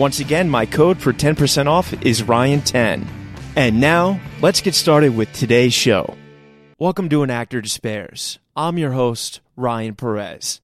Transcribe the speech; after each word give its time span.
Once 0.00 0.18
again, 0.18 0.48
my 0.48 0.64
code 0.64 0.96
for 0.96 1.12
10% 1.12 1.66
off 1.66 1.92
is 2.02 2.22
Ryan10. 2.22 3.06
And 3.54 3.82
now, 3.82 4.18
let's 4.40 4.62
get 4.62 4.74
started 4.74 5.14
with 5.14 5.30
today's 5.34 5.74
show. 5.74 6.16
Welcome 6.78 7.10
to 7.10 7.22
An 7.22 7.28
Actor 7.28 7.60
Despairs. 7.60 8.38
I'm 8.56 8.78
your 8.78 8.92
host, 8.92 9.42
Ryan 9.56 9.96
Perez. 9.96 10.62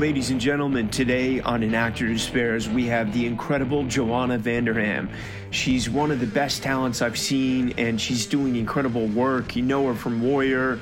Ladies 0.00 0.30
and 0.30 0.40
gentlemen, 0.40 0.88
today 0.88 1.40
on 1.40 1.62
An 1.62 1.74
Actor 1.74 2.08
Despairs, 2.08 2.66
we 2.70 2.86
have 2.86 3.12
the 3.12 3.26
incredible 3.26 3.84
Joanna 3.84 4.38
Vanderham. 4.38 5.10
She's 5.50 5.90
one 5.90 6.10
of 6.10 6.20
the 6.20 6.26
best 6.26 6.62
talents 6.62 7.02
I've 7.02 7.18
seen, 7.18 7.74
and 7.76 8.00
she's 8.00 8.24
doing 8.24 8.56
incredible 8.56 9.08
work. 9.08 9.56
You 9.56 9.62
know 9.62 9.88
her 9.88 9.94
from 9.94 10.22
Warrior, 10.22 10.80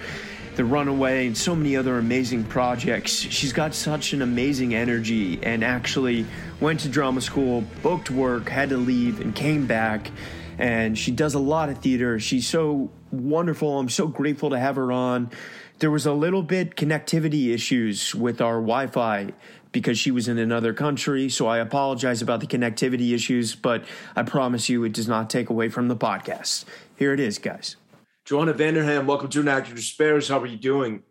The 0.55 0.65
Runaway, 0.65 1.27
and 1.27 1.37
so 1.37 1.57
many 1.57 1.77
other 1.77 1.99
amazing 1.99 2.45
projects. 2.45 3.11
She's 3.11 3.53
got 3.53 3.75
such 3.75 4.13
an 4.13 4.23
amazing 4.23 4.77
energy, 4.77 5.41
and 5.43 5.65
actually 5.65 6.25
went 6.61 6.79
to 6.81 6.89
drama 6.89 7.21
school, 7.21 7.65
booked 7.83 8.13
work, 8.13 8.49
had 8.49 8.69
to 8.69 8.77
leave, 8.77 9.21
and 9.21 9.35
came 9.35 9.67
back. 9.67 10.13
And 10.59 10.98
she 10.98 11.11
does 11.11 11.34
a 11.34 11.39
lot 11.39 11.69
of 11.69 11.78
theater. 11.78 12.19
She's 12.19 12.47
so 12.47 12.91
wonderful. 13.11 13.78
I'm 13.78 13.88
so 13.88 14.06
grateful 14.06 14.50
to 14.50 14.59
have 14.59 14.77
her 14.77 14.93
on 14.93 15.31
there 15.78 15.91
was 15.91 16.06
a 16.06 16.12
little 16.12 16.43
bit 16.43 16.75
connectivity 16.75 17.55
issues 17.55 18.15
with 18.15 18.41
our 18.41 18.55
Wi-Fi 18.55 19.33
because 19.71 19.99
she 19.99 20.10
was 20.10 20.28
in 20.28 20.38
another 20.38 20.72
country. 20.72 21.28
So 21.28 21.47
I 21.47 21.59
apologize 21.59 22.21
about 22.22 22.41
the 22.41 22.47
connectivity 22.47 23.15
issues, 23.15 23.55
but 23.55 23.84
I 24.16 24.22
promise 24.22 24.69
you 24.69 24.84
it 24.84 24.93
does 24.93 25.06
not 25.06 25.31
take 25.31 25.50
away 25.50 25.69
from 25.69 25.88
the 25.88 25.97
podcast. 25.97 26.65
Here 26.97 27.12
it 27.12 27.21
is, 27.21 27.38
guys. 27.38 27.77
Joanna 28.25 28.54
Vanderham, 28.54 29.06
welcome 29.06 29.28
to 29.31 29.41
An 29.41 29.49
Actor 29.49 29.75
Despairs. 29.75 30.28
How 30.28 30.41
are 30.41 30.47
you 30.47 30.56
doing? 30.56 31.03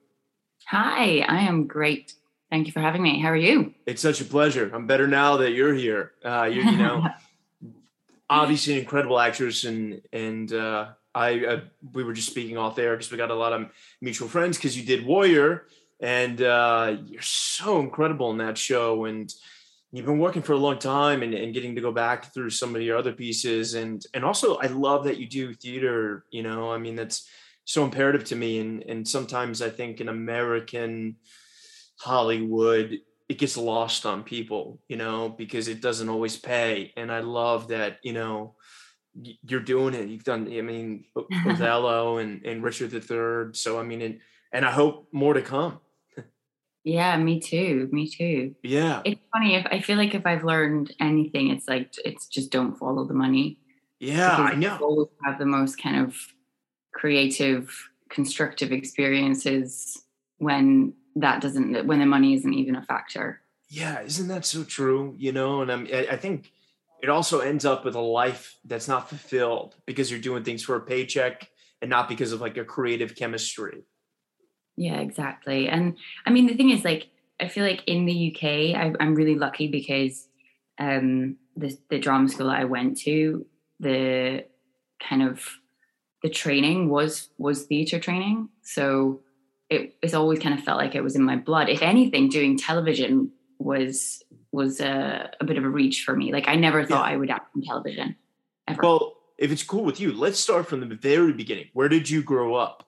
Hi, 0.67 1.19
I 1.19 1.41
am 1.41 1.65
great. 1.65 2.13
Thank 2.49 2.67
you 2.67 2.73
for 2.73 2.81
having 2.81 3.01
me. 3.01 3.21
How 3.21 3.29
are 3.29 3.37
you? 3.37 3.73
It's 3.85 4.01
such 4.01 4.21
a 4.21 4.25
pleasure. 4.25 4.69
I'm 4.73 4.85
better 4.85 5.07
now 5.07 5.37
that 5.37 5.51
you're 5.51 5.73
here. 5.73 6.11
Uh, 6.23 6.43
you, 6.43 6.61
you 6.61 6.77
know, 6.77 7.05
obviously 8.29 8.73
an 8.73 8.79
incredible 8.79 9.19
actress 9.19 9.63
and 9.63 10.01
and 10.11 10.51
uh, 10.53 10.89
I 11.15 11.45
uh, 11.45 11.61
we 11.93 12.03
were 12.03 12.13
just 12.13 12.29
speaking 12.29 12.57
off 12.57 12.75
there 12.75 12.95
because 12.95 13.11
we 13.11 13.17
got 13.17 13.31
a 13.31 13.35
lot 13.35 13.53
of 13.53 13.69
mutual 14.01 14.27
friends 14.27 14.57
because 14.57 14.77
you 14.77 14.85
did 14.85 15.05
Warrior 15.05 15.65
and 15.99 16.41
uh, 16.41 16.97
you're 17.05 17.21
so 17.21 17.79
incredible 17.79 18.31
in 18.31 18.37
that 18.37 18.57
show 18.57 19.05
and 19.05 19.33
you've 19.91 20.05
been 20.05 20.19
working 20.19 20.41
for 20.41 20.53
a 20.53 20.57
long 20.57 20.77
time 20.77 21.23
and, 21.23 21.33
and 21.33 21.53
getting 21.53 21.75
to 21.75 21.81
go 21.81 21.91
back 21.91 22.33
through 22.33 22.49
some 22.49 22.75
of 22.75 22.81
your 22.81 22.97
other 22.97 23.13
pieces 23.13 23.73
and 23.73 24.05
and 24.13 24.23
also 24.23 24.57
I 24.57 24.67
love 24.67 25.05
that 25.05 25.17
you 25.17 25.27
do 25.27 25.53
theater. 25.53 26.25
You 26.31 26.43
know, 26.43 26.71
I 26.71 26.77
mean 26.77 26.95
that's 26.95 27.27
so 27.65 27.83
imperative 27.83 28.25
to 28.25 28.35
me 28.35 28.59
and 28.59 28.83
and 28.83 29.07
sometimes 29.07 29.61
I 29.61 29.69
think 29.69 30.01
in 30.01 30.09
American 30.09 31.15
Hollywood 31.99 32.99
it 33.29 33.37
gets 33.37 33.57
lost 33.57 34.05
on 34.05 34.23
people, 34.23 34.79
you 34.87 34.95
know, 34.95 35.29
because 35.29 35.67
it 35.67 35.81
doesn't 35.81 36.09
always 36.09 36.37
pay. 36.37 36.93
And 36.95 37.11
I 37.11 37.19
love 37.19 37.69
that, 37.69 37.99
you 38.01 38.13
know, 38.13 38.55
you're 39.13 39.59
doing 39.59 39.93
it. 39.93 40.07
You've 40.07 40.23
done, 40.23 40.47
I 40.51 40.61
mean, 40.61 41.05
Othello 41.45 42.19
and, 42.19 42.45
and 42.45 42.63
Richard 42.63 42.93
III. 42.93 43.53
So, 43.53 43.79
I 43.79 43.83
mean, 43.83 44.01
and, 44.01 44.19
and 44.53 44.65
I 44.65 44.71
hope 44.71 45.09
more 45.11 45.33
to 45.33 45.41
come. 45.41 45.79
yeah, 46.85 47.17
me 47.17 47.41
too. 47.41 47.89
Me 47.91 48.07
too. 48.07 48.55
Yeah. 48.63 49.01
It's 49.03 49.21
funny. 49.33 49.55
If 49.55 49.65
I 49.65 49.81
feel 49.81 49.97
like 49.97 50.15
if 50.15 50.25
I've 50.25 50.45
learned 50.45 50.93
anything, 51.01 51.49
it's 51.49 51.67
like, 51.67 51.93
it's 52.05 52.27
just 52.27 52.49
don't 52.49 52.77
follow 52.77 53.05
the 53.05 53.13
money. 53.13 53.59
Yeah, 53.99 54.35
I 54.35 54.55
know. 54.55 54.77
Always 54.77 55.07
have 55.25 55.39
the 55.39 55.45
most 55.45 55.81
kind 55.81 56.05
of 56.05 56.15
creative, 56.93 57.89
constructive 58.09 58.71
experiences 58.71 60.03
when 60.37 60.93
that 61.21 61.41
doesn't, 61.41 61.85
when 61.87 61.99
the 61.99 62.05
money 62.05 62.33
isn't 62.33 62.53
even 62.53 62.75
a 62.75 62.83
factor. 62.83 63.41
Yeah. 63.69 64.01
Isn't 64.01 64.27
that 64.29 64.45
so 64.45 64.63
true? 64.63 65.15
You 65.17 65.31
know, 65.31 65.61
and 65.61 65.71
I'm, 65.71 65.87
I 65.91 66.15
think, 66.15 66.51
it 67.01 67.09
also 67.09 67.39
ends 67.39 67.65
up 67.65 67.85
with 67.85 67.95
a 67.95 68.01
life 68.01 68.57
that's 68.65 68.87
not 68.87 69.09
fulfilled 69.09 69.75
because 69.85 70.09
you're 70.09 70.19
doing 70.19 70.43
things 70.43 70.63
for 70.63 70.75
a 70.75 70.81
paycheck 70.81 71.49
and 71.81 71.89
not 71.89 72.09
because 72.09 72.31
of 72.31 72.41
like 72.41 72.57
a 72.57 72.65
creative 72.65 73.15
chemistry. 73.15 73.83
Yeah, 74.75 74.99
exactly. 74.99 75.67
And 75.67 75.97
I 76.25 76.31
mean, 76.31 76.47
the 76.47 76.55
thing 76.55 76.69
is, 76.69 76.83
like, 76.83 77.09
I 77.39 77.47
feel 77.47 77.63
like 77.63 77.83
in 77.87 78.05
the 78.05 78.33
UK, 78.35 78.43
I, 78.75 78.93
am 78.99 79.15
really 79.15 79.35
lucky 79.35 79.67
because 79.67 80.27
um, 80.79 81.37
the 81.55 81.77
the 81.89 81.99
drama 81.99 82.29
school 82.29 82.47
that 82.47 82.59
I 82.59 82.65
went 82.65 82.97
to, 83.01 83.45
the 83.79 84.45
kind 84.99 85.23
of 85.23 85.43
the 86.23 86.29
training 86.29 86.89
was 86.89 87.29
was 87.37 87.63
theater 87.63 87.99
training, 87.99 88.49
so 88.63 89.21
it, 89.69 89.95
it's 90.01 90.13
always 90.13 90.39
kind 90.39 90.57
of 90.57 90.63
felt 90.63 90.77
like 90.77 90.95
it 90.95 91.03
was 91.03 91.15
in 91.15 91.23
my 91.23 91.35
blood. 91.35 91.69
If 91.69 91.81
anything, 91.81 92.29
doing 92.29 92.57
television 92.57 93.31
was 93.59 94.23
was 94.51 94.79
a, 94.79 95.29
a 95.39 95.45
bit 95.45 95.57
of 95.57 95.65
a 95.65 95.69
reach 95.69 96.03
for 96.03 96.15
me. 96.15 96.31
Like 96.31 96.47
I 96.47 96.55
never 96.55 96.85
thought 96.85 97.05
yeah. 97.05 97.13
I 97.13 97.17
would 97.17 97.29
act 97.29 97.55
on 97.55 97.61
television. 97.63 98.15
Ever. 98.67 98.81
Well, 98.81 99.17
if 99.37 99.51
it's 99.51 99.63
cool 99.63 99.83
with 99.83 99.99
you, 99.99 100.13
let's 100.13 100.39
start 100.39 100.67
from 100.67 100.87
the 100.87 100.95
very 100.95 101.33
beginning. 101.33 101.67
Where 101.73 101.89
did 101.89 102.09
you 102.09 102.23
grow 102.23 102.55
up? 102.55 102.87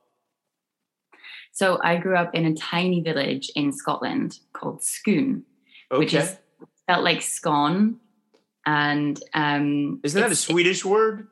So 1.51 1.79
I 1.83 1.97
grew 1.97 2.15
up 2.15 2.33
in 2.33 2.45
a 2.45 2.53
tiny 2.55 3.01
village 3.01 3.51
in 3.55 3.73
Scotland 3.73 4.39
called 4.53 4.83
Scone, 4.83 5.43
okay. 5.91 5.99
which 5.99 6.13
is 6.13 6.37
felt 6.87 7.03
like 7.03 7.21
scone. 7.21 7.99
And 8.65 9.21
um 9.33 9.99
isn't 10.03 10.21
that 10.21 10.31
a 10.31 10.35
Swedish 10.35 10.85
word? 10.85 11.27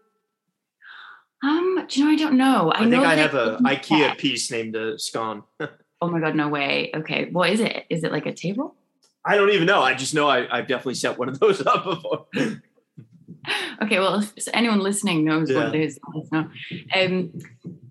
Um, 1.44 1.86
do 1.88 2.00
you 2.00 2.06
know? 2.06 2.12
I 2.12 2.16
don't 2.16 2.38
know. 2.38 2.72
I, 2.72 2.80
I 2.80 2.90
think 2.90 3.04
I 3.04 3.16
have 3.16 3.34
a 3.36 3.58
IKEA 3.62 4.18
piece 4.18 4.50
named 4.50 4.76
a 4.76 4.94
uh, 4.94 4.98
scone. 4.98 5.44
oh 5.60 6.10
my 6.10 6.20
god, 6.20 6.36
no 6.36 6.48
way. 6.48 6.92
Okay, 6.96 7.30
what 7.32 7.50
is 7.50 7.60
it? 7.60 7.86
Is 7.90 8.04
it 8.04 8.12
like 8.12 8.26
a 8.26 8.34
table? 8.34 8.76
I 9.24 9.36
don't 9.36 9.52
even 9.52 9.68
know. 9.68 9.82
I 9.82 9.94
just 9.94 10.14
know 10.14 10.28
I, 10.30 10.48
have 10.56 10.68
definitely 10.68 10.96
set 10.96 11.18
one 11.18 11.30
of 11.30 11.40
those 11.40 11.62
up 11.66 11.84
before. 11.84 12.26
okay, 13.84 14.00
well, 14.00 14.24
if 14.36 14.48
anyone 14.54 14.80
listening 14.80 15.26
knows 15.26 15.50
yeah. 15.50 15.66
what 15.66 15.76
it 15.76 15.82
is, 15.82 16.00
let 16.14 16.32
no. 16.32 16.50
Um, 16.96 17.34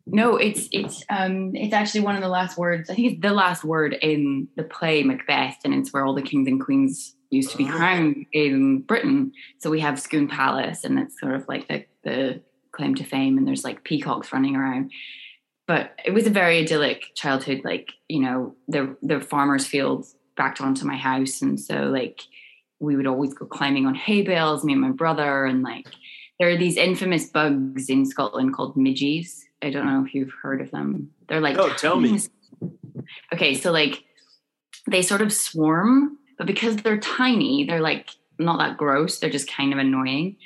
no, 0.06 0.36
it's 0.36 0.68
it's 0.72 1.04
um, 1.08 1.54
it's 1.54 1.74
actually 1.74 2.00
one 2.00 2.16
of 2.16 2.22
the 2.22 2.28
last 2.28 2.56
words. 2.56 2.90
I 2.90 2.94
think 2.94 3.12
it's 3.12 3.22
the 3.22 3.32
last 3.32 3.64
word 3.64 3.92
in 4.00 4.48
the 4.56 4.62
play 4.62 5.02
Macbeth, 5.02 5.58
and 5.64 5.74
it's 5.74 5.92
where 5.92 6.04
all 6.04 6.14
the 6.14 6.22
kings 6.22 6.48
and 6.48 6.60
queens 6.60 7.14
used 7.30 7.50
to 7.50 7.56
be 7.56 7.66
crowned 7.66 8.24
in 8.32 8.80
Britain. 8.82 9.32
So 9.58 9.68
we 9.68 9.80
have 9.80 10.00
Scone 10.00 10.28
Palace, 10.28 10.84
and 10.84 10.98
it's 10.98 11.18
sort 11.20 11.34
of 11.34 11.46
like 11.48 11.68
the 11.68 11.84
the 12.04 12.40
claim 12.76 12.94
to 12.96 13.04
fame, 13.04 13.38
and 13.38 13.46
there's 13.46 13.64
like 13.64 13.84
peacocks 13.84 14.32
running 14.32 14.56
around. 14.56 14.90
But 15.66 15.98
it 16.04 16.12
was 16.12 16.26
a 16.26 16.30
very 16.30 16.58
idyllic 16.58 17.14
childhood. 17.14 17.62
Like 17.64 17.92
you 18.08 18.20
know, 18.20 18.54
the 18.68 18.96
the 19.02 19.20
farmers' 19.20 19.66
fields 19.66 20.14
backed 20.36 20.60
onto 20.60 20.84
my 20.84 20.96
house 20.96 21.40
and 21.40 21.58
so 21.58 21.84
like 21.84 22.20
we 22.78 22.94
would 22.94 23.06
always 23.06 23.32
go 23.32 23.46
climbing 23.46 23.86
on 23.86 23.94
hay 23.94 24.22
bales, 24.22 24.64
me 24.64 24.72
and 24.72 24.82
my 24.82 24.90
brother, 24.90 25.46
and 25.46 25.62
like 25.62 25.86
there 26.38 26.50
are 26.50 26.56
these 26.56 26.76
infamous 26.76 27.26
bugs 27.26 27.88
in 27.88 28.04
Scotland 28.04 28.54
called 28.54 28.76
midges. 28.76 29.44
I 29.62 29.70
don't 29.70 29.86
know 29.86 30.04
if 30.04 30.14
you've 30.14 30.34
heard 30.42 30.60
of 30.60 30.70
them. 30.70 31.10
They're 31.28 31.40
like 31.40 31.58
oh, 31.58 31.72
tell 31.74 31.98
me. 31.98 32.20
Okay, 33.32 33.54
so 33.54 33.72
like 33.72 34.04
they 34.88 35.02
sort 35.02 35.22
of 35.22 35.32
swarm, 35.32 36.18
but 36.38 36.46
because 36.46 36.76
they're 36.76 36.98
tiny, 36.98 37.64
they're 37.64 37.80
like 37.80 38.10
not 38.38 38.58
that 38.58 38.76
gross. 38.76 39.18
They're 39.18 39.30
just 39.30 39.50
kind 39.50 39.72
of 39.72 39.78
annoying, 39.78 40.36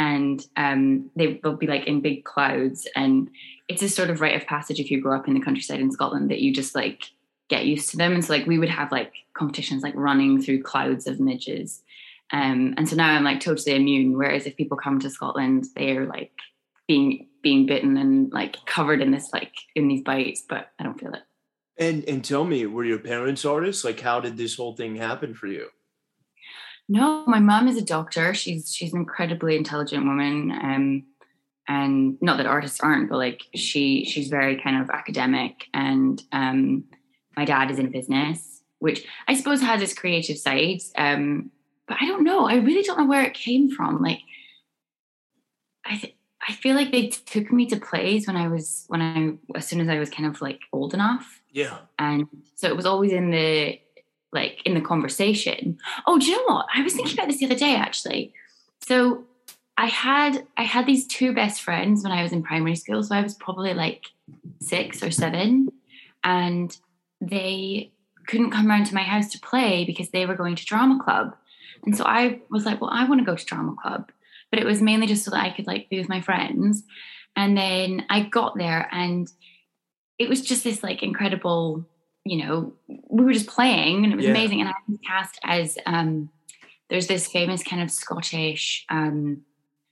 and 0.00 0.46
um, 0.56 1.10
they, 1.14 1.38
they'll 1.42 1.56
be 1.56 1.66
like 1.66 1.86
in 1.86 2.00
big 2.00 2.24
clouds. 2.24 2.88
And 2.96 3.28
it's 3.68 3.82
a 3.82 3.88
sort 3.88 4.08
of 4.08 4.22
rite 4.22 4.34
of 4.34 4.48
passage 4.48 4.80
if 4.80 4.90
you 4.90 4.98
grow 4.98 5.14
up 5.14 5.28
in 5.28 5.34
the 5.34 5.42
countryside 5.42 5.78
in 5.78 5.92
Scotland 5.92 6.30
that 6.30 6.40
you 6.40 6.54
just 6.54 6.74
like 6.74 7.10
get 7.50 7.66
used 7.66 7.90
to 7.90 7.98
them. 7.98 8.14
And 8.14 8.24
so 8.24 8.32
like 8.32 8.46
we 8.46 8.58
would 8.58 8.70
have 8.70 8.90
like 8.90 9.12
competitions 9.34 9.82
like 9.82 9.94
running 9.94 10.40
through 10.40 10.62
clouds 10.62 11.06
of 11.06 11.20
midges. 11.20 11.82
Um, 12.32 12.72
and 12.78 12.88
so 12.88 12.96
now 12.96 13.10
I'm 13.10 13.24
like 13.24 13.40
totally 13.40 13.76
immune. 13.76 14.16
Whereas 14.16 14.46
if 14.46 14.56
people 14.56 14.78
come 14.78 15.00
to 15.00 15.10
Scotland, 15.10 15.66
they're 15.76 16.06
like 16.06 16.32
being 16.88 17.28
being 17.42 17.66
bitten 17.66 17.98
and 17.98 18.32
like 18.32 18.56
covered 18.64 19.02
in 19.02 19.10
this 19.10 19.28
like 19.34 19.52
in 19.74 19.86
these 19.86 20.02
bites, 20.02 20.42
but 20.48 20.68
I 20.78 20.84
don't 20.84 20.98
feel 20.98 21.12
it. 21.12 21.22
And 21.76 22.04
and 22.08 22.24
tell 22.24 22.46
me, 22.46 22.64
were 22.64 22.84
your 22.86 23.00
parents 23.00 23.44
artists? 23.44 23.84
Like, 23.84 24.00
how 24.00 24.20
did 24.20 24.38
this 24.38 24.56
whole 24.56 24.74
thing 24.74 24.96
happen 24.96 25.34
for 25.34 25.46
you? 25.46 25.68
No, 26.92 27.24
my 27.26 27.38
mom 27.38 27.68
is 27.68 27.76
a 27.76 27.82
doctor. 27.82 28.34
She's 28.34 28.74
she's 28.74 28.92
an 28.92 28.98
incredibly 28.98 29.56
intelligent 29.56 30.04
woman. 30.04 30.50
Um, 30.50 31.04
and 31.68 32.20
not 32.20 32.36
that 32.38 32.46
artists 32.46 32.80
aren't, 32.80 33.08
but 33.08 33.18
like 33.18 33.42
she 33.54 34.04
she's 34.04 34.28
very 34.28 34.60
kind 34.60 34.82
of 34.82 34.90
academic 34.90 35.66
and 35.72 36.20
um 36.32 36.84
my 37.36 37.44
dad 37.44 37.70
is 37.70 37.78
in 37.78 37.92
business, 37.92 38.62
which 38.80 39.06
I 39.28 39.34
suppose 39.34 39.62
has 39.62 39.80
its 39.80 39.94
creative 39.94 40.36
sides. 40.36 40.92
Um, 40.96 41.52
but 41.86 41.98
I 42.00 42.06
don't 42.06 42.24
know. 42.24 42.48
I 42.48 42.56
really 42.56 42.82
don't 42.82 42.98
know 42.98 43.06
where 43.06 43.22
it 43.22 43.34
came 43.34 43.70
from. 43.70 44.02
Like, 44.02 44.18
I 45.84 45.96
th- 45.96 46.16
I 46.46 46.52
feel 46.54 46.74
like 46.74 46.90
they 46.90 47.06
took 47.06 47.52
me 47.52 47.66
to 47.66 47.78
plays 47.78 48.26
when 48.26 48.36
I 48.36 48.48
was 48.48 48.84
when 48.88 49.00
I 49.00 49.56
as 49.56 49.68
soon 49.68 49.80
as 49.80 49.88
I 49.88 50.00
was 50.00 50.10
kind 50.10 50.28
of 50.28 50.42
like 50.42 50.58
old 50.72 50.92
enough. 50.92 51.40
Yeah. 51.52 51.78
And 52.00 52.26
so 52.56 52.66
it 52.66 52.76
was 52.76 52.86
always 52.86 53.12
in 53.12 53.30
the 53.30 53.78
like 54.32 54.62
in 54.64 54.74
the 54.74 54.80
conversation. 54.80 55.78
Oh, 56.06 56.18
do 56.18 56.26
you 56.26 56.36
know 56.36 56.54
what? 56.54 56.66
I 56.74 56.82
was 56.82 56.94
thinking 56.94 57.14
about 57.14 57.28
this 57.28 57.38
the 57.38 57.46
other 57.46 57.54
day 57.54 57.74
actually. 57.74 58.32
So 58.86 59.24
I 59.76 59.86
had 59.86 60.46
I 60.56 60.64
had 60.64 60.86
these 60.86 61.06
two 61.06 61.34
best 61.34 61.62
friends 61.62 62.02
when 62.02 62.12
I 62.12 62.22
was 62.22 62.32
in 62.32 62.42
primary 62.42 62.76
school. 62.76 63.02
So 63.02 63.14
I 63.14 63.22
was 63.22 63.34
probably 63.34 63.74
like 63.74 64.06
six 64.60 65.02
or 65.02 65.10
seven. 65.10 65.68
And 66.22 66.76
they 67.20 67.92
couldn't 68.26 68.50
come 68.50 68.70
around 68.70 68.84
to 68.86 68.94
my 68.94 69.02
house 69.02 69.30
to 69.32 69.40
play 69.40 69.84
because 69.84 70.10
they 70.10 70.26
were 70.26 70.34
going 70.34 70.56
to 70.56 70.64
drama 70.64 71.02
club. 71.02 71.34
And 71.84 71.96
so 71.96 72.04
I 72.04 72.40
was 72.50 72.66
like, 72.66 72.80
well, 72.80 72.90
I 72.92 73.08
want 73.08 73.20
to 73.20 73.24
go 73.24 73.36
to 73.36 73.44
drama 73.44 73.74
club. 73.80 74.12
But 74.50 74.60
it 74.60 74.66
was 74.66 74.82
mainly 74.82 75.06
just 75.06 75.24
so 75.24 75.30
that 75.30 75.44
I 75.44 75.50
could 75.50 75.66
like 75.66 75.88
be 75.88 75.98
with 75.98 76.08
my 76.08 76.20
friends. 76.20 76.82
And 77.36 77.56
then 77.56 78.04
I 78.10 78.22
got 78.22 78.58
there 78.58 78.88
and 78.92 79.30
it 80.18 80.28
was 80.28 80.42
just 80.42 80.64
this 80.64 80.82
like 80.82 81.02
incredible, 81.02 81.86
you 82.24 82.44
know, 82.44 82.72
we 83.08 83.24
were 83.24 83.32
just 83.32 83.46
playing 83.46 84.04
and 84.04 84.12
it 84.12 84.16
was 84.16 84.24
yeah. 84.24 84.32
amazing. 84.32 84.60
And 84.60 84.68
I 84.68 84.74
was 84.88 84.98
cast 85.06 85.38
as 85.42 85.78
um 85.86 86.30
there's 86.88 87.06
this 87.06 87.28
famous 87.28 87.62
kind 87.62 87.82
of 87.82 87.90
Scottish 87.90 88.84
um 88.88 89.42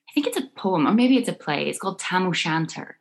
I 0.09 0.13
think 0.15 0.27
it's 0.27 0.39
a 0.39 0.49
poem 0.57 0.87
or 0.87 0.93
maybe 0.93 1.17
it's 1.17 1.29
a 1.29 1.35
play. 1.35 1.69
It's 1.69 1.79
called 1.79 1.99
Tam 1.99 2.27
O'Shanter. 2.27 2.99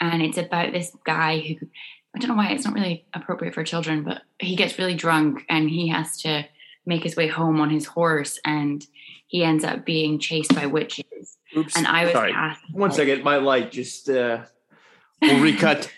And 0.00 0.22
it's 0.22 0.38
about 0.38 0.72
this 0.72 0.94
guy 1.04 1.38
who 1.40 1.66
I 2.14 2.20
don't 2.20 2.28
know 2.28 2.36
why 2.36 2.50
it's 2.50 2.64
not 2.64 2.74
really 2.74 3.06
appropriate 3.12 3.54
for 3.54 3.64
children, 3.64 4.04
but 4.04 4.22
he 4.38 4.54
gets 4.54 4.78
really 4.78 4.94
drunk 4.94 5.44
and 5.48 5.68
he 5.68 5.88
has 5.88 6.20
to 6.22 6.44
make 6.86 7.02
his 7.02 7.16
way 7.16 7.26
home 7.26 7.60
on 7.60 7.70
his 7.70 7.86
horse 7.86 8.38
and 8.44 8.86
he 9.26 9.42
ends 9.42 9.64
up 9.64 9.84
being 9.84 10.18
chased 10.18 10.54
by 10.54 10.66
witches. 10.66 11.38
Oops. 11.56 11.76
And 11.76 11.86
I 11.86 12.04
was 12.04 12.12
Sorry. 12.12 12.32
asked, 12.32 12.62
One 12.72 12.92
second, 12.92 13.24
my 13.24 13.36
light 13.36 13.72
just 13.72 14.08
uh 14.10 14.42
will 15.22 15.40
recut. 15.40 15.90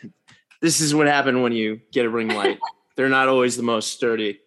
This 0.62 0.81
is 0.81 0.94
what 0.94 1.06
happened 1.06 1.43
when 1.43 1.53
you 1.53 1.81
get 1.93 2.06
a 2.06 2.11
ring 2.11 2.29
light. 2.29 2.58
They're 2.97 3.08
not 3.08 3.29
always 3.29 3.56
the 3.56 3.62
most 3.62 3.93
sturdy. 3.93 4.41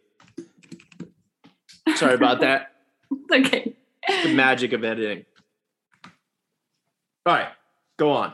Sorry 1.95 2.13
about 2.15 2.39
that. 2.41 2.71
okay. 3.31 3.75
The 4.23 4.33
magic 4.33 4.73
of 4.73 4.83
editing. 4.83 5.25
All 7.25 7.35
right, 7.35 7.49
go 7.97 8.11
on. 8.11 8.33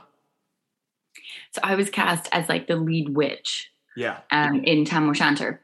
So 1.51 1.61
I 1.63 1.75
was 1.75 1.89
cast 1.89 2.29
as 2.31 2.47
like 2.49 2.67
the 2.67 2.75
lead 2.75 3.09
witch 3.15 3.71
Yeah. 3.95 4.19
um, 4.31 4.63
in 4.63 4.85
Tam 4.85 5.09
O'Shanter, 5.09 5.61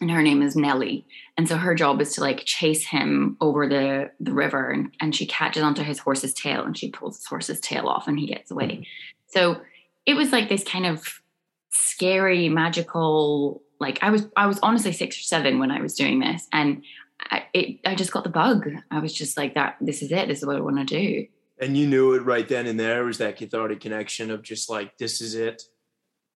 and 0.00 0.10
her 0.10 0.22
name 0.22 0.40
is 0.42 0.56
Nellie. 0.56 1.06
And 1.36 1.48
so 1.48 1.56
her 1.56 1.74
job 1.74 2.00
is 2.00 2.14
to 2.14 2.20
like 2.20 2.44
chase 2.44 2.86
him 2.86 3.36
over 3.40 3.68
the 3.68 4.10
the 4.20 4.32
river, 4.32 4.70
and, 4.70 4.94
and 5.00 5.14
she 5.14 5.26
catches 5.26 5.62
onto 5.62 5.82
his 5.82 5.98
horse's 5.98 6.32
tail, 6.32 6.62
and 6.64 6.76
she 6.76 6.90
pulls 6.90 7.16
his 7.18 7.26
horse's 7.26 7.60
tail 7.60 7.86
off, 7.86 8.06
and 8.08 8.18
he 8.18 8.26
gets 8.26 8.50
away. 8.50 8.86
So 9.28 9.60
it 10.06 10.14
was 10.14 10.32
like 10.32 10.48
this 10.48 10.64
kind 10.64 10.86
of 10.86 11.20
scary, 11.70 12.48
magical. 12.48 13.62
Like 13.78 13.98
I 14.02 14.10
was, 14.10 14.26
I 14.36 14.46
was 14.46 14.58
honestly 14.62 14.92
six 14.92 15.18
or 15.18 15.22
seven 15.22 15.58
when 15.58 15.70
I 15.70 15.80
was 15.80 15.94
doing 15.94 16.20
this, 16.20 16.46
and 16.52 16.82
I, 17.30 17.44
it, 17.52 17.80
I 17.84 17.94
just 17.94 18.12
got 18.12 18.24
the 18.24 18.30
bug. 18.30 18.68
I 18.90 18.98
was 18.98 19.12
just 19.12 19.36
like, 19.36 19.54
that. 19.54 19.76
This 19.80 20.02
is 20.02 20.12
it. 20.12 20.28
This 20.28 20.38
is 20.38 20.46
what 20.46 20.56
I 20.56 20.60
want 20.60 20.76
to 20.78 20.84
do. 20.84 21.26
And 21.60 21.76
you 21.76 21.86
knew 21.86 22.14
it 22.14 22.24
right 22.24 22.48
then 22.48 22.66
and 22.66 22.80
there. 22.80 23.04
Was 23.04 23.18
that 23.18 23.36
cathartic 23.36 23.80
connection 23.80 24.30
of 24.30 24.42
just 24.42 24.70
like, 24.70 24.96
this 24.96 25.20
is 25.20 25.34
it? 25.34 25.62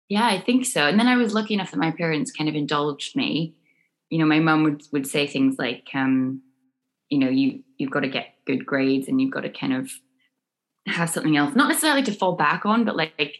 Yeah, 0.09 0.27
I 0.27 0.41
think 0.41 0.65
so. 0.65 0.87
And 0.87 0.99
then 0.99 1.07
I 1.07 1.17
was 1.17 1.35
lucky 1.35 1.55
enough 1.55 1.71
that 1.71 1.77
my 1.77 1.91
parents 1.91 2.33
kind 2.33 2.49
of 2.49 2.57
indulged 2.57 3.15
me. 3.15 3.55
You 4.09 4.19
know, 4.19 4.27
my 4.27 4.41
mum 4.41 4.65
would 4.65 4.83
would 4.93 5.07
say 5.07 5.27
things 5.27 5.57
like, 5.59 5.89
um, 5.95 6.43
you 7.11 7.19
know, 7.19 7.29
you 7.29 7.63
you've 7.77 7.93
got 7.93 8.01
to 8.01 8.09
get 8.09 8.35
good 8.45 8.67
grades 8.67 9.07
and 9.07 9.21
you've 9.21 9.31
got 9.31 9.43
to 9.43 9.51
kind 9.51 9.75
of 9.75 9.91
have 10.87 11.11
something 11.11 11.37
else, 11.37 11.55
not 11.55 11.69
necessarily 11.69 12.03
to 12.03 12.13
fall 12.13 12.35
back 12.35 12.67
on, 12.67 12.85
but 12.85 12.97
like 12.97 13.37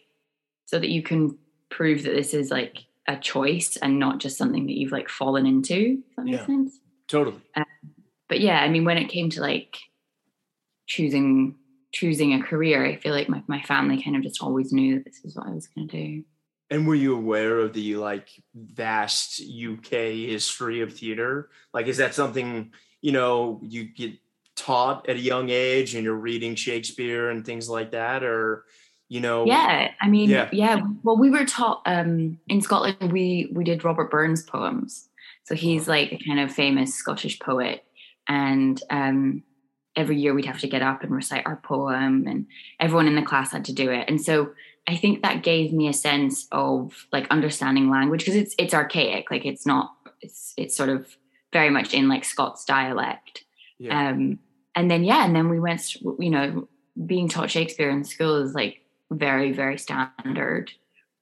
so 0.67 0.79
that 0.79 0.91
you 0.91 1.03
can 1.03 1.37
prove 1.71 2.03
that 2.03 2.15
this 2.15 2.35
is 2.35 2.51
like 2.51 2.85
a 3.07 3.17
choice 3.17 3.77
and 3.77 3.99
not 3.99 4.19
just 4.19 4.37
something 4.37 4.67
that 4.67 4.77
you've 4.77 4.93
like 4.93 5.09
fallen 5.09 5.47
into. 5.47 6.03
That 6.17 6.25
make 6.25 6.35
Yeah. 6.35 6.47
sense? 6.47 6.79
Totally. 7.09 7.41
Um, 7.57 7.65
but 8.29 8.41
yeah, 8.41 8.61
I 8.61 8.69
mean, 8.69 8.85
when 8.85 8.99
it 8.99 9.09
came 9.09 9.31
to 9.31 9.41
like 9.41 9.77
choosing 10.87 11.57
choosing 11.93 12.35
a 12.35 12.43
career, 12.43 12.87
I 12.87 12.95
feel 12.97 13.13
like 13.13 13.29
my, 13.29 13.43
my 13.49 13.61
family 13.63 14.01
kind 14.01 14.15
of 14.15 14.23
just 14.23 14.41
always 14.41 14.73
knew 14.73 14.97
that 14.97 15.07
this 15.07 15.25
is 15.25 15.35
what 15.35 15.49
I 15.49 15.51
was 15.51 15.67
going 15.67 15.89
to 15.89 15.97
do. 15.97 16.25
And 16.71 16.87
were 16.87 16.95
you 16.95 17.17
aware 17.17 17.59
of 17.59 17.73
the 17.73 17.97
like 17.97 18.29
vast 18.55 19.41
UK 19.41 19.91
history 20.31 20.83
of 20.83 20.95
theater? 20.95 21.51
Like, 21.75 21.89
is 21.89 21.97
that 21.97 22.15
something 22.15 22.73
you 23.01 23.11
know 23.13 23.61
you 23.63 23.85
get 23.85 24.13
taught 24.55 25.09
at 25.09 25.17
a 25.17 25.21
young 25.21 25.51
age, 25.51 25.97
and 25.97 26.05
you're 26.05 26.15
reading 26.15 26.55
Shakespeare 26.55 27.31
and 27.31 27.45
things 27.45 27.69
like 27.69 27.91
that, 27.91 28.23
or 28.23 28.67
you 29.11 29.21
know? 29.21 29.45
Yeah, 29.45 29.91
I 30.01 30.09
mean, 30.09 30.31
Yeah. 30.31 30.49
yeah. 30.53 30.81
Well, 31.03 31.19
we 31.19 31.29
were 31.31 31.45
taught 31.45 31.83
um, 31.85 32.39
in 32.49 32.63
Scotland. 32.63 33.13
We 33.13 33.51
we 33.53 33.65
did 33.65 33.85
Robert 33.85 34.11
Burns 34.11 34.43
poems, 34.45 35.09
so 35.45 35.55
he's 35.55 35.87
like 35.89 36.13
a 36.13 36.19
kind 36.27 36.41
of 36.41 36.51
famous 36.51 36.95
Scottish 36.95 37.39
poet, 37.41 37.85
and 38.29 38.81
um, 38.89 39.43
every 39.97 40.17
year 40.17 40.33
we'd 40.33 40.47
have 40.47 40.61
to 40.61 40.69
get 40.69 40.81
up 40.81 41.03
and 41.03 41.11
recite 41.11 41.45
our 41.45 41.57
poem, 41.57 42.27
and 42.29 42.47
everyone 42.79 43.09
in 43.09 43.17
the 43.17 43.23
class 43.23 43.51
had 43.53 43.65
to 43.67 43.73
do 43.75 43.91
it. 43.91 44.09
And 44.09 44.23
so 44.23 44.53
I 44.87 44.97
think 44.97 45.23
that 45.23 45.43
gave 45.43 45.73
me 45.73 45.89
a 45.89 45.93
sense 45.93 46.47
of 46.53 47.07
like 47.13 47.27
understanding 47.31 47.91
language 47.91 48.21
because 48.21 48.37
it's 48.37 48.55
it's 48.59 48.73
archaic, 48.73 49.29
like 49.31 49.45
it's 49.45 49.67
not 49.67 49.91
it's 50.21 50.55
it's 50.57 50.77
sort 50.77 50.89
of 50.89 51.17
very 51.53 51.71
much 51.71 51.93
in 51.95 52.09
like 52.09 52.25
Scots 52.25 52.65
dialect. 52.65 53.45
Yeah. 53.81 54.11
Um, 54.11 54.39
and 54.77 54.89
then 54.89 55.03
yeah, 55.03 55.25
and 55.25 55.35
then 55.35 55.49
we 55.49 55.59
went, 55.59 55.97
you 55.97 56.31
know, 56.31 56.69
being 57.07 57.29
taught 57.29 57.51
Shakespeare 57.51 57.91
in 57.91 58.05
school 58.05 58.37
is 58.37 58.55
like 58.55 58.83
very, 59.11 59.53
very 59.53 59.79
standard. 59.79 60.71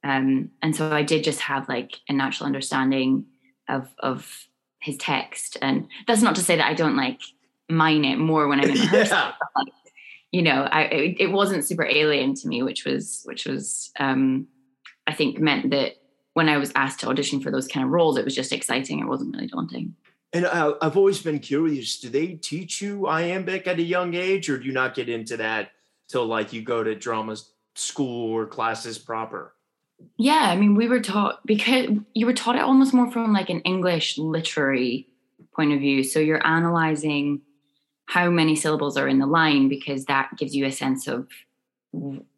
Um, 0.05 0.51
and 0.63 0.75
so 0.77 0.93
I 0.93 1.03
did 1.03 1.25
just 1.25 1.41
have 1.41 1.69
like 1.69 1.97
a 2.09 2.13
natural 2.13 2.47
understanding 2.47 3.27
of 3.69 3.89
of 3.99 4.47
his 4.81 4.97
text. 4.97 5.57
And 5.61 5.89
that's 6.07 6.23
not 6.23 6.37
to 6.37 6.43
say 6.43 6.57
that 6.57 6.67
I 6.67 6.75
don't 6.75 6.97
like 6.97 7.21
mine 7.69 8.05
it 8.05 8.17
more 8.17 8.49
when 8.49 8.61
I'm 8.61 8.71
in 8.71 8.73
rehearsal. 8.81 9.17
yeah. 9.17 9.33
like, 9.57 9.73
you 10.31 10.43
know, 10.43 10.63
I 10.71 10.83
it, 10.83 11.17
it 11.21 11.33
wasn't 11.33 11.65
super 11.65 11.85
alien 11.85 12.35
to 12.35 12.49
me, 12.49 12.63
which 12.63 12.85
was 12.85 13.23
which 13.25 13.47
was 13.47 13.91
um 13.99 14.47
I 15.07 15.15
think 15.15 15.39
meant 15.39 15.71
that 15.71 15.95
when 16.35 16.49
I 16.49 16.59
was 16.59 16.71
asked 16.77 17.01
to 17.01 17.09
audition 17.09 17.41
for 17.41 17.51
those 17.51 17.67
kind 17.67 17.85
of 17.85 17.91
roles, 17.91 18.17
it 18.17 18.25
was 18.25 18.35
just 18.35 18.53
exciting. 18.53 19.01
It 19.01 19.07
wasn't 19.07 19.35
really 19.35 19.49
daunting. 19.49 19.97
And 20.33 20.47
I, 20.47 20.73
I've 20.83 20.97
always 20.97 21.23
been 21.23 21.39
curious. 21.39 21.99
Do 21.99 22.11
they 22.11 22.35
teach 22.35 22.83
you 22.83 23.09
iambic 23.09 23.67
at 23.67 23.79
a 23.79 23.83
young 23.83 24.15
age, 24.15 24.51
or 24.51 24.59
do 24.59 24.67
you 24.67 24.73
not 24.73 24.95
get 24.95 25.09
into 25.09 25.39
that 25.39 25.71
till 26.09 26.27
like 26.27 26.53
you 26.53 26.63
go 26.63 26.85
to 26.85 26.95
drama 26.95 27.37
school 27.79 28.33
or 28.33 28.47
classes 28.47 28.99
proper? 28.99 29.55
Yeah, 30.17 30.43
I 30.51 30.57
mean, 30.57 30.75
we 30.75 30.89
were 30.89 31.01
taught 31.01 31.45
because 31.47 31.89
you 32.15 32.27
were 32.27 32.33
taught 32.33 32.57
it 32.57 32.63
almost 32.63 32.95
more 32.95 33.11
from 33.11 33.33
like 33.33 33.51
an 33.51 33.61
English 33.61 34.17
literary 34.19 35.09
point 35.55 35.73
of 35.73 35.81
view. 35.81 36.05
So 36.05 36.21
you're 36.21 36.45
analyzing 36.47 37.41
how 38.07 38.31
many 38.31 38.55
syllables 38.57 38.97
are 38.97 39.09
in 39.09 39.19
the 39.19 39.27
line 39.27 39.69
because 39.69 40.05
that 40.07 40.31
gives 40.39 40.55
you 40.55 40.67
a 40.67 40.73
sense 40.73 41.09
of 41.09 41.29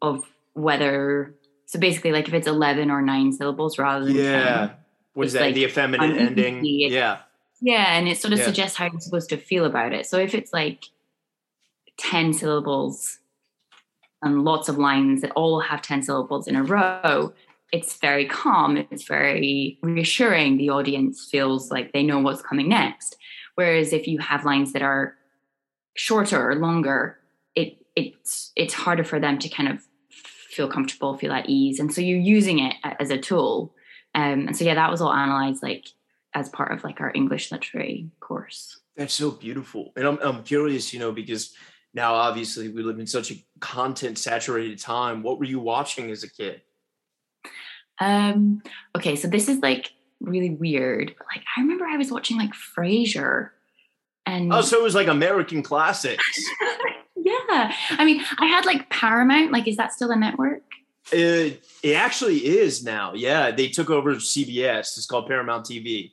of 0.01 0.25
whether. 0.53 1.35
So 1.65 1.79
basically, 1.79 2.11
like 2.11 2.27
if 2.27 2.33
it's 2.33 2.47
eleven 2.47 2.89
or 2.91 3.01
nine 3.01 3.31
syllables 3.31 3.77
rather 3.77 4.05
than 4.05 4.15
Yeah. 4.15 4.57
10. 4.67 4.71
What 5.13 5.27
is 5.27 5.33
that? 5.33 5.41
like 5.41 5.55
the 5.55 5.65
effeminate 5.65 6.17
ending? 6.17 6.61
Yeah. 6.63 7.19
Yeah, 7.61 7.95
and 7.97 8.07
it 8.07 8.17
sort 8.17 8.33
of 8.33 8.39
Yeah. 8.39 8.45
suggests 8.45 8.77
how 8.77 8.85
you're 8.85 8.99
supposed 9.01 9.29
to 9.29 9.37
feel 9.37 9.65
about 9.65 9.93
it. 9.93 10.05
So 10.07 10.17
if 10.17 10.33
it's 10.33 10.51
like 10.51 10.85
10 11.97 12.33
syllables 12.33 13.19
and 14.21 14.43
lots 14.43 14.69
of 14.69 14.77
lines 14.77 15.21
that 15.21 15.31
all 15.31 15.59
have 15.59 15.81
10 15.81 16.03
syllables 16.03 16.47
in 16.47 16.55
a 16.55 16.63
row, 16.63 17.33
it's 17.71 17.97
very 17.97 18.25
calm, 18.25 18.77
it's 18.77 19.03
very 19.03 19.79
reassuring. 19.81 20.57
The 20.57 20.69
audience 20.69 21.27
feels 21.29 21.71
like 21.71 21.93
they 21.93 22.03
know 22.03 22.19
what's 22.19 22.41
coming 22.41 22.69
next. 22.69 23.15
Whereas 23.55 23.93
if 23.93 24.07
you 24.07 24.19
have 24.19 24.45
lines 24.45 24.73
that 24.73 24.81
are 24.81 25.15
shorter 25.95 26.51
or 26.51 26.55
longer, 26.55 27.19
it 27.55 27.77
it's 27.95 28.51
it's 28.55 28.73
harder 28.73 29.03
for 29.03 29.19
them 29.19 29.39
to 29.39 29.49
kind 29.49 29.69
of 29.69 29.81
feel 30.11 30.67
comfortable, 30.67 31.17
feel 31.17 31.31
at 31.31 31.49
ease. 31.49 31.79
And 31.79 31.93
so 31.93 32.01
you're 32.01 32.19
using 32.19 32.59
it 32.59 32.75
as 32.99 33.09
a 33.09 33.17
tool. 33.17 33.73
Um, 34.13 34.47
and 34.47 34.57
so 34.57 34.65
yeah, 34.65 34.75
that 34.75 34.91
was 34.91 35.01
all 35.01 35.13
analyzed 35.13 35.63
like 35.63 35.85
as 36.33 36.49
part 36.49 36.71
of 36.71 36.83
like 36.83 36.99
our 36.99 37.11
English 37.15 37.51
literary 37.51 38.09
course. 38.19 38.79
That's 38.97 39.13
so 39.13 39.31
beautiful. 39.31 39.93
And 39.95 40.05
I'm, 40.05 40.19
I'm 40.21 40.43
curious, 40.43 40.93
you 40.93 40.99
know, 40.99 41.11
because 41.11 41.53
now 41.93 42.13
obviously 42.13 42.69
we 42.69 42.83
live 42.83 42.99
in 42.99 43.07
such 43.07 43.31
a 43.31 43.43
content 43.59 44.17
saturated 44.17 44.79
time. 44.79 45.23
What 45.23 45.39
were 45.39 45.45
you 45.45 45.59
watching 45.59 46.11
as 46.11 46.23
a 46.23 46.29
kid? 46.29 46.61
Um, 47.99 48.63
okay, 48.95 49.15
so 49.15 49.27
this 49.27 49.47
is 49.47 49.59
like 49.59 49.91
really 50.19 50.49
weird. 50.49 51.13
But 51.17 51.27
like 51.35 51.43
I 51.57 51.61
remember 51.61 51.85
I 51.85 51.97
was 51.97 52.11
watching 52.11 52.37
like 52.37 52.51
Frasier 52.53 53.49
and 54.25 54.53
Oh, 54.53 54.61
so 54.61 54.79
it 54.79 54.83
was 54.83 54.95
like 54.95 55.07
American 55.07 55.63
classics. 55.63 56.23
yeah. 57.15 57.73
I 57.91 58.05
mean, 58.05 58.23
I 58.39 58.45
had 58.45 58.65
like 58.65 58.89
Paramount, 58.89 59.51
like 59.51 59.67
is 59.67 59.77
that 59.77 59.93
still 59.93 60.11
a 60.11 60.15
network? 60.15 60.63
it, 61.11 61.63
it 61.83 61.93
actually 61.93 62.37
is 62.37 62.83
now. 62.83 63.13
Yeah, 63.13 63.51
they 63.51 63.67
took 63.67 63.89
over 63.89 64.15
CBS. 64.15 64.97
It's 64.97 65.05
called 65.05 65.27
Paramount 65.27 65.65
TV, 65.65 66.11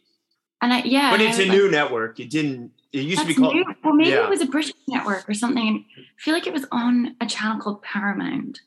And 0.60 0.72
I 0.72 0.82
yeah, 0.82 1.10
but 1.10 1.20
it's 1.20 1.38
a 1.38 1.46
was 1.46 1.50
new 1.50 1.70
network. 1.70 2.18
It 2.20 2.30
didn't. 2.30 2.72
It 2.92 3.02
used 3.02 3.20
to 3.20 3.26
be 3.26 3.34
called. 3.34 3.54
new. 3.54 3.64
Well, 3.84 3.94
maybe 3.94 4.10
yeah. 4.10 4.24
it 4.24 4.30
was 4.30 4.40
a 4.40 4.46
British 4.46 4.72
network 4.88 5.28
or 5.28 5.34
something. 5.34 5.84
I 5.96 6.02
feel 6.16 6.34
like 6.34 6.46
it 6.46 6.52
was 6.52 6.66
on 6.72 7.16
a 7.20 7.26
channel 7.26 7.60
called 7.60 7.82
Paramount. 7.82 8.60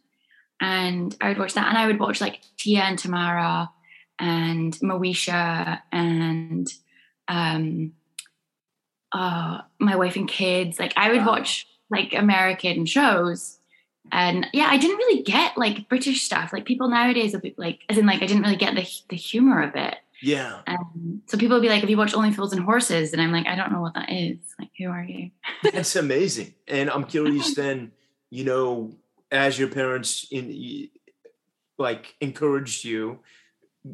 And 0.59 1.15
I 1.19 1.29
would 1.29 1.39
watch 1.39 1.55
that. 1.55 1.67
And 1.67 1.77
I 1.77 1.87
would 1.87 1.99
watch 1.99 2.21
like 2.21 2.41
Tia 2.57 2.81
and 2.81 2.97
Tamera 2.99 3.69
and 4.19 4.73
Moesha 4.75 5.81
and 5.91 6.71
um 7.27 7.93
uh 9.11 9.61
my 9.79 9.95
wife 9.95 10.15
and 10.15 10.29
kids. 10.29 10.79
Like 10.79 10.93
I 10.95 11.09
would 11.09 11.21
Wow. 11.21 11.27
watch 11.27 11.67
like 11.89 12.13
American 12.13 12.85
shows. 12.85 13.57
And 14.11 14.47
yeah, 14.53 14.67
I 14.69 14.77
didn't 14.77 14.97
really 14.97 15.23
get 15.23 15.57
like 15.57 15.89
British 15.89 16.21
stuff. 16.21 16.53
Like 16.53 16.65
people 16.65 16.89
nowadays, 16.89 17.33
will 17.33 17.41
be 17.41 17.55
like, 17.57 17.79
as 17.89 17.97
in, 17.97 18.05
like, 18.05 18.21
I 18.21 18.25
didn't 18.25 18.43
really 18.43 18.55
get 18.55 18.75
the 18.75 18.87
the 19.09 19.15
humor 19.15 19.61
of 19.61 19.75
it. 19.75 19.97
Yeah, 20.21 20.61
Um, 20.67 21.21
so 21.25 21.37
people 21.37 21.55
will 21.55 21.61
be 21.61 21.69
like, 21.69 21.83
if 21.83 21.89
you 21.89 21.97
watch 21.97 22.13
Only 22.13 22.31
Fools 22.31 22.53
and 22.53 22.63
Horses?" 22.63 23.11
And 23.13 23.21
I'm 23.21 23.31
like, 23.31 23.47
"I 23.47 23.55
don't 23.55 23.71
know 23.71 23.81
what 23.81 23.95
that 23.95 24.11
is. 24.11 24.37
Like, 24.59 24.69
who 24.77 24.87
are 24.89 25.03
you?" 25.03 25.31
that's 25.73 25.95
amazing. 25.95 26.53
And 26.67 26.89
I'm 26.89 27.05
curious. 27.05 27.55
Then, 27.55 27.91
you 28.29 28.43
know, 28.43 28.95
as 29.31 29.57
your 29.57 29.69
parents 29.69 30.27
in 30.31 30.89
like 31.77 32.13
encouraged 32.21 32.85
you, 32.85 33.19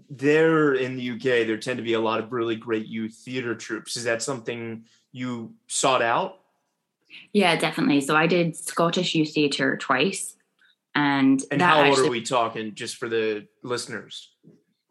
there 0.10 0.74
in 0.74 0.98
the 0.98 1.12
UK, 1.12 1.48
there 1.48 1.58
tend 1.58 1.78
to 1.78 1.84
be 1.84 1.94
a 1.94 2.00
lot 2.00 2.20
of 2.20 2.34
really 2.34 2.56
great 2.56 2.88
youth 2.88 3.14
theater 3.24 3.56
troops. 3.56 3.96
Is 3.96 4.04
that 4.04 4.22
something 4.22 4.84
you 5.12 5.54
sought 5.68 6.02
out? 6.02 6.40
Yeah, 7.32 7.56
definitely. 7.56 8.02
So 8.02 8.16
I 8.16 8.28
did 8.28 8.56
Scottish 8.56 9.16
youth 9.16 9.34
theatre 9.34 9.78
twice, 9.78 10.36
and, 10.94 11.42
And 11.52 11.62
how 11.62 11.80
old 11.80 11.88
actually, 11.88 12.08
are 12.08 12.12
we 12.12 12.22
talking, 12.22 12.76
just 12.76 12.98
for 12.98 13.08
the 13.08 13.48
listeners? 13.64 14.32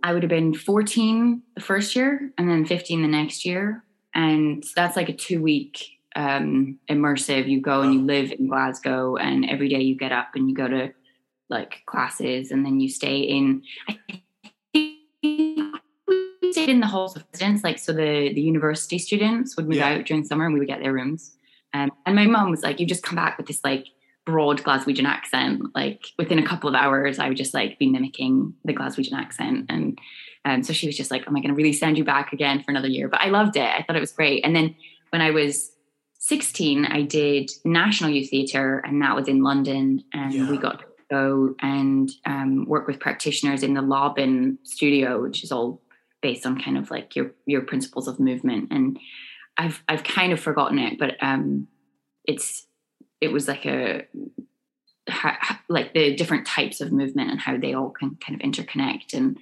I 0.02 0.12
would 0.12 0.22
have 0.22 0.30
been 0.30 0.54
14 0.54 1.42
the 1.54 1.60
first 1.60 1.96
year, 1.96 2.30
and 2.38 2.48
then 2.48 2.64
15 2.64 3.02
the 3.02 3.08
next 3.08 3.44
year, 3.44 3.82
and 4.14 4.64
that's 4.74 4.96
like 4.96 5.08
a 5.08 5.12
two 5.12 5.42
week 5.42 5.84
um, 6.14 6.78
immersive. 6.90 7.48
You 7.48 7.60
go 7.60 7.82
and 7.82 7.92
you 7.94 8.02
live 8.02 8.32
in 8.32 8.46
Glasgow, 8.48 9.16
and 9.16 9.48
every 9.48 9.68
day 9.68 9.80
you 9.80 9.96
get 9.96 10.12
up 10.12 10.28
and 10.34 10.48
you 10.48 10.54
go 10.54 10.68
to 10.68 10.92
like 11.48 11.82
classes, 11.86 12.50
and 12.50 12.64
then 12.64 12.80
you 12.80 12.88
stay 12.88 13.18
in. 13.18 13.62
I 13.88 13.98
think 14.08 14.22
we 14.74 16.52
stayed 16.52 16.68
in 16.68 16.80
the 16.80 16.86
halls 16.86 17.16
of 17.16 17.24
residence, 17.32 17.64
like 17.64 17.78
so 17.78 17.92
the 17.92 18.32
the 18.34 18.40
university 18.40 18.98
students 18.98 19.56
would 19.56 19.66
move 19.66 19.76
Yeah. 19.78 19.94
out 19.94 20.04
during 20.06 20.24
summer, 20.24 20.44
and 20.44 20.54
we 20.54 20.60
would 20.60 20.68
get 20.68 20.80
their 20.80 20.92
rooms. 20.92 21.36
Um, 21.74 21.90
and 22.06 22.14
my 22.14 22.26
mum 22.26 22.50
was 22.50 22.62
like, 22.62 22.80
"You 22.80 22.86
just 22.86 23.02
come 23.02 23.16
back 23.16 23.38
with 23.38 23.46
this 23.46 23.60
like 23.64 23.86
broad 24.26 24.62
Glaswegian 24.62 25.04
accent. 25.06 25.62
Like 25.74 26.04
within 26.18 26.38
a 26.38 26.46
couple 26.46 26.68
of 26.68 26.74
hours, 26.74 27.18
I 27.18 27.28
would 27.28 27.36
just 27.38 27.54
like 27.54 27.78
be 27.78 27.88
mimicking 27.88 28.52
the 28.64 28.74
Glaswegian 28.74 29.14
accent, 29.14 29.66
and 29.70 29.98
um, 30.44 30.62
so 30.62 30.72
she 30.74 30.86
was 30.86 30.96
just 30.96 31.10
like, 31.10 31.26
"Am 31.26 31.34
I 31.36 31.40
going 31.40 31.48
to 31.48 31.54
really 31.54 31.72
send 31.72 31.96
you 31.96 32.04
back 32.04 32.32
again 32.32 32.62
for 32.62 32.70
another 32.70 32.88
year?" 32.88 33.08
But 33.08 33.22
I 33.22 33.28
loved 33.30 33.56
it. 33.56 33.62
I 33.64 33.82
thought 33.82 33.96
it 33.96 34.00
was 34.00 34.12
great. 34.12 34.44
And 34.44 34.54
then 34.54 34.74
when 35.10 35.22
I 35.22 35.30
was 35.30 35.70
16, 36.18 36.84
I 36.86 37.02
did 37.02 37.50
National 37.64 38.10
Youth 38.10 38.30
Theatre, 38.30 38.82
and 38.84 39.00
that 39.02 39.14
was 39.16 39.28
in 39.28 39.42
London, 39.42 40.04
and 40.12 40.34
Yeah. 40.34 40.50
we 40.50 40.58
got 40.58 40.80
to 40.80 40.84
go 41.08 41.54
and 41.60 42.10
um, 42.26 42.66
work 42.66 42.88
with 42.88 42.98
practitioners 42.98 43.62
in 43.62 43.74
the 43.74 43.82
Laban 43.82 44.58
studio, 44.64 45.22
which 45.22 45.44
is 45.44 45.52
all 45.52 45.80
based 46.20 46.44
on 46.44 46.60
kind 46.60 46.76
of 46.76 46.90
like 46.90 47.14
your 47.14 47.30
your 47.46 47.62
principles 47.62 48.08
of 48.08 48.18
movement. 48.18 48.68
And 48.72 48.98
I've 49.56 49.82
I've 49.88 50.02
kind 50.02 50.32
of 50.32 50.40
forgotten 50.40 50.78
it, 50.80 50.98
but 50.98 51.14
um, 51.22 51.68
it's 52.24 52.65
it 53.20 53.32
was 53.32 53.48
like 53.48 53.66
a 53.66 54.06
like 55.68 55.94
the 55.94 56.14
different 56.16 56.46
types 56.46 56.80
of 56.80 56.92
movement 56.92 57.30
and 57.30 57.40
how 57.40 57.56
they 57.56 57.74
all 57.74 57.90
can 57.90 58.16
kind 58.16 58.40
of 58.40 58.48
interconnect, 58.48 59.14
and 59.14 59.38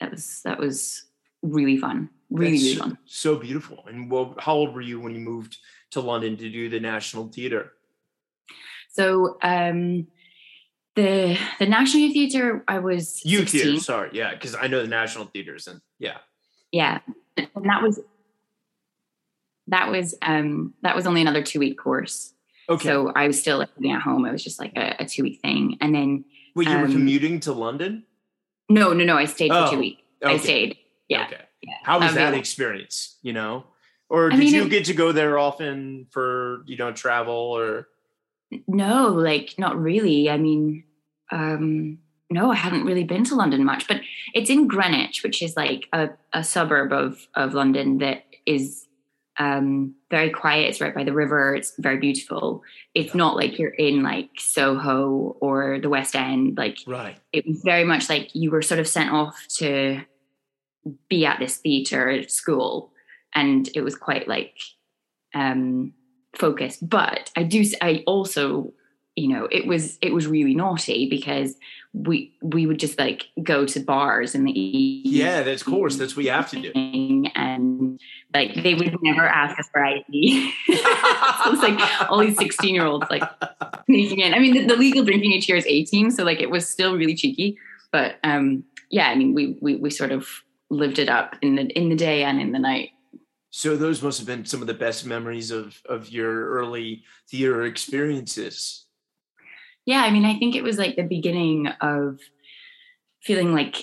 that 0.00 0.10
was 0.10 0.40
that 0.44 0.58
was 0.58 1.04
really 1.42 1.76
fun, 1.76 2.08
really 2.30 2.52
really 2.52 2.74
fun. 2.76 2.98
So 3.06 3.36
beautiful. 3.36 3.84
And 3.86 4.10
well, 4.10 4.34
how 4.38 4.54
old 4.54 4.74
were 4.74 4.80
you 4.80 5.00
when 5.00 5.14
you 5.14 5.20
moved 5.20 5.58
to 5.90 6.00
London 6.00 6.36
to 6.38 6.50
do 6.50 6.68
the 6.68 6.80
National 6.80 7.28
Theatre? 7.28 7.72
So 8.90 9.36
um, 9.42 10.06
the 10.94 11.38
the 11.58 11.66
National 11.66 12.10
Theatre, 12.12 12.64
I 12.66 12.78
was 12.78 13.20
Youth 13.24 13.50
16. 13.50 13.60
Theatre, 13.60 13.82
sorry, 13.82 14.10
yeah, 14.12 14.32
because 14.32 14.54
I 14.54 14.66
know 14.66 14.80
the 14.80 14.88
National 14.88 15.26
Theatres, 15.26 15.66
and 15.66 15.80
yeah, 15.98 16.18
Yeah, 16.72 17.00
and 17.36 17.48
that 17.64 17.82
was 17.82 18.00
that 19.68 19.90
was 19.90 20.14
um, 20.22 20.74
that 20.82 20.96
was 20.96 21.06
only 21.06 21.20
another 21.20 21.42
two 21.42 21.58
week 21.58 21.78
course. 21.78 22.32
Okay. 22.68 22.88
So 22.88 23.12
I 23.14 23.26
was 23.26 23.40
still 23.40 23.58
living 23.58 23.92
at 23.92 24.02
home. 24.02 24.24
It 24.26 24.32
was 24.32 24.42
just 24.44 24.58
like 24.60 24.72
a, 24.76 24.96
a 25.00 25.04
two 25.06 25.22
week 25.22 25.40
thing, 25.40 25.78
and 25.80 25.94
then 25.94 26.24
Wait, 26.54 26.68
you 26.68 26.76
were 26.78 26.84
um, 26.86 26.92
commuting 26.92 27.40
to 27.40 27.52
London? 27.52 28.04
no, 28.68 28.92
no, 28.92 29.04
no. 29.04 29.16
I 29.16 29.26
stayed 29.26 29.50
for 29.52 29.68
two 29.70 29.78
weeks. 29.78 30.02
I 30.24 30.36
stayed. 30.38 30.76
Yeah, 31.08 31.26
Okay. 31.26 31.42
yeah. 31.62 31.74
How 31.84 32.00
was 32.00 32.10
Um, 32.10 32.14
that 32.16 32.34
experience? 32.34 33.18
You 33.22 33.32
know, 33.32 33.64
or 34.08 34.26
I 34.32 34.36
did 34.36 34.40
mean, 34.40 34.54
you 34.54 34.64
it- 34.64 34.70
get 34.70 34.84
to 34.86 34.94
go 34.94 35.12
there 35.12 35.38
often 35.38 36.06
for 36.10 36.62
you 36.66 36.76
know 36.76 36.92
travel 36.92 37.34
or? 37.34 37.88
No, 38.68 39.08
like 39.08 39.54
not 39.58 39.80
really. 39.80 40.30
I 40.30 40.36
mean, 40.36 40.84
um, 41.32 41.98
no, 42.30 42.50
I 42.50 42.54
hadn't 42.56 42.84
really 42.84 43.04
been 43.04 43.24
to 43.24 43.34
London 43.34 43.64
much, 43.64 43.86
but 43.88 44.00
it's 44.34 44.50
in 44.50 44.66
Greenwich, 44.68 45.22
which 45.22 45.42
is 45.42 45.56
like 45.56 45.86
a, 45.92 46.10
a 46.32 46.42
suburb 46.44 46.92
of 46.92 47.26
of 47.34 47.54
London 47.54 47.98
that 47.98 48.24
is 48.46 48.85
um, 49.38 49.94
very 50.10 50.30
quiet. 50.30 50.68
It's 50.70 50.80
right 50.80 50.94
by 50.94 51.04
the 51.04 51.12
river. 51.12 51.54
It's 51.54 51.74
very 51.78 51.98
beautiful. 51.98 52.62
It's 52.94 53.14
not 53.14 53.36
like 53.36 53.58
you're 53.58 53.70
in 53.70 54.02
like 54.02 54.30
Soho 54.38 55.36
or 55.40 55.78
the 55.80 55.88
West 55.90 56.14
End. 56.16 56.56
Like 56.56 56.78
Right. 56.86 57.18
it 57.32 57.46
was 57.46 57.60
very 57.64 57.84
much 57.84 58.08
like 58.08 58.34
you 58.34 58.50
were 58.50 58.62
sort 58.62 58.80
of 58.80 58.88
sent 58.88 59.12
off 59.12 59.36
to 59.58 60.00
be 61.08 61.26
at 61.26 61.38
this 61.38 61.56
theater 61.58 62.08
at 62.08 62.30
school 62.30 62.92
and 63.34 63.68
it 63.74 63.80
was 63.80 63.96
quite 63.96 64.28
like 64.28 64.56
um 65.34 65.92
focused 66.36 66.88
but 66.88 67.30
i 67.36 67.42
do 67.42 67.64
i 67.82 68.04
also 68.06 68.72
you 69.16 69.26
know 69.26 69.48
it 69.50 69.66
was 69.66 69.98
it 70.00 70.12
was 70.14 70.28
really 70.28 70.54
naughty 70.54 71.08
because 71.10 71.56
we 71.96 72.34
we 72.42 72.66
would 72.66 72.78
just 72.78 72.98
like 72.98 73.28
go 73.42 73.64
to 73.64 73.80
bars 73.80 74.34
in 74.34 74.44
the 74.44 74.52
evening 74.52 75.12
Yeah, 75.12 75.42
that's 75.42 75.62
of 75.62 75.68
course 75.68 75.96
that's 75.96 76.14
what 76.14 76.26
you 76.26 76.30
have 76.30 76.50
to 76.50 76.60
do. 76.60 76.70
and 77.34 77.98
like 78.34 78.54
they 78.62 78.74
would 78.74 78.94
never 79.02 79.26
ask 79.26 79.58
us 79.58 79.66
for 79.72 79.82
ID. 79.82 80.52
so 80.66 80.74
it's 81.52 81.62
like 81.62 82.10
all 82.10 82.18
these 82.18 82.36
16 82.36 82.74
year 82.74 82.84
olds 82.84 83.06
like 83.10 83.22
sneaking 83.86 84.20
in. 84.20 84.34
I 84.34 84.38
mean, 84.38 84.54
the, 84.54 84.74
the 84.74 84.76
legal 84.76 85.04
drinking 85.04 85.32
age 85.32 85.46
here 85.46 85.56
is 85.56 85.66
18, 85.66 86.10
so 86.10 86.22
like 86.22 86.40
it 86.40 86.50
was 86.50 86.68
still 86.68 86.96
really 86.96 87.14
cheeky. 87.14 87.56
But 87.92 88.16
um, 88.24 88.64
yeah, 88.90 89.08
I 89.08 89.14
mean, 89.14 89.32
we 89.34 89.56
we 89.62 89.76
we 89.76 89.90
sort 89.90 90.12
of 90.12 90.28
lived 90.68 90.98
it 90.98 91.08
up 91.08 91.36
in 91.40 91.54
the 91.56 91.66
in 91.78 91.88
the 91.88 91.96
day 91.96 92.24
and 92.24 92.40
in 92.40 92.52
the 92.52 92.58
night. 92.58 92.90
So 93.50 93.74
those 93.76 94.02
must 94.02 94.18
have 94.18 94.26
been 94.26 94.44
some 94.44 94.60
of 94.60 94.66
the 94.66 94.74
best 94.74 95.06
memories 95.06 95.50
of 95.50 95.80
of 95.88 96.10
your 96.10 96.50
early 96.50 97.04
theater 97.30 97.62
experiences. 97.64 98.85
Yeah, 99.86 100.02
I 100.02 100.10
mean, 100.10 100.24
I 100.24 100.36
think 100.38 100.54
it 100.54 100.62
was 100.62 100.78
like 100.78 100.96
the 100.96 101.02
beginning 101.04 101.68
of 101.80 102.18
feeling 103.22 103.52
like 103.54 103.76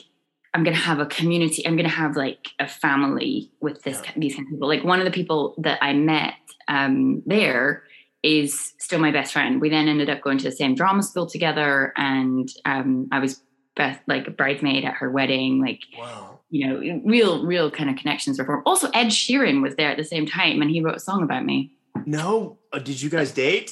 I'm 0.54 0.64
gonna 0.64 0.76
have 0.76 1.00
a 1.00 1.06
community. 1.08 1.66
I'm 1.66 1.76
gonna 1.76 1.90
have 1.90 2.16
like 2.16 2.50
a 2.60 2.68
family 2.68 3.52
with 3.62 3.82
this 3.84 4.02
Yeah. 4.04 4.12
these 4.18 4.36
kind 4.36 4.48
of 4.48 4.52
people. 4.52 4.68
Like 4.68 4.84
one 4.84 5.00
of 5.00 5.06
the 5.06 5.12
people 5.12 5.56
that 5.60 5.80
I 5.82 5.94
met 5.94 6.36
um, 6.68 7.24
there 7.26 7.84
is 8.22 8.74
still 8.80 9.00
my 9.00 9.12
best 9.12 9.34
friend. 9.34 9.60
We 9.60 9.70
then 9.70 9.88
ended 9.90 10.10
up 10.10 10.22
going 10.22 10.38
to 10.38 10.44
the 10.46 10.52
same 10.56 10.76
drama 10.76 11.04
school 11.04 11.26
together, 11.28 11.92
and 11.98 12.48
um, 12.66 13.08
I 13.12 13.20
was 13.20 13.42
best 13.76 14.00
like 14.08 14.28
a 14.28 14.32
bridesmaid 14.32 14.86
at 14.86 14.94
her 14.96 15.10
wedding. 15.12 15.60
Like 15.62 15.82
Wow. 15.98 16.40
you 16.50 16.68
know, 16.68 17.02
real 17.04 17.46
real 17.46 17.72
kind 17.72 17.90
of 17.90 17.96
connections 17.96 18.38
were 18.38 18.46
formed. 18.46 18.64
Also, 18.66 18.90
Ed 18.94 19.08
Sheeran 19.08 19.62
was 19.62 19.76
there 19.76 19.90
at 19.90 19.98
the 19.98 20.04
same 20.04 20.26
time, 20.26 20.62
and 20.62 20.70
he 20.70 20.82
wrote 20.82 20.96
a 20.96 21.00
song 21.00 21.24
about 21.24 21.44
me. 21.46 21.72
No, 22.06 22.60
uh, 22.72 22.80
did 22.80 23.02
you 23.02 23.10
guys 23.10 23.32
date? 23.32 23.72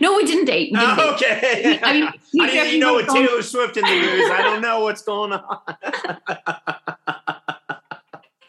No, 0.00 0.16
we 0.16 0.24
didn't 0.24 0.46
date. 0.46 0.72
We 0.72 0.78
didn't 0.78 0.96
date. 0.96 1.14
okay. 1.14 1.80
I 1.82 1.92
mean, 1.92 2.12
he 2.32 2.40
I 2.40 2.50
didn't 2.50 2.80
know 2.80 2.94
what 2.94 3.08
Taylor 3.08 3.42
Swift 3.42 3.76
in 3.76 3.84
the 3.84 3.90
news. 3.90 4.30
I 4.30 4.42
don't 4.42 4.60
know 4.60 4.80
what's 4.80 5.02
going 5.02 5.32
on. 5.32 5.60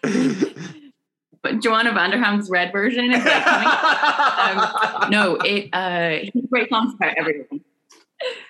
but 1.42 1.62
Joanna 1.62 1.92
Vanderham's 1.92 2.50
red 2.50 2.72
version 2.72 3.12
is 3.12 3.24
like 3.24 3.44
coming. 3.44 4.70
um, 5.04 5.12
no, 5.12 5.36
it 5.44 5.70
uh 5.74 6.30
he 6.32 6.44
writes 6.50 6.70
songs 6.70 6.94
about 6.96 7.18
everything. 7.18 7.62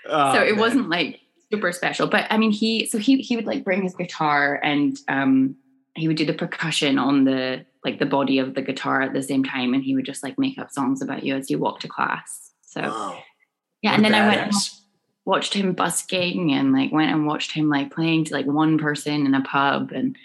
Oh, 0.08 0.34
so 0.34 0.42
it 0.42 0.52
man. 0.52 0.60
wasn't 0.60 0.90
like 0.90 1.20
super 1.52 1.72
special. 1.72 2.08
But 2.08 2.28
I 2.30 2.38
mean 2.38 2.52
he 2.52 2.86
so 2.86 2.98
he 2.98 3.18
he 3.18 3.36
would 3.36 3.46
like 3.46 3.64
bring 3.64 3.84
his 3.84 3.96
guitar 3.96 4.60
and 4.64 4.98
um 5.08 5.56
he 5.96 6.08
would 6.08 6.18
do 6.18 6.26
the 6.26 6.34
percussion 6.34 6.98
on 6.98 7.26
the 7.26 7.66
like 7.84 8.00
the 8.00 8.06
body 8.06 8.40
of 8.40 8.54
the 8.54 8.62
guitar 8.62 9.02
at 9.02 9.14
the 9.14 9.24
same 9.24 9.44
time 9.44 9.74
and 9.74 9.84
he 9.84 9.96
would 9.96 10.06
just 10.06 10.24
like 10.24 10.38
make 10.38 10.58
up 10.58 10.72
songs 10.72 11.02
about 11.02 11.24
you 11.24 11.36
as 11.36 11.50
you 11.50 11.58
walk 11.60 11.80
to 11.82 11.88
class. 11.88 12.47
So 12.78 12.90
Wow. 12.90 13.24
yeah, 13.82 13.92
What 13.92 13.96
and 13.96 14.06
then 14.06 14.14
I 14.16 14.28
went 14.28 14.42
and 14.42 14.54
watched 15.26 15.54
him 15.54 15.74
busking 15.74 16.52
and 16.54 16.72
like 16.72 16.92
went 16.92 17.12
and 17.12 17.26
watched 17.26 17.52
him 17.52 17.70
like 17.70 17.94
playing 17.94 18.26
to 18.26 18.34
like 18.34 18.46
one 18.46 18.78
person 18.78 19.26
in 19.26 19.34
a 19.34 19.42
pub 19.42 19.92
and 19.92 20.16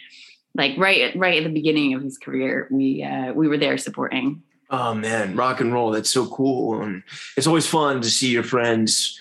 like 0.54 0.76
right 0.76 1.14
right 1.16 1.38
at 1.38 1.44
the 1.44 1.52
beginning 1.52 1.94
of 1.94 2.02
his 2.02 2.18
career 2.18 2.68
we 2.71 3.02
uh 3.02 3.32
we 3.32 3.49
were 3.49 3.59
there 3.59 3.78
supporting 3.78 4.42
Oh 4.75 4.94
man, 4.94 5.37
rock 5.37 5.61
and 5.61 5.71
roll. 5.71 5.90
That's 5.90 6.09
so 6.09 6.26
cool. 6.26 6.80
And 6.80 7.02
it's 7.37 7.47
always 7.47 7.66
fun 7.66 8.00
to 8.00 8.11
see 8.11 8.30
your 8.30 8.42
friends, 8.42 9.18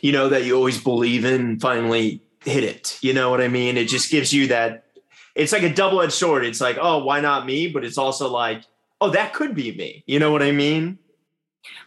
you 0.00 0.12
know, 0.12 0.30
that 0.30 0.44
you 0.44 0.56
always 0.56 0.82
believe 0.82 1.26
in 1.26 1.60
finally 1.60 2.22
hit 2.42 2.64
it. 2.64 2.98
You 3.02 3.12
know 3.12 3.28
what 3.28 3.42
I 3.42 3.48
mean? 3.48 3.76
It 3.76 3.88
just 3.88 4.10
gives 4.10 4.32
you 4.32 4.46
that 4.46 4.86
it's 5.34 5.52
like 5.52 5.62
a 5.62 5.74
double-edged 5.74 6.14
sword. 6.14 6.46
It's 6.46 6.62
like, 6.62 6.78
oh, 6.80 7.04
why 7.04 7.20
not 7.20 7.44
me? 7.44 7.68
But 7.68 7.84
it's 7.84 7.98
also 7.98 8.30
like, 8.30 8.62
oh, 9.02 9.10
that 9.10 9.34
could 9.34 9.54
be 9.54 9.76
me. 9.76 10.04
You 10.06 10.20
know 10.20 10.32
what 10.32 10.42
I 10.42 10.52
mean? 10.52 10.98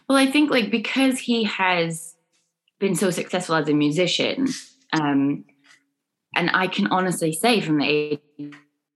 Well 0.08 0.18
i 0.18 0.26
think 0.26 0.50
like 0.50 0.70
because 0.70 1.18
he 1.18 1.44
has 1.44 2.14
been 2.78 2.94
so 2.94 3.10
successful 3.10 3.54
as 3.54 3.68
a 3.68 3.74
musician 3.74 4.46
um 4.92 5.44
and 6.34 6.50
i 6.54 6.66
can 6.66 6.86
honestly 6.88 7.32
say 7.32 7.60
from 7.60 7.78
the 7.78 7.86
age 7.86 8.20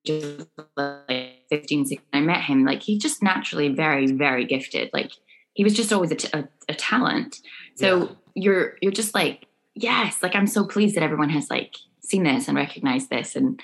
of 0.09 0.47
like 0.76 1.33
15 1.50 1.87
16 1.87 2.00
i 2.12 2.21
met 2.21 2.42
him 2.42 2.64
like 2.64 2.83
he's 2.83 3.02
just 3.02 3.23
naturally 3.23 3.68
very 3.68 4.06
very 4.12 4.45
gifted. 4.45 4.90
Like 4.92 5.12
he 5.54 5.64
was 5.64 5.75
just 5.75 5.92
always 5.92 6.11
a, 6.12 6.16
t- 6.16 6.28
a, 6.35 6.47
a 6.68 6.75
talent. 6.75 7.38
So 7.76 8.00
Yeah. 8.00 8.09
you're 8.35 8.76
you're 8.83 8.92
just 8.92 9.14
like 9.14 9.47
yes 9.75 10.23
like 10.23 10.35
i'm 10.35 10.47
so 10.47 10.64
pleased 10.66 10.97
that 10.97 11.02
everyone 11.02 11.30
has 11.30 11.50
like 11.50 11.75
seen 12.00 12.23
this 12.25 12.47
and 12.49 12.56
recognized 12.56 13.11
this. 13.11 13.35
And 13.37 13.61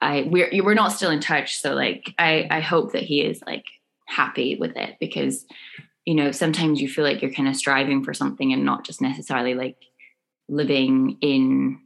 i 0.00 0.26
we're 0.30 0.48
we're 0.64 0.74
not 0.74 0.92
still 0.92 1.10
in 1.10 1.20
touch. 1.20 1.56
So 1.58 1.74
like 1.74 2.14
i 2.18 2.46
i 2.50 2.60
hope 2.60 2.92
that 2.92 3.02
he 3.02 3.20
is 3.22 3.42
like 3.46 3.64
happy 4.06 4.56
with 4.58 4.76
it 4.76 4.96
because 5.00 5.44
you 6.04 6.14
know 6.14 6.30
sometimes 6.32 6.80
you 6.80 6.88
feel 6.88 7.04
like 7.04 7.22
you're 7.22 7.32
kind 7.32 7.48
of 7.48 7.56
striving 7.56 8.02
for 8.04 8.12
something 8.14 8.52
and 8.52 8.64
not 8.64 8.84
just 8.84 9.00
necessarily 9.00 9.54
like 9.54 9.76
living 10.48 11.16
in 11.20 11.80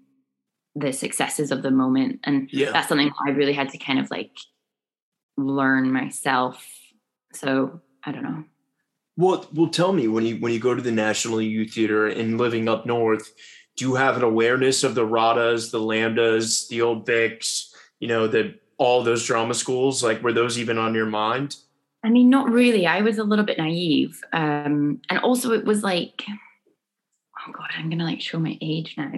the 0.74 0.92
successes 0.92 1.50
of 1.50 1.62
the 1.62 1.70
moment 1.70 2.20
and 2.24 2.48
Yeah. 2.52 2.70
that's 2.72 2.88
something 2.88 3.10
i 3.26 3.30
really 3.30 3.52
had 3.52 3.68
to 3.70 3.78
kind 3.78 3.98
of 3.98 4.10
like 4.10 4.32
learn 5.36 5.92
myself 5.92 6.64
so 7.32 7.80
i 8.04 8.12
don't 8.12 8.22
know 8.24 8.44
Well, 9.16 9.46
well, 9.52 9.68
tell 9.68 9.92
me 9.92 10.06
when 10.08 10.24
you 10.24 10.36
when 10.38 10.52
you 10.52 10.60
go 10.60 10.74
to 10.76 10.82
the 10.82 10.92
National 10.92 11.42
Youth 11.42 11.74
Theater 11.74 12.06
and 12.06 12.38
living 12.38 12.68
up 12.68 12.86
north, 12.86 13.26
do 13.76 13.84
you 13.88 13.94
have 13.96 14.16
an 14.16 14.22
awareness 14.22 14.84
of 14.84 14.94
the 14.94 15.04
RADAs, 15.04 15.72
the 15.72 15.80
LAMDAs, 15.80 16.68
the 16.68 16.82
Old 16.82 17.04
Vics, 17.04 17.74
you 17.98 18.06
know, 18.06 18.28
the 18.28 18.54
all 18.78 19.02
those 19.02 19.26
drama 19.26 19.54
schools? 19.54 20.04
Like, 20.04 20.22
were 20.22 20.32
those 20.32 20.56
even 20.56 20.78
on 20.78 20.94
your 20.94 21.06
mind? 21.06 21.56
I 22.08 22.10
mean, 22.10 22.30
not 22.30 22.48
really. 22.48 22.86
I 22.86 23.02
was 23.02 23.18
a 23.18 23.22
little 23.22 23.44
bit 23.44 23.58
naive. 23.58 24.22
Um, 24.32 25.02
and 25.10 25.18
also 25.18 25.52
it 25.52 25.66
was 25.66 25.82
like, 25.82 26.24
oh 26.26 27.52
God, 27.52 27.68
I'm 27.76 27.90
gonna 27.90 28.04
like 28.04 28.22
show 28.22 28.38
my 28.38 28.56
age 28.62 28.94
now. 28.96 29.12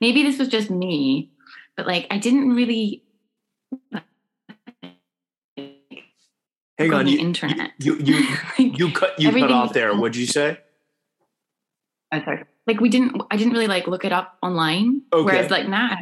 Maybe 0.00 0.24
this 0.24 0.40
was 0.40 0.48
just 0.48 0.68
me, 0.68 1.30
but 1.76 1.86
like 1.86 2.08
I 2.10 2.18
didn't 2.18 2.50
really 2.50 3.04
Hang 6.76 6.88
go 6.88 6.96
on, 6.96 7.06
you 7.06 7.20
internet. 7.20 7.70
you 7.78 7.94
you 7.98 8.26
Like, 8.58 8.76
you 8.76 8.90
cut 8.90 9.20
you 9.20 9.30
cut 9.30 9.52
off 9.52 9.72
there. 9.72 9.94
What'd 9.94 10.16
you 10.16 10.26
say? 10.26 10.58
oh, 12.10 12.24
sorry. 12.24 12.42
Like 12.66 12.80
we 12.80 12.88
didn't 12.88 13.22
I 13.30 13.36
didn't 13.36 13.52
really 13.52 13.68
like 13.68 13.86
look 13.86 14.04
it 14.04 14.10
up 14.10 14.36
online. 14.42 15.02
Okay. 15.12 15.24
Whereas 15.24 15.48
like 15.48 15.68
now 15.68 15.96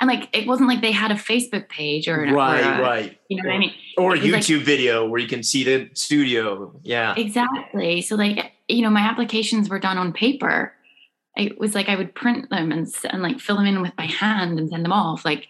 and 0.00 0.08
like 0.08 0.28
it 0.36 0.46
wasn't 0.46 0.68
like 0.68 0.80
they 0.80 0.92
had 0.92 1.10
a 1.10 1.14
Facebook 1.14 1.68
page 1.68 2.08
or 2.08 2.22
an 2.22 2.32
Right, 2.34 2.64
or 2.64 2.72
a- 2.72 2.82
right. 2.82 3.18
You 3.28 3.36
know 3.42 3.48
what 3.48 3.54
I 3.54 3.58
mean? 3.58 3.74
Or 3.98 4.14
a 4.14 4.18
It 4.18 4.30
like- 4.32 4.42
YouTube 4.42 4.62
video 4.62 5.06
where 5.06 5.20
you 5.20 5.28
can 5.28 5.42
see 5.42 5.62
the 5.64 5.90
studio. 5.94 6.78
Yeah. 6.82 7.14
Exactly. 7.16 8.00
So 8.02 8.16
like 8.16 8.52
you 8.68 8.82
know, 8.82 8.90
my 8.90 9.00
applications 9.00 9.68
were 9.68 9.78
done 9.78 9.98
on 9.98 10.12
paper. 10.12 10.72
It 11.36 11.58
was 11.58 11.74
like 11.74 11.88
I 11.88 11.96
would 11.96 12.14
print 12.14 12.50
them 12.50 12.72
and, 12.72 12.86
and 13.10 13.22
like 13.22 13.40
fill 13.40 13.56
them 13.56 13.66
in 13.66 13.82
with 13.82 13.92
my 13.98 14.06
hand 14.06 14.58
and 14.58 14.68
send 14.70 14.84
them 14.84 14.92
off. 14.92 15.24
Like 15.24 15.46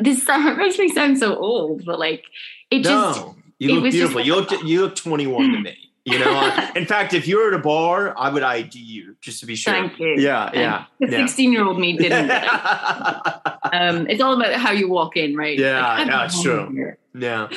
this 0.00 0.26
makes 0.56 0.78
me 0.78 0.88
sound 0.88 1.18
so 1.18 1.36
old, 1.36 1.84
but 1.84 1.98
like 1.98 2.24
it 2.70 2.82
just 2.84 3.20
no, 3.20 3.36
you 3.58 3.70
it 3.70 3.72
look 3.74 3.84
just 3.84 3.94
beautiful. 3.96 4.20
You 4.22 4.34
look 4.36 4.64
you 4.64 4.80
look 4.82 4.96
21 4.96 5.52
to 5.52 5.60
me. 5.62 5.76
You 6.10 6.18
know, 6.18 6.68
in 6.76 6.86
fact, 6.86 7.14
if 7.14 7.26
you 7.28 7.38
were 7.38 7.48
at 7.48 7.54
a 7.54 7.58
bar, 7.62 8.14
I 8.16 8.30
would 8.30 8.42
ID 8.42 8.78
you 8.78 9.16
just 9.20 9.40
to 9.40 9.46
be 9.46 9.54
sure. 9.54 9.72
thank 9.72 9.98
you. 9.98 10.14
Yeah, 10.18 10.50
yeah, 10.54 10.84
The 11.00 11.10
16 11.10 11.52
year 11.52 11.64
old 11.64 11.78
me 11.78 11.96
didn't. 11.96 12.30
um, 13.72 14.06
it's 14.08 14.20
all 14.20 14.34
about 14.40 14.54
how 14.54 14.72
you 14.72 14.88
walk 14.88 15.16
in, 15.16 15.36
right? 15.36 15.58
Yeah, 15.58 15.80
Like, 15.98 16.06
yeah, 16.06 16.24
it's 16.24 16.42
true. 16.42 16.70
here. 16.72 16.98
yeah. 17.14 17.48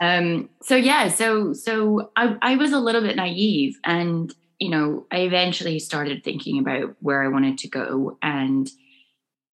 um 0.00 0.48
so 0.60 0.74
yeah 0.74 1.06
so 1.08 1.52
so 1.52 2.10
I, 2.16 2.36
I 2.42 2.56
was 2.56 2.72
a 2.72 2.80
little 2.80 3.00
bit 3.00 3.14
naive 3.14 3.78
and 3.84 4.34
you 4.58 4.68
know 4.68 5.06
i 5.12 5.18
eventually 5.18 5.78
started 5.78 6.24
thinking 6.24 6.58
about 6.58 6.96
where 7.00 7.22
i 7.22 7.28
wanted 7.28 7.58
to 7.58 7.68
go 7.68 8.18
and 8.20 8.68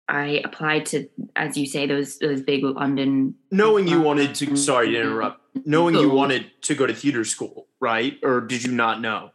i 0.08 0.40
applied 0.44 0.86
to 0.86 1.08
as 1.36 1.56
you 1.56 1.66
say 1.66 1.86
those 1.86 2.18
those 2.18 2.40
big 2.42 2.62
london 2.64 3.34
Knowing 3.50 3.86
you 3.88 4.00
wanted 4.00 4.34
to, 4.36 4.56
sorry 4.56 4.90
to 4.92 5.00
interrupt. 5.00 5.40
Knowing 5.66 5.94
you 5.94 6.08
wanted 6.10 6.50
to 6.62 6.74
go 6.74 6.86
to 6.86 6.94
theater 6.94 7.24
school, 7.24 7.66
right? 7.80 8.16
Or 8.22 8.40
did 8.40 8.62
you 8.64 8.72
not 8.72 9.00
know? 9.00 9.30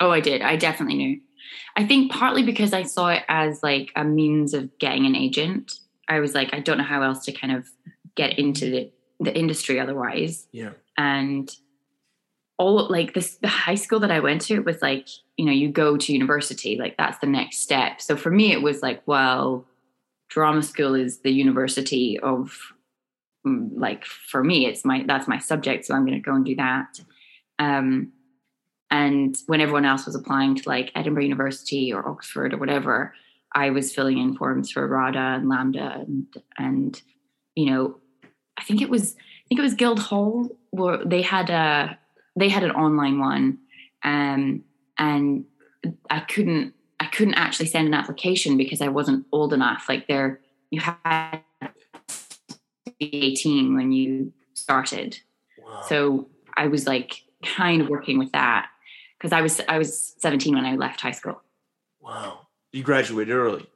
oh 0.00 0.10
i 0.10 0.20
did 0.20 0.42
i 0.42 0.56
definitely 0.56 0.96
knew 0.96 1.20
i 1.76 1.84
think 1.86 2.10
partly 2.10 2.42
because 2.42 2.72
i 2.72 2.82
saw 2.82 3.08
it 3.08 3.22
as 3.28 3.62
like 3.62 3.90
a 3.96 4.04
means 4.04 4.52
of 4.54 4.76
getting 4.78 5.06
an 5.06 5.14
agent 5.14 5.72
i 6.08 6.18
was 6.20 6.34
like 6.34 6.52
i 6.52 6.58
don't 6.60 6.78
know 6.78 6.84
how 6.84 7.02
else 7.02 7.24
to 7.24 7.32
kind 7.32 7.54
of 7.54 7.68
get 8.16 8.38
into 8.38 8.70
the, 8.70 8.90
the 9.20 9.36
industry 9.36 9.78
otherwise 9.78 10.46
Yeah. 10.52 10.70
and 10.98 11.48
all 12.58 12.88
like 12.88 13.14
this 13.14 13.36
the 13.36 13.48
high 13.48 13.74
school 13.76 14.00
that 14.00 14.10
i 14.10 14.20
went 14.20 14.40
to 14.42 14.54
it 14.54 14.64
was 14.64 14.82
like 14.82 15.08
you 15.36 15.44
know 15.44 15.52
you 15.52 15.68
go 15.68 15.96
to 15.96 16.12
university 16.12 16.76
like 16.76 16.96
that's 16.96 17.18
the 17.18 17.26
next 17.26 17.58
step. 17.58 18.00
So 18.00 18.16
for 18.16 18.30
me 18.30 18.52
it 18.52 18.62
was 18.62 18.82
like 18.82 19.02
well 19.06 19.66
drama 20.28 20.62
school 20.62 20.94
is 20.94 21.18
the 21.18 21.30
university 21.30 22.18
of 22.18 22.58
mm, 23.46 23.70
like 23.74 24.04
for 24.04 24.42
me 24.42 24.66
it's 24.66 24.84
my 24.84 25.04
that's 25.06 25.28
my 25.28 25.38
subject 25.38 25.84
so 25.84 25.94
i'm 25.94 26.06
going 26.06 26.20
to 26.20 26.24
go 26.24 26.34
and 26.34 26.44
do 26.44 26.56
that. 26.56 27.00
Um 27.58 28.12
and 28.90 29.36
when 29.46 29.60
everyone 29.60 29.84
else 29.84 30.06
was 30.06 30.14
applying 30.14 30.54
to 30.54 30.68
like 30.68 30.92
edinburgh 30.94 31.24
university 31.24 31.92
or 31.92 32.06
oxford 32.08 32.52
or 32.52 32.58
whatever 32.58 33.14
i 33.54 33.70
was 33.70 33.94
filling 33.94 34.18
in 34.18 34.36
forms 34.36 34.70
for 34.70 34.86
rada 34.86 35.18
and 35.18 35.46
LAMDA 35.46 36.02
and 36.02 36.26
and 36.58 37.02
you 37.54 37.66
know 37.66 37.96
i 38.58 38.62
think 38.62 38.82
it 38.82 38.90
was 38.90 39.16
i 39.18 39.42
think 39.48 39.58
it 39.58 39.62
was 39.62 39.74
guildhall 39.74 40.48
where 40.70 41.04
they 41.04 41.22
had 41.22 41.50
a 41.50 41.98
they 42.36 42.48
had 42.48 42.62
an 42.62 42.72
online 42.72 43.18
one 43.18 43.58
um 44.04 44.62
and 44.98 45.44
i 46.10 46.20
couldn't 46.20 46.74
i 47.00 47.06
couldn't 47.06 47.34
actually 47.34 47.66
send 47.66 47.86
an 47.86 47.94
application 47.94 48.56
because 48.56 48.80
i 48.80 48.88
wasn't 48.88 49.24
old 49.32 49.52
enough 49.52 49.86
like 49.88 50.06
there 50.06 50.40
you 50.70 50.80
had 50.80 51.40
to 51.60 52.92
be 52.98 53.14
18 53.14 53.74
when 53.74 53.92
you 53.92 54.32
started 54.54 55.18
Wow. 55.58 55.80
so 55.88 56.28
i 56.56 56.66
was 56.66 56.86
like 56.86 57.22
kind 57.44 57.80
of 57.82 57.88
working 57.88 58.18
with 58.18 58.32
that 58.32 58.68
because 59.18 59.32
i 59.32 59.40
was 59.40 59.60
i 59.68 59.78
was 59.78 60.14
17 60.18 60.54
when 60.54 60.64
i 60.64 60.76
left 60.76 61.00
high 61.00 61.10
school 61.12 61.40
wow. 62.00 62.40
You 62.72 62.82
graduated 62.82 63.32
early. 63.34 63.66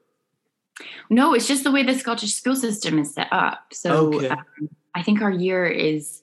no 1.08 1.32
it's 1.34 1.46
just 1.46 1.62
the 1.64 1.70
way 1.70 1.82
the 1.84 1.94
scottish 1.98 2.34
school 2.34 2.56
system 2.56 2.98
is 2.98 3.14
set 3.14 3.28
up 3.32 3.66
so 3.72 4.14
Okay. 4.14 4.28
um, 4.28 4.44
i 4.94 5.02
think 5.02 5.20
our 5.22 5.30
year 5.30 5.64
is 5.66 6.22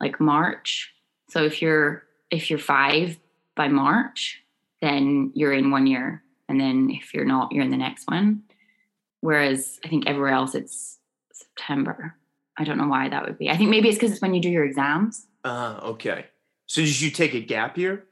like 0.00 0.20
march 0.20 0.92
so 1.28 1.44
if 1.44 1.60
you're 1.62 2.02
if 2.30 2.48
you're 2.50 2.58
five 2.58 3.18
by 3.60 3.68
march 3.68 4.42
then 4.80 5.30
you're 5.34 5.52
in 5.60 5.70
one 5.70 5.86
year 5.86 6.22
and 6.48 6.60
then 6.60 6.76
if 6.90 7.12
you're 7.14 7.32
not 7.34 7.52
you're 7.52 7.64
in 7.64 7.70
the 7.76 7.84
next 7.86 8.04
one 8.08 8.42
whereas 9.20 9.78
i 9.84 9.88
think 9.88 10.06
everywhere 10.06 10.32
else 10.40 10.54
it's 10.54 10.98
september 11.32 12.16
i 12.58 12.64
don't 12.64 12.78
know 12.78 12.88
why 12.88 13.08
that 13.08 13.24
would 13.24 13.38
be 13.38 13.50
i 13.50 13.56
think 13.56 13.70
maybe 13.70 13.88
it's 13.88 13.98
because 13.98 14.12
it's 14.12 14.22
when 14.22 14.34
you 14.34 14.40
do 14.40 14.48
your 14.56 14.64
exams 14.64 15.26
Ah, 15.44 15.80
okay. 15.82 16.26
So 16.66 16.82
did 16.82 17.00
you 17.00 17.10
take 17.10 17.34
a 17.34 17.40
gap 17.40 17.78
year? 17.78 18.04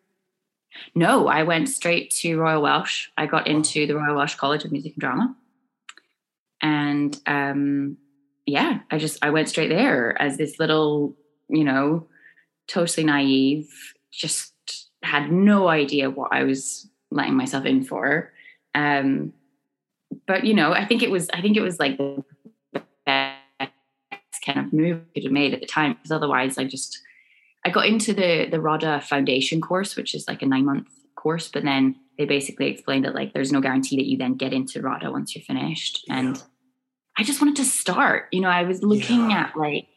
No, 0.94 1.28
I 1.28 1.42
went 1.42 1.68
straight 1.68 2.10
to 2.22 2.38
Royal 2.38 2.62
Welsh. 2.62 3.08
I 3.16 3.26
got 3.26 3.46
into 3.46 3.86
the 3.86 3.94
Royal 3.96 4.16
Welsh 4.16 4.34
College 4.34 4.64
of 4.64 4.72
Music 4.72 4.92
and 4.94 5.00
Drama. 5.00 5.36
And 6.60 7.18
um, 7.26 7.96
yeah, 8.46 8.80
I 8.90 8.98
just 8.98 9.18
I 9.22 9.30
went 9.30 9.48
straight 9.48 9.68
there 9.68 10.20
as 10.20 10.36
this 10.36 10.58
little, 10.58 11.16
you 11.48 11.64
know, 11.64 12.06
totally 12.66 13.06
naive, 13.06 13.94
just 14.10 14.52
had 15.02 15.30
no 15.30 15.68
idea 15.68 16.10
what 16.10 16.32
I 16.32 16.44
was 16.44 16.88
letting 17.10 17.34
myself 17.34 17.64
in 17.64 17.84
for. 17.84 18.32
Um, 18.74 19.32
but 20.26 20.44
you 20.44 20.54
know, 20.54 20.72
I 20.72 20.84
think 20.84 21.02
it 21.02 21.10
was 21.10 21.28
I 21.30 21.40
think 21.40 21.56
it 21.56 21.62
was 21.62 21.78
like 21.78 21.96
the 21.98 22.24
best 23.06 23.32
kind 24.44 24.58
of 24.58 24.72
move 24.72 25.00
I 25.00 25.12
could 25.14 25.24
have 25.24 25.32
made 25.32 25.54
at 25.54 25.60
the 25.60 25.66
time 25.66 25.94
because 25.94 26.10
otherwise 26.10 26.58
I 26.58 26.64
just 26.64 27.00
I 27.64 27.70
got 27.70 27.86
into 27.86 28.12
the 28.12 28.48
the 28.50 28.60
RADA 28.60 29.02
foundation 29.02 29.60
course, 29.60 29.96
which 29.96 30.14
is 30.14 30.26
like 30.28 30.42
a 30.42 30.46
nine 30.46 30.64
month 30.64 30.88
course, 31.16 31.48
but 31.48 31.64
then 31.64 31.96
they 32.16 32.24
basically 32.24 32.68
explained 32.68 33.04
that 33.04 33.14
like 33.14 33.32
there's 33.32 33.52
no 33.52 33.60
guarantee 33.60 33.96
that 33.96 34.06
you 34.06 34.16
then 34.16 34.34
get 34.34 34.52
into 34.52 34.80
RADA 34.80 35.10
once 35.10 35.34
you're 35.34 35.44
finished. 35.44 36.04
Yeah. 36.06 36.18
And 36.18 36.42
I 37.16 37.24
just 37.24 37.40
wanted 37.40 37.56
to 37.56 37.64
start. 37.64 38.28
You 38.32 38.40
know, 38.40 38.48
I 38.48 38.62
was 38.62 38.82
looking 38.82 39.30
yeah. 39.30 39.50
at 39.50 39.56
like 39.56 39.88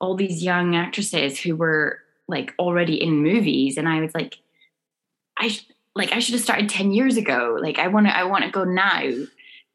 all 0.00 0.14
these 0.14 0.42
young 0.42 0.76
actresses 0.76 1.40
who 1.40 1.56
were 1.56 1.98
like 2.28 2.54
already 2.58 3.02
in 3.02 3.22
movies, 3.22 3.76
and 3.76 3.88
I 3.88 4.00
was 4.00 4.14
like, 4.14 4.38
I 5.38 5.48
sh- 5.48 5.66
like 5.94 6.12
I 6.12 6.20
should 6.20 6.34
have 6.34 6.42
started 6.42 6.68
ten 6.68 6.92
years 6.92 7.16
ago. 7.16 7.58
Like 7.60 7.78
I 7.78 7.88
want 7.88 8.06
to 8.06 8.16
I 8.16 8.24
want 8.24 8.44
to 8.44 8.50
go 8.50 8.64
now. 8.64 9.02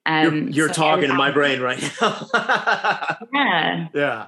Um, 0.05 0.35
you're, 0.35 0.49
you're 0.49 0.67
so 0.69 0.73
talking 0.73 1.07
to 1.09 1.13
my 1.13 1.31
brain 1.31 1.61
right 1.61 1.81
now. 2.01 2.27
yeah. 3.33 3.87
Yeah. 3.93 4.27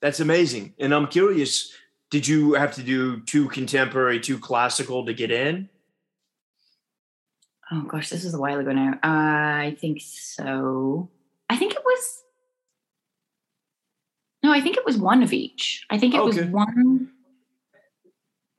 That's 0.00 0.20
amazing. 0.20 0.74
And 0.78 0.94
I'm 0.94 1.06
curious, 1.06 1.72
did 2.10 2.28
you 2.28 2.52
have 2.54 2.74
to 2.74 2.82
do 2.82 3.20
two 3.20 3.48
contemporary, 3.48 4.20
two 4.20 4.38
classical 4.38 5.06
to 5.06 5.14
get 5.14 5.30
in? 5.30 5.70
Oh 7.72 7.82
gosh, 7.82 8.10
this 8.10 8.24
was 8.24 8.34
a 8.34 8.38
while 8.38 8.58
ago 8.58 8.72
now. 8.72 8.92
Uh, 9.02 9.64
I 9.66 9.76
think 9.80 10.02
so. 10.02 11.08
I 11.48 11.56
think 11.56 11.72
it 11.72 11.82
was. 11.82 12.22
No, 14.42 14.52
I 14.52 14.60
think 14.60 14.76
it 14.76 14.84
was 14.84 14.98
one 14.98 15.22
of 15.22 15.32
each. 15.32 15.86
I 15.88 15.98
think 15.98 16.14
it 16.14 16.20
okay. 16.20 16.42
was 16.42 16.46
one. 16.50 17.10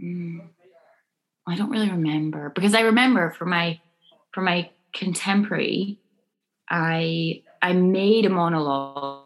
Mm, 0.02 0.50
I 1.48 1.56
don't 1.56 1.70
really 1.70 1.90
remember 1.90 2.52
because 2.54 2.74
I 2.74 2.82
remember 2.82 3.32
for 3.32 3.46
my 3.46 3.80
for 4.34 4.42
my 4.42 4.70
contemporary, 4.94 6.00
I 6.70 7.44
I 7.62 7.74
made 7.74 8.26
a 8.26 8.30
monologue 8.30 9.24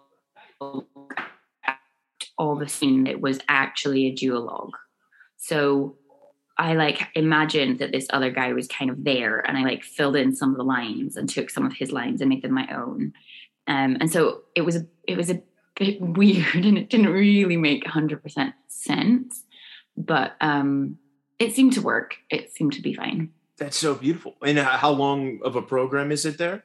of 2.37 2.61
a 2.61 2.69
scene 2.69 3.03
that 3.05 3.21
was 3.21 3.39
actually 3.49 4.07
a 4.07 4.15
duologue. 4.15 4.71
So 5.37 5.97
I 6.57 6.73
like 6.73 7.07
imagined 7.15 7.79
that 7.79 7.91
this 7.91 8.07
other 8.11 8.31
guy 8.31 8.51
was 8.53 8.67
kind 8.67 8.89
of 8.91 9.03
there 9.03 9.39
and 9.39 9.57
I 9.57 9.63
like 9.63 9.83
filled 9.83 10.17
in 10.17 10.35
some 10.35 10.51
of 10.51 10.57
the 10.57 10.63
lines 10.63 11.15
and 11.15 11.29
took 11.29 11.49
some 11.49 11.65
of 11.65 11.73
his 11.73 11.91
lines 11.91 12.19
and 12.21 12.29
made 12.29 12.41
them 12.41 12.53
my 12.53 12.67
own. 12.75 13.13
Um, 13.67 13.97
and 13.99 14.11
so 14.11 14.41
it 14.55 14.61
was 14.61 14.77
it 15.07 15.15
was 15.15 15.29
a 15.29 15.41
bit 15.77 16.01
weird 16.01 16.65
and 16.65 16.77
it 16.77 16.89
didn't 16.89 17.09
really 17.09 17.57
make 17.57 17.83
100% 17.85 18.53
sense, 18.67 19.45
but 19.99 20.33
um, 20.39 20.97
it 21.37 21.53
seemed 21.53 21.73
to 21.73 21.81
work. 21.81 22.15
It 22.29 22.51
seemed 22.53 22.73
to 22.73 22.81
be 22.81 22.93
fine. 22.93 23.29
That's 23.57 23.77
so 23.77 23.93
beautiful. 23.93 24.35
And 24.41 24.57
how 24.57 24.91
long 24.91 25.39
of 25.43 25.57
a 25.57 25.61
program 25.61 26.11
is 26.11 26.25
it 26.25 26.37
there? 26.37 26.63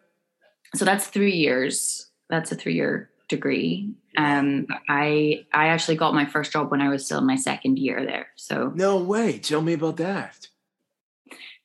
So 0.75 0.85
that's 0.85 1.09
three 1.09 1.35
years. 1.35 2.07
That's 2.31 2.53
a 2.53 2.55
three 2.55 2.75
year 2.75 3.11
degree. 3.29 3.92
Um, 4.16 4.66
I 4.88 5.44
I 5.53 5.68
actually 5.68 5.97
got 5.97 6.14
my 6.14 6.25
first 6.25 6.53
job 6.53 6.70
when 6.70 6.81
I 6.81 6.88
was 6.88 7.05
still 7.05 7.18
in 7.18 7.27
my 7.27 7.37
second 7.37 7.79
year 7.79 8.07
there. 8.07 8.29
So 8.37 8.73
no 8.75 8.99
way. 8.99 9.38
Tell 9.38 9.61
me 9.61 9.73
about 9.73 9.97
that. 9.97 10.49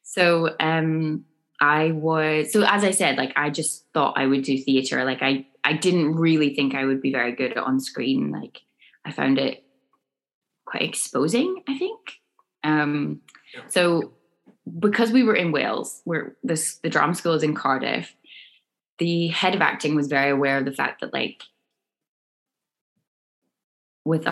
So 0.01 0.55
um, 0.59 1.25
I 1.61 1.91
was 1.91 2.51
so 2.51 2.63
as 2.63 2.83
I 2.83 2.91
said, 2.91 3.17
like 3.17 3.33
I 3.35 3.51
just 3.51 3.85
thought 3.93 4.17
I 4.17 4.25
would 4.25 4.43
do 4.43 4.57
theater. 4.57 5.05
Like 5.05 5.21
I 5.21 5.45
I 5.63 5.73
didn't 5.73 6.15
really 6.15 6.55
think 6.55 6.73
I 6.73 6.85
would 6.85 7.01
be 7.01 7.11
very 7.11 7.33
good 7.33 7.55
on 7.57 7.79
screen. 7.79 8.31
Like 8.31 8.61
I 9.05 9.11
found 9.11 9.37
it 9.37 9.63
quite 10.69 10.83
exposing. 10.83 11.63
I 11.67 11.77
think. 11.77 11.99
Um, 12.63 13.21
so 13.67 14.13
because 14.79 15.11
we 15.11 15.23
were 15.23 15.35
in 15.35 15.51
Wales, 15.51 16.01
where 16.05 16.35
this 16.43 16.77
the 16.83 16.89
drama 16.89 17.15
school 17.15 17.33
is 17.33 17.43
in 17.43 17.55
Cardiff, 17.55 18.15
the 18.99 19.27
head 19.27 19.55
of 19.55 19.61
acting 19.61 19.95
was 19.95 20.07
very 20.07 20.29
aware 20.29 20.57
of 20.57 20.65
the 20.65 20.71
fact 20.71 21.01
that 21.01 21.13
like 21.13 21.43
with 24.05 24.27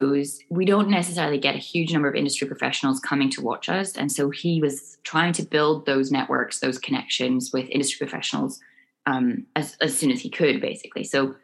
those 0.00 0.40
we 0.50 0.64
don't 0.64 0.90
necessarily 0.90 1.38
get 1.38 1.54
a 1.54 1.58
huge 1.58 1.92
number 1.92 2.08
of 2.08 2.14
industry 2.14 2.46
professionals 2.46 3.00
coming 3.00 3.30
to 3.30 3.40
watch 3.40 3.68
us 3.68 3.96
and 3.96 4.10
so 4.10 4.30
he 4.30 4.60
was 4.60 4.98
trying 5.04 5.32
to 5.32 5.42
build 5.42 5.86
those 5.86 6.10
networks 6.10 6.60
those 6.60 6.78
connections 6.78 7.52
with 7.52 7.68
industry 7.70 8.06
professionals 8.06 8.60
um, 9.06 9.46
as, 9.54 9.76
as 9.80 9.96
soon 9.96 10.10
as 10.10 10.20
he 10.20 10.30
could 10.30 10.60
basically 10.60 11.04
so 11.04 11.34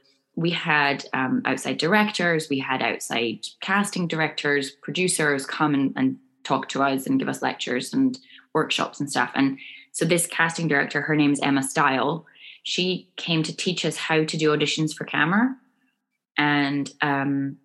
we 0.40 0.48
had 0.48 1.04
um, 1.12 1.42
outside 1.44 1.76
directors 1.76 2.48
we 2.48 2.58
had 2.58 2.80
outside 2.80 3.46
casting 3.60 4.08
directors 4.08 4.70
producers 4.70 5.44
come 5.44 5.74
and, 5.74 5.92
and 5.96 6.16
talk 6.44 6.66
to 6.70 6.82
us 6.82 7.06
and 7.06 7.18
give 7.18 7.28
us 7.28 7.42
lectures 7.42 7.92
and 7.92 8.18
workshops 8.54 8.98
and 9.00 9.10
stuff. 9.10 9.30
And 9.34 9.58
so 9.92 10.06
this 10.06 10.26
casting 10.26 10.66
director 10.66 11.02
her 11.02 11.14
name 11.14 11.32
is 11.32 11.40
emma 11.40 11.62
style. 11.62 12.24
She 12.62 13.10
came 13.16 13.42
to 13.42 13.54
teach 13.54 13.84
us 13.84 13.98
how 13.98 14.24
to 14.24 14.36
do 14.38 14.48
auditions 14.48 14.94
for 14.94 15.04
camera. 15.04 15.54
And 16.38 16.90
um 17.02 17.58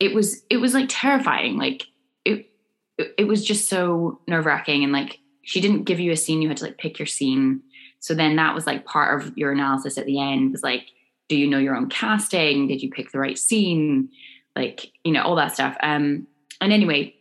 it 0.00 0.12
was 0.12 0.42
it 0.50 0.56
was 0.56 0.74
like 0.74 0.86
terrifying. 0.88 1.56
Like 1.56 1.84
it 2.24 2.50
it, 2.98 3.28
was 3.28 3.44
just 3.44 3.68
so 3.68 4.20
nerve-wracking. 4.26 4.82
And 4.82 4.92
like 4.92 5.20
she 5.42 5.60
didn't 5.60 5.84
give 5.84 6.00
you 6.00 6.10
a 6.10 6.16
scene. 6.16 6.42
You 6.42 6.48
had 6.48 6.56
to 6.56 6.64
like 6.64 6.78
pick 6.78 6.98
your 6.98 7.06
scene. 7.06 7.62
So 8.00 8.12
then 8.12 8.34
that 8.36 8.56
was 8.56 8.66
like 8.66 8.84
part 8.86 9.22
of 9.22 9.38
your 9.38 9.52
analysis 9.52 9.96
at 9.98 10.06
the 10.06 10.18
end 10.18 10.50
was 10.50 10.64
like 10.64 10.88
do 11.28 11.36
you 11.36 11.46
know 11.46 11.58
your 11.58 11.76
own 11.76 11.88
casting 11.88 12.68
did 12.68 12.82
you 12.82 12.90
pick 12.90 13.12
the 13.12 13.18
right 13.18 13.38
scene 13.38 14.08
like 14.56 14.90
you 15.04 15.12
know 15.12 15.22
all 15.22 15.36
that 15.36 15.52
stuff 15.52 15.76
um 15.82 16.26
and 16.60 16.72
anyway 16.72 17.14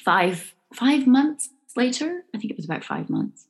five 0.00 0.54
five 0.74 1.06
months 1.06 1.48
later 1.76 2.22
i 2.34 2.38
think 2.38 2.50
it 2.50 2.56
was 2.56 2.66
about 2.66 2.84
five 2.84 3.08
months 3.08 3.48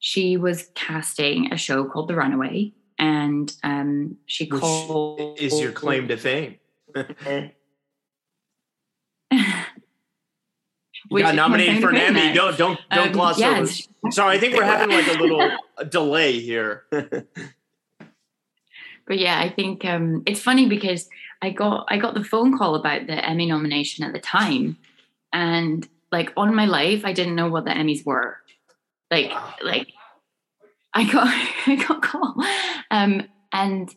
she 0.00 0.38
was 0.38 0.70
casting 0.74 1.52
a 1.52 1.58
show 1.58 1.84
called 1.84 2.08
The 2.08 2.14
Runaway, 2.14 2.72
and 2.98 3.54
um, 3.62 4.16
she 4.24 4.46
Which 4.46 4.60
called 4.60 5.38
is 5.38 5.60
your 5.60 5.72
claim 5.72 6.08
to 6.08 6.16
fame. 6.16 6.58
You 11.12 11.22
got 11.22 11.34
nominated 11.34 11.82
for 11.82 11.90
an 11.90 11.96
Emmy. 11.96 12.32
Don't 12.32 12.56
don't 12.56 12.78
don't 12.92 13.08
um, 13.08 13.12
gloss 13.12 13.38
yeah, 13.38 13.58
over. 13.58 14.12
Sorry, 14.12 14.36
I 14.36 14.38
think 14.38 14.54
we're 14.54 14.62
having 14.62 14.90
like 14.90 15.08
a 15.08 15.18
little 15.18 15.50
delay 15.88 16.38
here. 16.38 16.84
but 19.06 19.18
yeah, 19.18 19.38
I 19.40 19.48
think 19.48 19.84
um, 19.84 20.22
it's 20.26 20.40
funny 20.40 20.68
because 20.68 21.08
I 21.42 21.50
got 21.50 21.86
I 21.88 21.98
got 21.98 22.14
the 22.14 22.24
phone 22.24 22.56
call 22.56 22.74
about 22.74 23.06
the 23.06 23.24
Emmy 23.24 23.46
nomination 23.46 24.04
at 24.04 24.12
the 24.12 24.20
time, 24.20 24.76
and 25.32 25.88
like 26.12 26.32
on 26.36 26.54
my 26.54 26.66
life, 26.66 27.04
I 27.04 27.12
didn't 27.12 27.36
know 27.36 27.48
what 27.48 27.64
the 27.64 27.70
Emmys 27.70 28.04
were. 28.04 28.36
Like, 29.10 29.32
like 29.62 29.88
I 30.94 31.10
got 31.10 31.26
I 31.66 31.76
got 31.76 32.02
call, 32.02 32.36
um, 32.90 33.22
and 33.52 33.94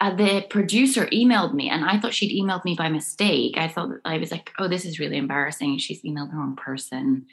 uh, 0.00 0.14
the 0.14 0.46
producer 0.48 1.06
emailed 1.06 1.54
me, 1.54 1.70
and 1.70 1.84
I 1.84 1.98
thought 1.98 2.14
she'd 2.14 2.40
emailed 2.40 2.64
me 2.64 2.74
by 2.74 2.88
mistake. 2.88 3.56
I 3.56 3.68
thought 3.68 3.90
I 4.04 4.18
was 4.18 4.30
like, 4.30 4.52
"Oh, 4.58 4.68
this 4.68 4.84
is 4.84 4.98
really 4.98 5.16
embarrassing." 5.16 5.78
She's 5.78 6.02
emailed 6.02 6.30
the 6.30 6.36
wrong 6.36 6.56
person, 6.56 7.26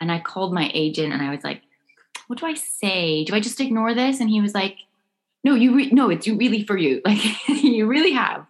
and 0.00 0.12
I 0.12 0.20
called 0.20 0.52
my 0.52 0.70
agent, 0.74 1.12
and 1.12 1.22
I 1.22 1.30
was 1.30 1.44
like, 1.44 1.62
"What 2.28 2.38
do 2.38 2.46
I 2.46 2.54
say? 2.54 3.24
Do 3.24 3.34
I 3.34 3.40
just 3.40 3.60
ignore 3.60 3.94
this?" 3.94 4.20
And 4.20 4.30
he 4.30 4.40
was 4.40 4.54
like, 4.54 4.78
"No, 5.44 5.54
you 5.54 5.74
re- 5.74 5.90
no, 5.90 6.10
it's 6.10 6.28
really 6.28 6.64
for 6.64 6.76
you. 6.76 7.00
Like 7.06 7.22
you 7.48 7.86
really 7.86 8.12
have." 8.12 8.46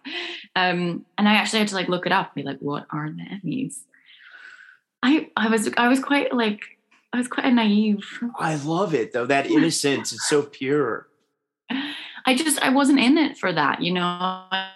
Um, 0.55 1.05
and 1.17 1.27
I 1.27 1.35
actually 1.35 1.59
had 1.59 1.69
to 1.69 1.75
like 1.75 1.87
look 1.87 2.05
it 2.05 2.11
up 2.11 2.31
and 2.35 2.43
be 2.43 2.49
like, 2.49 2.59
"What 2.59 2.85
are 2.91 3.09
the 3.09 3.23
Emmys?" 3.23 3.79
I 5.03 5.29
I 5.35 5.49
was 5.49 5.69
I 5.77 5.87
was 5.87 5.99
quite 5.99 6.33
like 6.33 6.61
I 7.13 7.17
was 7.17 7.27
quite 7.27 7.51
naive. 7.53 8.03
I 8.37 8.55
love 8.55 8.93
it 8.93 9.13
though. 9.13 9.25
That 9.25 9.47
innocence. 9.47 10.13
it's 10.13 10.27
so 10.29 10.43
pure. 10.43 11.07
I 12.25 12.35
just 12.35 12.61
I 12.61 12.69
wasn't 12.69 12.99
in 12.99 13.17
it 13.17 13.37
for 13.37 13.51
that, 13.51 13.81
you 13.81 13.93
know. 13.93 14.01
I 14.01 14.67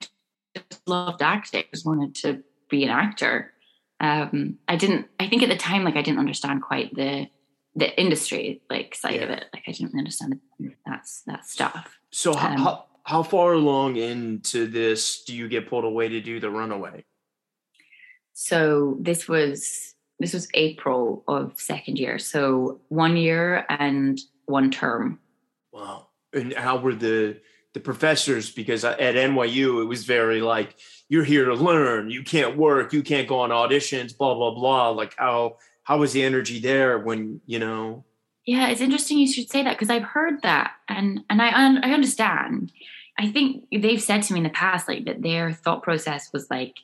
just 0.00 0.88
loved 0.88 1.22
acting. 1.22 1.60
I 1.60 1.64
just 1.72 1.86
wanted 1.86 2.14
to 2.16 2.42
be 2.70 2.84
an 2.84 2.90
actor. 2.90 3.52
Um, 4.00 4.58
I 4.66 4.76
didn't. 4.76 5.08
I 5.20 5.28
think 5.28 5.42
at 5.42 5.48
the 5.48 5.56
time, 5.56 5.84
like 5.84 5.96
I 5.96 6.02
didn't 6.02 6.18
understand 6.18 6.62
quite 6.62 6.94
the 6.94 7.28
the 7.74 7.98
industry 8.00 8.62
like 8.68 8.94
side 8.94 9.16
yeah. 9.16 9.22
of 9.22 9.30
it. 9.30 9.44
Like 9.52 9.64
I 9.66 9.72
didn't 9.72 9.98
understand 9.98 10.40
that's 10.86 11.22
that 11.22 11.46
stuff. 11.46 11.98
So 12.10 12.34
how, 12.34 12.50
um, 12.50 12.58
how 12.58 12.84
how 13.04 13.22
far 13.22 13.54
along 13.54 13.96
into 13.96 14.66
this 14.66 15.24
do 15.24 15.34
you 15.34 15.48
get 15.48 15.68
pulled 15.68 15.84
away 15.84 16.08
to 16.08 16.20
do 16.20 16.40
the 16.40 16.50
runaway? 16.50 17.04
So 18.32 18.96
this 19.00 19.28
was 19.28 19.94
this 20.18 20.32
was 20.32 20.48
April 20.54 21.24
of 21.26 21.60
second 21.60 21.98
year. 21.98 22.18
So 22.18 22.80
one 22.88 23.16
year 23.16 23.64
and 23.68 24.20
one 24.46 24.70
term. 24.70 25.18
Wow. 25.72 26.08
And 26.32 26.52
how 26.54 26.78
were 26.78 26.94
the 26.94 27.40
the 27.74 27.80
professors 27.80 28.50
because 28.50 28.84
at 28.84 28.98
NYU 28.98 29.82
it 29.82 29.86
was 29.86 30.04
very 30.04 30.42
like 30.42 30.76
you're 31.08 31.24
here 31.24 31.46
to 31.46 31.54
learn, 31.54 32.10
you 32.10 32.22
can't 32.22 32.56
work, 32.56 32.92
you 32.92 33.02
can't 33.02 33.28
go 33.28 33.40
on 33.40 33.50
auditions, 33.50 34.16
blah 34.16 34.34
blah 34.34 34.54
blah. 34.54 34.90
Like 34.90 35.14
how 35.18 35.56
how 35.84 35.98
was 35.98 36.12
the 36.12 36.22
energy 36.22 36.60
there 36.60 36.98
when 36.98 37.40
you 37.46 37.58
know? 37.58 38.04
Yeah, 38.46 38.68
it's 38.68 38.80
interesting 38.80 39.18
you 39.18 39.32
should 39.32 39.50
say 39.50 39.62
that 39.62 39.76
because 39.76 39.90
I've 39.90 40.02
heard 40.02 40.42
that 40.42 40.72
and 40.88 41.20
and 41.30 41.40
I 41.40 41.48
I 41.50 41.92
understand. 41.92 42.72
I 43.18 43.30
think 43.30 43.64
they've 43.70 44.02
said 44.02 44.22
to 44.22 44.32
me 44.32 44.40
in 44.40 44.44
the 44.44 44.50
past 44.50 44.88
like 44.88 45.04
that 45.04 45.22
their 45.22 45.52
thought 45.52 45.82
process 45.82 46.32
was 46.32 46.48
like 46.50 46.76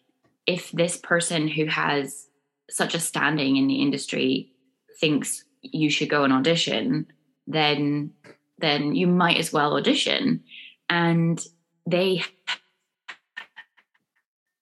if 0.47 0.71
this 0.73 0.97
person 0.97 1.49
who 1.49 1.67
has 1.67 2.29
such 2.71 2.95
a 2.95 3.01
standing 3.01 3.57
in 3.57 3.67
the 3.67 3.83
industry 3.83 4.53
thinks 5.01 5.45
you 5.63 5.91
should 5.91 6.09
go 6.09 6.25
and 6.25 6.33
audition, 6.33 7.07
then 7.47 8.13
then 8.59 8.95
you 8.95 9.07
might 9.07 9.39
as 9.39 9.53
well 9.53 9.77
audition. 9.77 10.43
And 10.89 11.45
they 11.87 12.25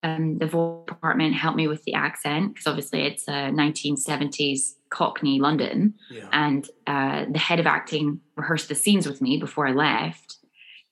um, 0.06 0.38
the 0.38 0.46
voice 0.46 0.86
department 0.86 1.34
helped 1.34 1.56
me 1.56 1.66
with 1.66 1.82
the 1.84 1.94
accent 1.94 2.54
because 2.54 2.66
obviously 2.66 3.02
it's 3.02 3.26
a 3.28 3.50
1970s 3.50 4.74
Cockney 4.90 5.40
London, 5.40 5.94
yeah. 6.10 6.28
and 6.32 6.68
uh, 6.86 7.24
the 7.30 7.38
head 7.38 7.58
of 7.58 7.66
acting 7.66 8.20
rehearsed 8.36 8.68
the 8.68 8.74
scenes 8.74 9.06
with 9.06 9.20
me 9.20 9.36
before 9.36 9.66
I 9.66 9.72
left. 9.72 10.36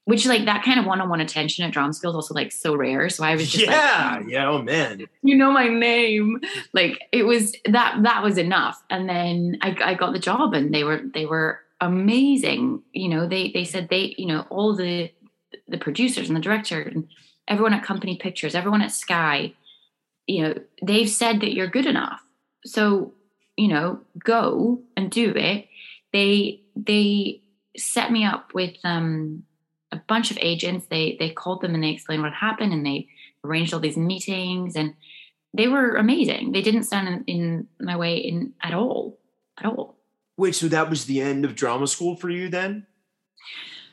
Which 0.07 0.27
like 0.27 0.44
that 0.44 0.62
kind 0.62 0.79
of 0.79 0.85
one-on-one 0.85 1.20
attention 1.20 1.64
at 1.64 1.72
drama 1.72 1.94
school 1.94 2.11
is 2.11 2.16
also 2.16 2.35
like 2.35 2.53
so 2.53 2.74
rare. 2.74 3.09
So 3.09 3.24
I 3.24 3.37
was 3.37 3.50
just 3.50 3.64
yeah, 3.64 4.18
like, 4.18 4.29
yeah, 4.29 4.50
oh 4.50 4.61
man, 4.61 5.07
you 5.22 5.35
know 5.35 5.50
my 5.50 5.68
name. 5.68 6.40
Like 6.74 6.98
it 7.11 7.22
was 7.22 7.55
that 7.66 8.00
that 8.03 8.22
was 8.22 8.37
enough. 8.37 8.83
And 8.90 9.09
then 9.09 9.57
I, 9.62 9.74
I 9.83 9.94
got 9.94 10.12
the 10.12 10.18
job, 10.18 10.53
and 10.53 10.74
they 10.74 10.85
were 10.85 11.00
they 11.14 11.24
were 11.24 11.61
amazing. 11.81 12.83
You 12.92 13.09
know, 13.09 13.27
they 13.27 13.50
they 13.53 13.64
said 13.64 13.88
they 13.88 14.14
you 14.18 14.27
know 14.27 14.44
all 14.50 14.77
the 14.77 15.11
the 15.68 15.79
producers 15.79 16.29
and 16.29 16.37
the 16.37 16.40
director 16.42 16.83
and 16.83 17.07
everyone 17.48 17.74
at 17.74 17.85
Company 17.85 18.16
Pictures, 18.16 18.54
everyone 18.54 18.83
at 18.83 18.92
Sky, 18.92 19.54
you 20.26 20.42
know, 20.42 20.54
they've 20.83 21.09
said 21.09 21.40
that 21.40 21.52
you're 21.52 21.68
good 21.68 21.87
enough. 21.87 22.22
So, 22.64 23.12
you 23.57 23.68
know, 23.68 24.00
go 24.18 24.80
and 24.96 25.11
do 25.11 25.30
it. 25.30 25.68
They 26.12 26.61
they 26.74 27.42
set 27.76 28.11
me 28.11 28.24
up 28.24 28.54
with 28.54 28.74
um 28.85 29.44
a 29.92 29.96
bunch 30.09 30.30
of 30.30 30.38
agents. 30.40 30.87
They 30.87 31.16
they 31.18 31.30
called 31.30 31.61
them 31.61 31.74
and 31.74 31.83
they 31.83 31.90
explained 31.90 32.22
what 32.22 32.33
happened 32.33 32.72
and 32.72 32.85
they 32.85 33.09
arranged 33.44 33.74
all 33.74 33.80
these 33.80 33.96
meetings 33.96 34.76
and 34.76 34.94
they 35.52 35.68
were 35.68 35.96
amazing. 35.96 36.52
They 36.52 36.62
didn't 36.62 36.85
stand 36.85 37.09
in, 37.09 37.24
in 37.26 37.68
my 37.80 37.96
way 37.96 38.16
in 38.16 38.54
at 38.62 38.74
all. 38.74 39.18
At 39.59 39.66
all. 39.66 39.96
Wait, 40.37 40.54
so 40.54 40.66
that 40.68 40.90
was 40.90 41.04
the 41.04 41.20
end 41.20 41.44
of 41.44 41.54
drama 41.54 41.87
school 41.87 42.16
for 42.16 42.28
you 42.28 42.48
then? 42.48 42.87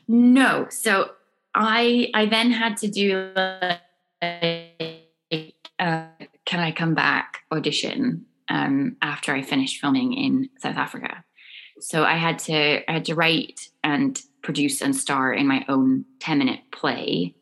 No. 0.07 0.67
So 0.71 1.11
I 1.53 2.09
I 2.13 2.25
then 2.25 2.51
had 2.51 2.77
to 2.77 2.87
do 2.87 3.31
a, 3.35 3.79
a 4.23 6.07
can 6.45 6.59
I 6.59 6.71
come 6.71 6.93
back 6.93 7.39
audition 7.51 8.25
um, 8.49 8.97
after 9.01 9.33
I 9.33 9.41
finished 9.41 9.79
filming 9.79 10.13
in 10.13 10.49
South 10.59 10.77
Africa. 10.77 11.23
So 11.79 12.03
I 12.03 12.15
had 12.15 12.39
to 12.39 12.89
I 12.89 12.93
had 12.93 13.05
to 13.05 13.15
write 13.15 13.59
and 13.83 14.19
produce 14.43 14.81
and 14.81 14.95
star 14.95 15.33
in 15.33 15.47
my 15.47 15.65
own 15.67 16.05
10 16.19 16.37
minute 16.39 16.61
play. 16.71 17.35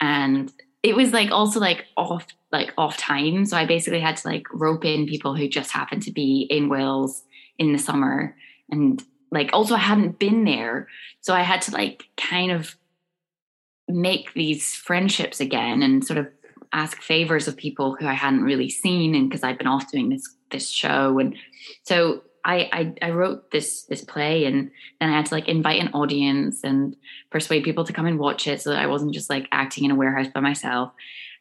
And 0.00 0.52
it 0.82 0.96
was 0.96 1.12
like 1.12 1.30
also 1.30 1.60
like 1.60 1.86
off 1.96 2.26
like 2.52 2.72
off 2.76 2.96
time. 2.96 3.44
So 3.44 3.56
I 3.56 3.66
basically 3.66 4.00
had 4.00 4.16
to 4.18 4.28
like 4.28 4.46
rope 4.52 4.84
in 4.84 5.06
people 5.06 5.34
who 5.36 5.48
just 5.48 5.70
happened 5.70 6.02
to 6.04 6.12
be 6.12 6.46
in 6.50 6.68
Wales 6.68 7.22
in 7.58 7.72
the 7.72 7.78
summer. 7.78 8.36
And 8.70 9.02
like 9.30 9.50
also 9.52 9.74
I 9.74 9.78
hadn't 9.78 10.18
been 10.18 10.44
there. 10.44 10.88
So 11.20 11.34
I 11.34 11.42
had 11.42 11.62
to 11.62 11.72
like 11.72 12.04
kind 12.16 12.50
of 12.50 12.76
make 13.90 14.32
these 14.34 14.74
friendships 14.74 15.40
again 15.40 15.82
and 15.82 16.04
sort 16.04 16.18
of 16.18 16.28
ask 16.72 17.02
favors 17.02 17.48
of 17.48 17.56
people 17.56 17.96
who 17.96 18.06
I 18.06 18.12
hadn't 18.14 18.42
really 18.42 18.68
seen 18.68 19.14
and 19.14 19.28
because 19.28 19.42
I'd 19.42 19.58
been 19.58 19.66
off 19.66 19.90
doing 19.90 20.08
this 20.08 20.28
this 20.50 20.68
show. 20.68 21.18
And 21.18 21.36
so 21.84 22.22
I, 22.44 22.68
I, 22.72 23.08
I 23.08 23.10
wrote 23.10 23.50
this 23.50 23.82
this 23.84 24.04
play 24.04 24.44
and 24.44 24.70
then 25.00 25.10
I 25.10 25.16
had 25.16 25.26
to 25.26 25.34
like 25.34 25.48
invite 25.48 25.80
an 25.80 25.92
audience 25.92 26.60
and 26.64 26.96
persuade 27.30 27.64
people 27.64 27.84
to 27.84 27.92
come 27.92 28.06
and 28.06 28.18
watch 28.18 28.46
it 28.46 28.62
so 28.62 28.70
that 28.70 28.78
I 28.78 28.86
wasn't 28.86 29.14
just 29.14 29.30
like 29.30 29.46
acting 29.52 29.84
in 29.84 29.90
a 29.90 29.96
warehouse 29.96 30.28
by 30.32 30.40
myself. 30.40 30.92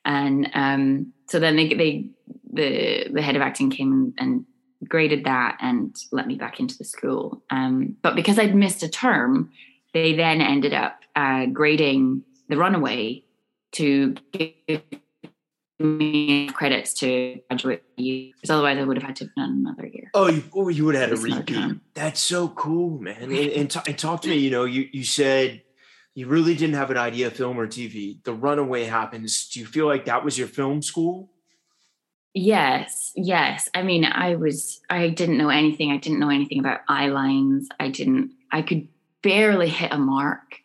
And 0.06 0.50
um 0.54 1.14
so 1.28 1.40
then 1.40 1.56
they 1.56 1.74
they 1.74 2.10
the 2.52 3.08
the 3.12 3.22
head 3.22 3.36
of 3.36 3.42
acting 3.42 3.70
came 3.70 4.14
and 4.18 4.46
graded 4.88 5.26
that 5.26 5.58
and 5.62 5.96
let 6.12 6.26
me 6.26 6.36
back 6.36 6.60
into 6.60 6.78
the 6.78 6.86
school. 6.86 7.42
Um 7.50 7.96
but 8.02 8.16
because 8.16 8.40
I'd 8.40 8.56
missed 8.56 8.84
a 8.84 8.90
term 8.90 9.52
they 9.94 10.14
then 10.14 10.42
ended 10.42 10.74
up 10.74 11.02
uh, 11.16 11.48
grading 11.48 12.24
the 12.50 12.58
runaway 12.58 13.24
to 13.74 14.16
give 14.32 14.82
me 15.80 16.50
credits 16.50 16.94
to 16.96 17.40
graduate 17.48 17.84
because 17.96 18.50
otherwise 18.50 18.78
I 18.78 18.84
would 18.84 18.98
have 18.98 19.06
had 19.06 19.16
to 19.18 19.26
have 19.26 19.36
done 19.36 19.64
another 19.66 19.88
year. 19.88 20.12
Oh, 20.14 20.28
you, 20.28 20.44
oh, 20.54 20.68
you 20.68 20.86
would 20.86 20.96
have 20.96 21.10
had 21.10 21.18
a 21.18 21.22
repeat. 21.22 21.78
That's 21.94 22.20
so 22.20 22.50
cool, 22.50 23.00
man. 23.00 23.24
And, 23.24 23.32
and, 23.32 23.72
t- 23.72 23.80
and, 23.88 23.98
talk 23.98 24.22
to 24.24 24.30
me. 24.30 24.36
You 24.36 24.52
know, 24.52 24.66
you 24.66 24.90
you 24.92 25.06
said 25.06 25.62
you 26.16 26.28
really 26.28 26.56
didn't 26.56 26.76
have 26.76 26.92
an 26.92 26.98
idea 26.98 27.28
of 27.28 27.34
film 27.34 27.58
or 27.58 27.68
TV. 27.68 28.22
The 28.24 28.34
runaway 28.34 28.86
happens. 28.86 29.48
Do 29.50 29.60
you 29.60 29.66
feel 29.66 29.86
like 29.86 30.06
that 30.06 30.26
was 30.26 30.38
your 30.38 30.48
film 30.48 30.82
school? 30.82 31.32
Yes, 32.34 33.12
yes. 33.16 33.70
I 33.74 33.84
mean, 33.84 34.06
I 34.06 34.36
was. 34.36 34.82
I 34.90 35.10
didn't 35.10 35.38
know 35.38 35.50
anything. 35.50 35.92
I 35.92 35.98
didn't 35.98 36.20
know 36.20 36.30
anything 36.30 36.60
about 36.60 36.82
eye 36.90 37.08
lines. 37.08 37.70
I 37.80 37.90
didn't. 37.90 38.32
I 38.52 38.62
could 38.64 38.88
barely 39.24 39.70
hit 39.70 39.94
a 39.94 39.98
mark. 39.98 40.58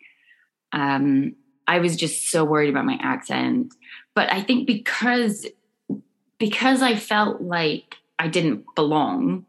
Um, 0.73 1.37
I 1.66 1.79
was 1.79 1.96
just 1.96 2.31
so 2.31 2.44
worried 2.44 2.70
about 2.70 2.85
my 2.85 2.98
accent. 3.00 3.74
But 4.14 4.33
I 4.33 4.42
think 4.42 4.66
because 4.66 5.46
because 6.38 6.83
I 6.83 6.96
felt 6.96 7.40
like 7.40 7.96
I 8.18 8.29
didn't 8.29 8.64
belong, 8.74 9.46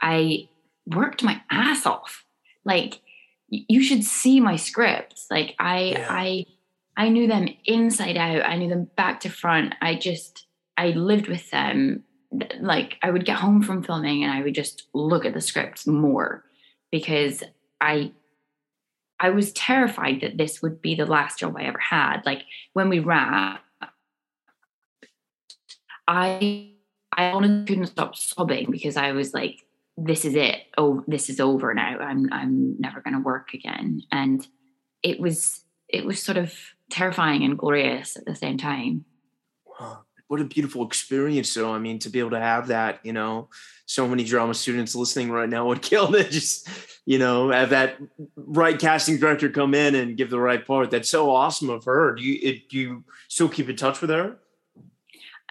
I 0.00 0.48
worked 0.86 1.22
my 1.22 1.40
ass 1.50 1.86
off. 1.86 2.24
Like 2.64 3.00
you 3.48 3.82
should 3.82 4.04
see 4.04 4.40
my 4.40 4.56
scripts. 4.56 5.26
Like 5.30 5.54
I 5.58 5.80
yeah. 5.80 6.06
I 6.10 6.46
I 6.96 7.08
knew 7.08 7.26
them 7.26 7.48
inside 7.64 8.16
out. 8.16 8.44
I 8.44 8.56
knew 8.56 8.68
them 8.68 8.90
back 8.96 9.20
to 9.20 9.28
front. 9.28 9.74
I 9.80 9.94
just 9.94 10.46
I 10.76 10.88
lived 10.88 11.28
with 11.28 11.50
them. 11.50 12.04
Like 12.60 12.96
I 13.02 13.10
would 13.10 13.24
get 13.24 13.38
home 13.38 13.62
from 13.62 13.82
filming 13.82 14.24
and 14.24 14.32
I 14.32 14.42
would 14.42 14.54
just 14.54 14.88
look 14.92 15.24
at 15.24 15.34
the 15.34 15.40
scripts 15.40 15.86
more 15.86 16.44
because 16.90 17.42
I 17.80 18.12
I 19.24 19.30
was 19.30 19.54
terrified 19.54 20.20
that 20.20 20.36
this 20.36 20.60
would 20.60 20.82
be 20.82 20.94
the 20.94 21.06
last 21.06 21.38
job 21.38 21.56
I 21.56 21.62
ever 21.62 21.78
had. 21.78 22.20
Like 22.26 22.42
when 22.74 22.90
we 22.90 22.98
wrapped, 22.98 23.64
I 26.06 26.72
I 27.10 27.30
honestly 27.30 27.64
couldn't 27.64 27.86
stop 27.86 28.16
sobbing 28.16 28.70
because 28.70 28.98
I 28.98 29.12
was 29.12 29.32
like, 29.32 29.62
this 29.96 30.26
is 30.26 30.34
it. 30.34 30.64
Oh, 30.76 31.02
this 31.06 31.30
is 31.30 31.40
over 31.40 31.72
now. 31.72 31.96
I'm 32.00 32.30
I'm 32.34 32.78
never 32.78 33.00
gonna 33.00 33.20
work 33.20 33.54
again. 33.54 34.02
And 34.12 34.46
it 35.02 35.18
was 35.18 35.64
it 35.88 36.04
was 36.04 36.22
sort 36.22 36.36
of 36.36 36.52
terrifying 36.90 37.44
and 37.44 37.56
glorious 37.56 38.18
at 38.18 38.26
the 38.26 38.34
same 38.34 38.58
time. 38.58 39.06
What 40.34 40.40
a 40.40 40.46
beautiful 40.46 40.84
experience, 40.84 41.54
though. 41.54 41.72
I 41.72 41.78
mean, 41.78 42.00
to 42.00 42.10
be 42.10 42.18
able 42.18 42.30
to 42.30 42.40
have 42.40 42.66
that, 42.66 42.98
you 43.04 43.12
know, 43.12 43.50
so 43.86 44.08
many 44.08 44.24
drama 44.24 44.52
students 44.52 44.96
listening 44.96 45.30
right 45.30 45.48
now 45.48 45.68
would 45.68 45.80
kill 45.90 46.10
to 46.10 46.28
Just, 46.28 46.68
you 47.06 47.20
know, 47.20 47.52
have 47.52 47.70
that 47.70 47.98
right 48.34 48.76
casting 48.76 49.16
director 49.16 49.48
come 49.48 49.76
in 49.76 49.94
and 49.94 50.16
give 50.16 50.30
the 50.30 50.40
right 50.40 50.66
part. 50.66 50.90
That's 50.90 51.08
so 51.08 51.30
awesome 51.30 51.70
of 51.70 51.84
her. 51.84 52.16
Do 52.16 52.24
you 52.24 52.40
it, 52.42 52.68
do 52.68 52.76
you 52.76 53.04
still 53.28 53.48
keep 53.48 53.68
in 53.68 53.76
touch 53.76 54.00
with 54.00 54.10
her? 54.10 54.38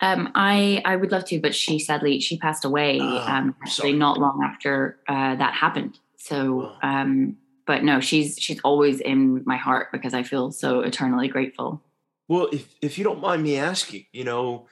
Um, 0.02 0.34
I 0.36 0.82
I 0.84 0.98
would 0.98 1.14
love 1.14 1.24
to, 1.28 1.40
but 1.40 1.56
she 1.56 1.80
sadly 1.80 2.20
she 2.20 2.38
passed 2.38 2.66
away 2.66 3.00
oh, 3.00 3.26
um, 3.26 3.56
actually 3.62 3.94
not 3.94 4.18
long 4.18 4.42
after 4.44 5.00
uh, 5.08 5.38
that 5.38 5.54
happened. 5.54 5.98
So, 6.18 6.74
um, 6.84 7.38
but 7.66 7.86
no, 7.86 8.02
she's 8.02 8.38
she's 8.38 8.60
always 8.66 9.00
in 9.00 9.44
my 9.46 9.56
heart 9.56 9.94
because 9.94 10.14
I 10.14 10.24
feel 10.24 10.52
so 10.52 10.82
eternally 10.82 11.30
grateful. 11.30 11.82
Well, 12.28 12.50
if 12.52 12.74
if 12.82 12.98
you 12.98 13.04
don't 13.04 13.22
mind 13.22 13.44
me 13.44 13.58
asking, 13.58 14.06
you 14.12 14.24
know, 14.24 14.68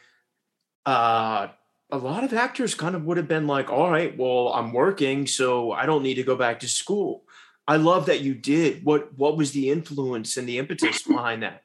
uh, 0.85 1.47
a 1.91 1.97
lot 1.97 2.23
of 2.23 2.33
actors 2.33 2.73
kind 2.73 2.95
of 2.95 3.03
would 3.05 3.17
have 3.17 3.27
been 3.27 3.47
like, 3.47 3.69
all 3.69 3.91
right, 3.91 4.17
well, 4.17 4.49
I'm 4.49 4.71
working, 4.71 5.27
so 5.27 5.71
I 5.71 5.85
don't 5.85 6.03
need 6.03 6.15
to 6.15 6.23
go 6.23 6.35
back 6.35 6.59
to 6.61 6.67
school. 6.67 7.23
I 7.67 7.75
love 7.75 8.05
that 8.07 8.21
you 8.21 8.33
did. 8.33 8.83
What 8.83 9.17
what 9.17 9.37
was 9.37 9.51
the 9.51 9.69
influence 9.69 10.37
and 10.37 10.47
the 10.47 10.57
impetus 10.57 11.03
behind 11.07 11.43
that? 11.43 11.63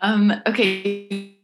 Um, 0.00 0.32
okay. 0.46 1.36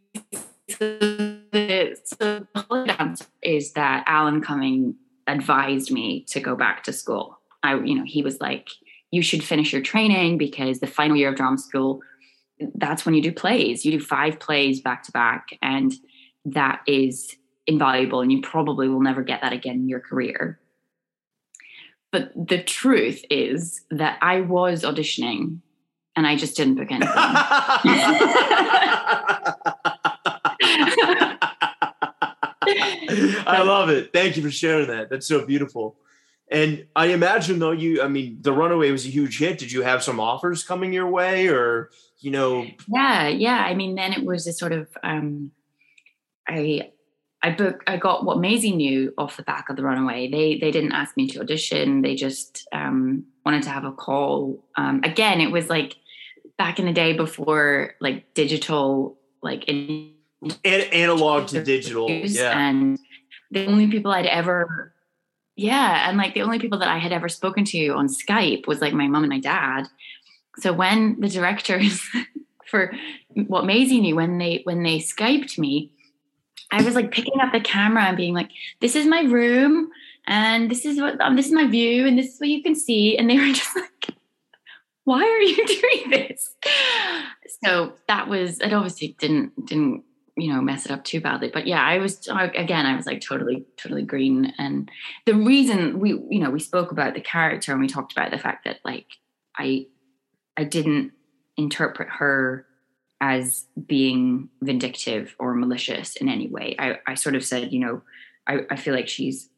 So 0.68 0.98
the, 0.98 1.96
so 2.04 2.46
the 2.70 2.96
answer 2.98 3.26
is 3.42 3.72
that 3.72 4.04
Alan 4.06 4.40
Cumming 4.40 4.96
advised 5.26 5.90
me 5.90 6.24
to 6.28 6.40
go 6.40 6.56
back 6.56 6.82
to 6.84 6.92
school. 6.92 7.38
I, 7.62 7.76
you 7.76 7.94
know, 7.94 8.04
he 8.04 8.22
was 8.22 8.40
like, 8.40 8.68
you 9.10 9.22
should 9.22 9.44
finish 9.44 9.72
your 9.72 9.82
training 9.82 10.38
because 10.38 10.80
the 10.80 10.86
final 10.86 11.16
year 11.16 11.30
of 11.30 11.36
drama 11.36 11.58
school, 11.58 12.00
that's 12.74 13.04
when 13.04 13.14
you 13.14 13.22
do 13.22 13.32
plays. 13.32 13.84
You 13.84 13.92
do 13.92 14.00
five 14.00 14.38
plays 14.40 14.80
back 14.80 15.02
to 15.04 15.12
back. 15.12 15.48
And 15.62 15.92
that 16.46 16.80
is 16.86 17.36
invaluable 17.66 18.20
and 18.20 18.30
you 18.30 18.40
probably 18.40 18.88
will 18.88 19.00
never 19.00 19.22
get 19.22 19.40
that 19.42 19.52
again 19.52 19.76
in 19.76 19.88
your 19.88 20.00
career. 20.00 20.60
But 22.12 22.32
the 22.34 22.62
truth 22.62 23.24
is 23.30 23.82
that 23.90 24.18
I 24.22 24.40
was 24.40 24.84
auditioning 24.84 25.58
and 26.14 26.26
I 26.26 26.36
just 26.36 26.56
didn't 26.56 26.76
book 26.76 26.90
anything. 26.90 27.12
I 33.48 33.62
love 33.62 33.90
it. 33.90 34.12
Thank 34.12 34.36
you 34.36 34.42
for 34.42 34.50
sharing 34.50 34.88
that. 34.88 35.10
That's 35.10 35.26
so 35.26 35.44
beautiful. 35.44 35.96
And 36.48 36.86
I 36.94 37.06
imagine 37.06 37.58
though 37.58 37.72
you 37.72 38.00
I 38.02 38.08
mean 38.08 38.38
the 38.40 38.52
runaway 38.52 38.92
was 38.92 39.04
a 39.04 39.10
huge 39.10 39.38
hit. 39.38 39.58
Did 39.58 39.72
you 39.72 39.82
have 39.82 40.02
some 40.02 40.20
offers 40.20 40.62
coming 40.62 40.92
your 40.92 41.08
way 41.08 41.48
or 41.48 41.90
you 42.20 42.30
know 42.30 42.66
Yeah, 42.88 43.28
yeah. 43.28 43.58
I 43.58 43.74
mean 43.74 43.94
then 43.94 44.12
it 44.12 44.24
was 44.24 44.46
a 44.46 44.52
sort 44.52 44.72
of 44.72 44.88
um 45.02 45.52
I 46.48 46.92
I 47.42 47.50
book 47.50 47.82
I 47.86 47.96
got 47.96 48.24
what 48.24 48.38
Maisie 48.38 48.74
knew 48.74 49.12
off 49.18 49.36
the 49.36 49.42
back 49.42 49.68
of 49.68 49.76
the 49.76 49.82
runaway. 49.82 50.28
They 50.28 50.58
they 50.58 50.70
didn't 50.70 50.92
ask 50.92 51.16
me 51.16 51.28
to 51.28 51.40
audition. 51.40 52.02
They 52.02 52.14
just 52.14 52.66
um 52.72 53.24
wanted 53.44 53.62
to 53.64 53.70
have 53.70 53.84
a 53.84 53.92
call. 53.92 54.64
Um 54.76 55.00
again 55.04 55.40
it 55.40 55.50
was 55.50 55.68
like 55.68 55.96
back 56.58 56.78
in 56.78 56.86
the 56.86 56.92
day 56.92 57.12
before 57.12 57.94
like 58.00 58.32
digital 58.34 59.18
like 59.42 59.64
in 59.64 60.12
An- 60.64 60.92
analog 60.92 61.48
to 61.48 61.62
digital. 61.62 62.10
Yeah. 62.10 62.58
and 62.58 62.98
the 63.50 63.66
only 63.66 63.88
people 63.88 64.10
I'd 64.12 64.26
ever 64.26 64.92
yeah, 65.56 66.08
and 66.08 66.18
like 66.18 66.34
the 66.34 66.42
only 66.42 66.58
people 66.58 66.78
that 66.80 66.88
I 66.88 66.98
had 66.98 67.12
ever 67.12 67.30
spoken 67.30 67.64
to 67.66 67.88
on 67.88 68.08
Skype 68.08 68.66
was 68.66 68.82
like 68.82 68.92
my 68.92 69.06
mom 69.06 69.24
and 69.24 69.30
my 69.30 69.40
dad. 69.40 69.88
So 70.58 70.72
when 70.72 71.20
the 71.20 71.28
directors 71.28 72.06
for 72.66 72.92
what 73.34 73.64
Maisie 73.64 74.00
knew 74.00 74.16
when 74.16 74.38
they 74.38 74.62
when 74.64 74.82
they 74.82 74.98
Skyped 74.98 75.58
me, 75.58 75.92
I 76.70 76.82
was 76.82 76.94
like 76.94 77.10
picking 77.10 77.40
up 77.40 77.52
the 77.52 77.60
camera 77.60 78.04
and 78.04 78.16
being 78.16 78.34
like, 78.34 78.50
"This 78.80 78.96
is 78.96 79.06
my 79.06 79.22
room, 79.22 79.90
and 80.26 80.70
this 80.70 80.84
is 80.84 81.00
what 81.00 81.20
um, 81.20 81.36
this 81.36 81.46
is 81.46 81.52
my 81.52 81.66
view, 81.66 82.06
and 82.06 82.18
this 82.18 82.34
is 82.34 82.40
what 82.40 82.48
you 82.48 82.62
can 82.62 82.74
see." 82.74 83.16
And 83.16 83.28
they 83.30 83.38
were 83.38 83.46
just 83.52 83.76
like, 83.76 84.16
"Why 85.04 85.22
are 85.22 85.42
you 85.42 85.66
doing 85.66 86.10
this?" 86.10 86.54
So 87.64 87.92
that 88.08 88.28
was 88.28 88.60
it. 88.60 88.72
Obviously, 88.72 89.16
didn't 89.18 89.66
didn't 89.66 90.04
you 90.36 90.52
know 90.52 90.60
mess 90.60 90.84
it 90.84 90.92
up 90.92 91.02
too 91.02 91.18
badly 91.18 91.48
but 91.48 91.66
yeah 91.66 91.82
i 91.82 91.96
was 91.96 92.28
again 92.28 92.84
i 92.84 92.94
was 92.94 93.06
like 93.06 93.22
totally 93.22 93.64
totally 93.78 94.02
green 94.02 94.52
and 94.58 94.90
the 95.24 95.34
reason 95.34 95.98
we 95.98 96.10
you 96.10 96.38
know 96.38 96.50
we 96.50 96.60
spoke 96.60 96.92
about 96.92 97.14
the 97.14 97.22
character 97.22 97.72
and 97.72 97.80
we 97.80 97.88
talked 97.88 98.12
about 98.12 98.30
the 98.30 98.38
fact 98.38 98.64
that 98.64 98.78
like 98.84 99.06
i 99.56 99.86
i 100.56 100.64
didn't 100.64 101.12
interpret 101.56 102.08
her 102.08 102.66
as 103.20 103.66
being 103.86 104.48
vindictive 104.60 105.34
or 105.38 105.54
malicious 105.54 106.16
in 106.16 106.28
any 106.28 106.48
way. 106.48 106.76
I 106.78 106.98
i 107.06 107.14
sort 107.14 107.34
of 107.34 107.44
said 107.44 107.72
you 107.72 107.80
know 107.80 108.02
i 108.46 108.60
i 108.70 108.76
feel 108.76 108.94
like 108.94 109.08
she's 109.08 109.48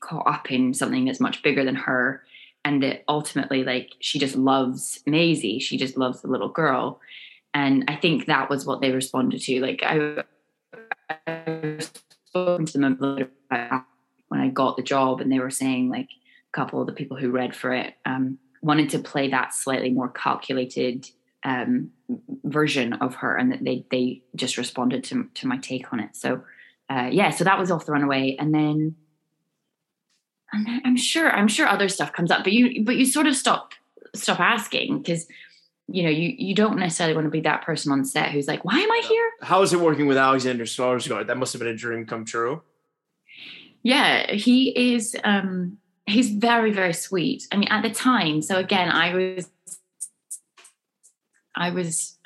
caught 0.00 0.26
up 0.26 0.50
in 0.50 0.72
something 0.72 1.04
that's 1.04 1.20
much 1.20 1.42
bigger 1.42 1.64
than 1.64 1.74
her 1.74 2.22
and 2.66 2.82
that 2.82 3.04
ultimately 3.06 3.62
like 3.62 3.92
she 4.00 4.18
just 4.18 4.34
loves 4.34 5.00
maisie. 5.06 5.60
She 5.60 5.78
just 5.78 5.96
loves 5.96 6.20
the 6.20 6.28
little 6.28 6.48
girl. 6.48 7.00
And 7.54 7.84
I 7.86 7.94
think 7.94 8.26
that 8.26 8.50
was 8.50 8.66
what 8.66 8.80
they 8.80 8.90
responded 8.90 9.40
to. 9.42 9.60
Like 9.60 9.82
I, 9.84 10.24
I 11.28 11.78
to 12.34 12.66
them 12.72 12.98
when 14.28 14.40
I 14.40 14.48
got 14.48 14.76
the 14.76 14.82
job, 14.82 15.20
and 15.20 15.30
they 15.30 15.38
were 15.38 15.48
saying 15.48 15.90
like 15.90 16.08
a 16.08 16.52
couple 16.52 16.80
of 16.80 16.88
the 16.88 16.92
people 16.92 17.16
who 17.16 17.30
read 17.30 17.54
for 17.54 17.72
it 17.72 17.94
um, 18.04 18.38
wanted 18.62 18.90
to 18.90 18.98
play 18.98 19.30
that 19.30 19.54
slightly 19.54 19.90
more 19.90 20.08
calculated 20.08 21.10
um, 21.44 21.90
version 22.44 22.94
of 22.94 23.16
her, 23.16 23.36
and 23.36 23.52
that 23.52 23.64
they 23.64 23.84
they 23.90 24.22
just 24.34 24.56
responded 24.56 25.04
to 25.04 25.28
to 25.34 25.46
my 25.46 25.58
take 25.58 25.92
on 25.92 26.00
it. 26.00 26.16
So 26.16 26.42
uh, 26.90 27.08
yeah, 27.10 27.30
so 27.30 27.44
that 27.44 27.58
was 27.58 27.70
off 27.70 27.86
the 27.86 27.92
runaway, 27.92 28.36
and 28.38 28.54
then. 28.54 28.96
And 30.52 30.64
then 30.64 30.80
I'm 30.84 30.96
sure 30.96 31.28
I'm 31.30 31.48
sure 31.48 31.66
other 31.66 31.88
stuff 31.88 32.12
comes 32.12 32.30
up, 32.30 32.44
but 32.44 32.52
you 32.52 32.84
but 32.84 32.96
you 32.96 33.04
sort 33.04 33.26
of 33.26 33.34
stop 33.34 33.72
stop 34.14 34.38
asking 34.38 34.98
because 34.98 35.26
you 35.88 36.02
know, 36.02 36.10
you 36.10 36.34
you 36.36 36.54
don't 36.54 36.78
necessarily 36.78 37.14
want 37.14 37.26
to 37.26 37.30
be 37.30 37.40
that 37.42 37.62
person 37.62 37.92
on 37.92 38.04
set 38.04 38.30
who's 38.30 38.48
like, 38.48 38.64
"Why 38.64 38.78
am 38.78 38.90
I 38.90 39.02
here?" 39.06 39.30
How 39.42 39.62
is 39.62 39.72
it 39.72 39.80
working 39.80 40.06
with 40.06 40.16
Alexander 40.16 40.64
Skarsgård? 40.64 41.28
That 41.28 41.38
must 41.38 41.52
have 41.52 41.60
been 41.60 41.68
a 41.68 41.76
dream 41.76 42.06
come 42.06 42.24
true. 42.24 42.62
Yeah, 43.82 44.32
he 44.32 44.94
is. 44.94 45.16
um 45.22 45.78
He's 46.06 46.30
very 46.30 46.72
very 46.72 46.92
sweet. 46.92 47.46
I 47.52 47.56
mean, 47.56 47.68
at 47.68 47.82
the 47.82 47.90
time, 47.90 48.40
so 48.42 48.56
again, 48.56 48.88
I 48.90 49.14
was, 49.14 49.50
I 51.56 51.70
was, 51.70 52.16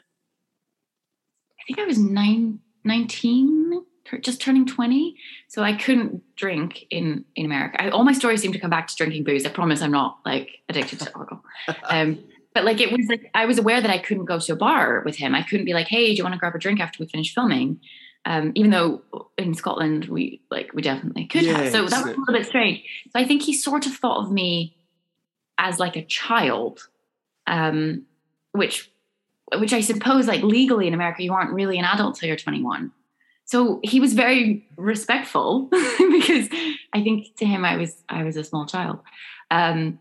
I 1.59 1.63
think 1.67 1.79
I 1.79 1.85
was 1.85 1.99
nine, 1.99 2.61
19, 2.85 3.83
just 4.21 4.41
turning 4.41 4.67
20. 4.67 5.17
So 5.49 5.63
I 5.63 5.75
couldn't 5.75 6.23
drink 6.37 6.85
in 6.91 7.25
in 7.37 7.47
America. 7.47 7.83
I, 7.83 7.91
all 7.91 8.05
my 8.05 8.13
stories 8.13 8.43
seem 8.43 8.53
to 8.53 8.59
come 8.59 8.71
back 8.71 8.89
to 8.89 8.97
drinking 8.97 9.25
booze. 9.25 9.47
I 9.47 9.51
promise 9.51 9.81
I'm 9.81 9.93
not 9.93 10.19
like 10.27 10.59
addicted 10.69 11.01
to 11.01 11.17
alcohol. 11.17 11.45
Um, 11.89 12.25
but 12.53 12.65
like 12.65 12.81
it 12.81 12.91
was 12.91 13.07
like 13.09 13.31
I 13.35 13.47
was 13.47 13.59
aware 13.59 13.81
that 13.81 13.91
I 13.91 13.99
couldn't 13.99 14.25
go 14.25 14.39
to 14.39 14.53
a 14.53 14.57
bar 14.57 15.03
with 15.05 15.17
him. 15.17 15.35
I 15.35 15.43
couldn't 15.43 15.67
be 15.67 15.73
like, 15.73 15.87
"Hey, 15.87 16.07
do 16.11 16.17
you 16.17 16.25
want 16.25 16.35
to 16.35 16.39
grab 16.39 16.55
a 16.55 16.59
drink 16.59 16.81
after 16.81 17.03
we 17.03 17.09
finish 17.09 17.33
filming?" 17.33 17.81
Um, 18.27 18.53
even 18.55 18.71
though 18.71 19.03
in 19.39 19.55
Scotland 19.55 20.05
we 20.07 20.43
like 20.51 20.73
we 20.75 20.83
definitely 20.83 21.27
could 21.27 21.47
have. 21.47 21.71
So 21.71 21.87
that 21.87 22.05
was 22.05 22.15
a 22.17 22.19
little 22.19 22.35
bit 22.35 22.47
strange. 22.47 22.83
So 23.13 23.19
I 23.19 23.25
think 23.25 23.43
he 23.43 23.55
sort 23.55 23.87
of 23.87 23.95
thought 23.95 24.25
of 24.25 24.31
me 24.31 24.77
as 25.59 25.79
like 25.79 25.97
a 25.97 26.05
child, 26.05 26.89
um, 27.47 28.05
which 28.53 28.91
which 29.57 29.73
I 29.73 29.81
suppose 29.81 30.27
like 30.27 30.43
legally 30.43 30.87
in 30.87 30.95
America 30.95 31.23
you 31.23 31.33
aren't 31.33 31.53
really 31.53 31.79
an 31.79 31.85
adult 31.85 32.17
till 32.17 32.29
you're 32.29 32.37
21. 32.37 32.93
So 33.47 33.81
he 33.83 33.99
was 33.99 34.13
very 34.13 34.69
respectful 34.77 35.63
because 35.71 36.49
I 36.93 37.03
think 37.03 37.35
to 37.39 37.47
him 37.47 37.65
I 37.65 37.77
was 37.77 37.97
I 38.09 38.23
was 38.23 38.37
a 38.37 38.45
small 38.45 38.67
child. 38.67 39.01
Um, 39.51 39.99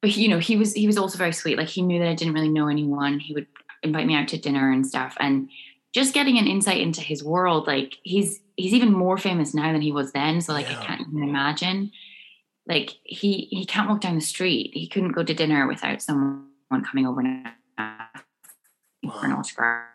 but 0.00 0.10
he, 0.10 0.22
you 0.22 0.28
know 0.28 0.38
he 0.38 0.56
was 0.56 0.72
he 0.72 0.86
was 0.86 0.98
also 0.98 1.16
very 1.16 1.32
sweet. 1.32 1.56
Like 1.56 1.68
he 1.68 1.82
knew 1.82 1.98
that 2.00 2.08
I 2.08 2.14
didn't 2.14 2.34
really 2.34 2.48
know 2.48 2.68
anyone. 2.68 3.20
He 3.20 3.32
would 3.32 3.46
invite 3.82 4.06
me 4.06 4.16
out 4.16 4.28
to 4.28 4.38
dinner 4.38 4.72
and 4.72 4.86
stuff, 4.86 5.16
and 5.20 5.48
just 5.94 6.12
getting 6.12 6.38
an 6.38 6.48
insight 6.48 6.80
into 6.80 7.00
his 7.00 7.22
world. 7.22 7.66
Like 7.66 7.98
he's 8.02 8.40
he's 8.56 8.74
even 8.74 8.92
more 8.92 9.16
famous 9.16 9.54
now 9.54 9.72
than 9.72 9.80
he 9.80 9.92
was 9.92 10.12
then. 10.12 10.40
So 10.40 10.52
like 10.52 10.68
Yeah. 10.68 10.80
I 10.80 10.84
can't 10.84 11.00
even 11.02 11.22
imagine. 11.22 11.92
Like 12.66 12.90
he 13.04 13.48
he 13.50 13.64
can't 13.64 13.88
walk 13.88 14.00
down 14.00 14.16
the 14.16 14.20
street. 14.20 14.72
He 14.74 14.88
couldn't 14.88 15.12
go 15.12 15.22
to 15.22 15.32
dinner 15.32 15.66
without 15.68 16.02
someone 16.02 16.48
coming 16.84 17.06
over 17.06 17.20
and 17.20 17.46
for 17.78 19.24
an 19.24 19.32
autograph. 19.32 19.88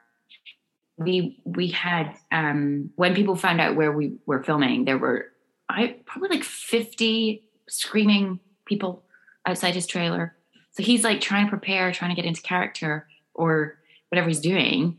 We 0.98 1.42
we 1.44 1.68
had 1.68 2.16
um 2.32 2.92
when 2.96 3.14
people 3.14 3.36
found 3.36 3.60
out 3.60 3.76
where 3.76 3.92
we 3.92 4.18
were 4.26 4.42
filming, 4.44 4.86
there 4.86 4.98
were 4.98 5.28
I 5.68 5.98
probably 6.06 6.30
like 6.30 6.44
50 6.44 7.44
screaming 7.68 8.40
people 8.66 9.04
outside 9.46 9.76
his 9.76 9.86
trailer. 9.86 10.36
So 10.72 10.84
he's 10.84 11.04
like 11.04 11.20
trying 11.20 11.46
to 11.46 11.50
prepare, 11.50 11.92
trying 11.92 12.12
to 12.12 12.16
get 12.16 12.26
into 12.28 12.42
character 12.42 13.08
or 13.34 13.78
whatever 14.10 14.30
he's 14.30 14.40
doing. 14.40 14.98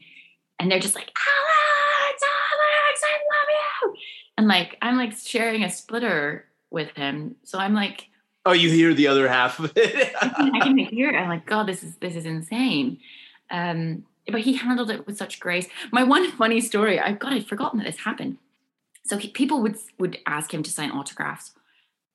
And 0.60 0.70
they're 0.70 0.78
just 0.78 0.94
like, 0.94 1.10
Alex, 1.10 2.22
Alex, 2.22 3.02
I 3.02 3.12
love 3.12 3.92
you. 3.92 3.94
And 4.38 4.46
like, 4.46 4.78
I'm 4.80 4.96
like 4.96 5.16
sharing 5.16 5.64
a 5.64 5.70
splitter 5.70 6.44
with 6.70 6.90
him. 6.96 7.34
So 7.42 7.58
I'm 7.58 7.74
like, 7.74 8.06
Oh, 8.46 8.52
you 8.52 8.70
hear 8.70 8.94
the 8.94 9.06
other 9.06 9.28
half 9.28 9.58
of 9.58 9.72
it. 9.76 10.14
I 10.20 10.28
can, 10.28 10.56
I 10.56 10.60
can 10.60 10.78
hear 10.78 11.10
it. 11.10 11.16
I'm 11.16 11.28
like, 11.28 11.46
God, 11.46 11.66
this 11.66 11.82
is 11.82 11.96
this 11.96 12.16
is 12.16 12.24
insane. 12.24 12.98
Um, 13.50 14.04
but 14.30 14.40
he 14.40 14.54
handled 14.54 14.90
it 14.90 15.06
with 15.06 15.18
such 15.18 15.40
grace. 15.40 15.66
My 15.92 16.04
one 16.04 16.30
funny 16.38 16.60
story, 16.60 16.98
I 16.98 17.12
God, 17.12 17.32
I'd 17.32 17.46
forgotten 17.46 17.78
that 17.78 17.84
this 17.84 17.98
happened. 17.98 18.38
So 19.04 19.18
he, 19.18 19.28
people 19.28 19.60
would 19.62 19.76
would 19.98 20.18
ask 20.26 20.54
him 20.54 20.62
to 20.62 20.70
sign 20.70 20.90
autographs 20.90 21.52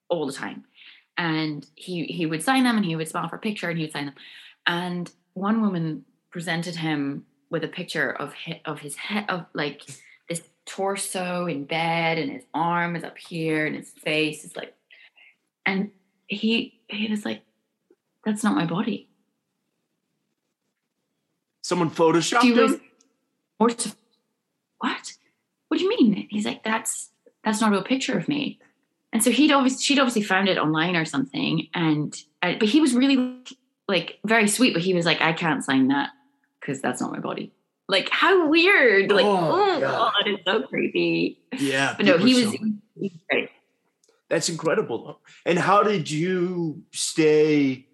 all 0.09 0.25
the 0.25 0.33
time, 0.33 0.65
and 1.17 1.65
he 1.75 2.05
he 2.05 2.25
would 2.25 2.41
sign 2.41 2.63
them, 2.63 2.77
and 2.77 2.85
he 2.85 2.95
would 2.95 3.07
smile 3.07 3.27
for 3.27 3.35
a 3.35 3.39
picture, 3.39 3.69
and 3.69 3.77
he 3.77 3.85
would 3.85 3.93
sign 3.93 4.05
them. 4.05 4.15
And 4.65 5.11
one 5.33 5.61
woman 5.61 6.05
presented 6.31 6.77
him 6.77 7.25
with 7.49 7.63
a 7.63 7.67
picture 7.67 8.11
of 8.11 8.33
his, 8.33 8.55
of 8.65 8.79
his 8.79 8.95
head 8.95 9.25
of 9.29 9.45
like 9.53 9.81
this 10.29 10.41
torso 10.65 11.45
in 11.45 11.65
bed, 11.65 12.17
and 12.17 12.31
his 12.31 12.43
arm 12.53 12.95
is 12.95 13.03
up 13.03 13.17
here, 13.17 13.65
and 13.65 13.75
his 13.75 13.89
face 13.89 14.43
is 14.43 14.55
like, 14.55 14.73
and 15.65 15.91
he 16.27 16.79
he 16.87 17.09
was 17.09 17.25
like, 17.25 17.43
"That's 18.25 18.43
not 18.43 18.55
my 18.55 18.65
body." 18.65 19.09
Someone 21.61 21.89
photoshopped 21.89 22.55
was 22.55 22.73
him. 22.73 22.81
mortified. 23.59 23.95
What? 24.79 25.13
What 25.67 25.77
do 25.77 25.83
you 25.83 25.89
mean? 25.89 26.27
He's 26.29 26.45
like, 26.45 26.63
"That's 26.63 27.11
that's 27.43 27.61
not 27.61 27.69
a 27.69 27.71
real 27.71 27.83
picture 27.83 28.17
of 28.17 28.27
me." 28.27 28.59
And 29.13 29.23
so 29.23 29.31
he'd 29.31 29.51
obviously 29.51 29.81
she'd 29.81 29.99
obviously 29.99 30.23
found 30.23 30.49
it 30.49 30.57
online 30.57 30.95
or 30.95 31.05
something, 31.05 31.67
and 31.73 32.15
uh, 32.41 32.53
but 32.59 32.67
he 32.67 32.81
was 32.81 32.93
really 32.93 33.39
like 33.87 34.19
very 34.25 34.47
sweet. 34.47 34.73
But 34.73 34.81
he 34.81 34.93
was 34.93 35.05
like, 35.05 35.21
"I 35.21 35.33
can't 35.33 35.63
sign 35.63 35.87
that 35.87 36.09
because 36.65 36.81
that's 36.81 37.01
not 37.01 37.11
my 37.11 37.19
body." 37.19 37.51
Like 37.87 38.09
how 38.09 38.47
weird! 38.47 39.11
Like 39.11 39.25
Oh, 39.25 39.75
oh, 39.75 39.79
God. 39.79 40.13
it's 40.25 40.43
so 40.45 40.63
creepy. 40.63 41.39
Yeah, 41.59 41.93
But 41.95 42.05
no, 42.07 42.17
he 42.17 42.33
was, 42.33 42.43
so- 42.45 42.51
he 42.51 42.73
was 42.99 43.11
great. 43.29 43.49
That's 44.27 44.49
incredible. 44.49 45.05
though. 45.05 45.17
And 45.45 45.59
how 45.59 45.83
did 45.83 46.09
you 46.09 46.81
stay? 46.91 47.85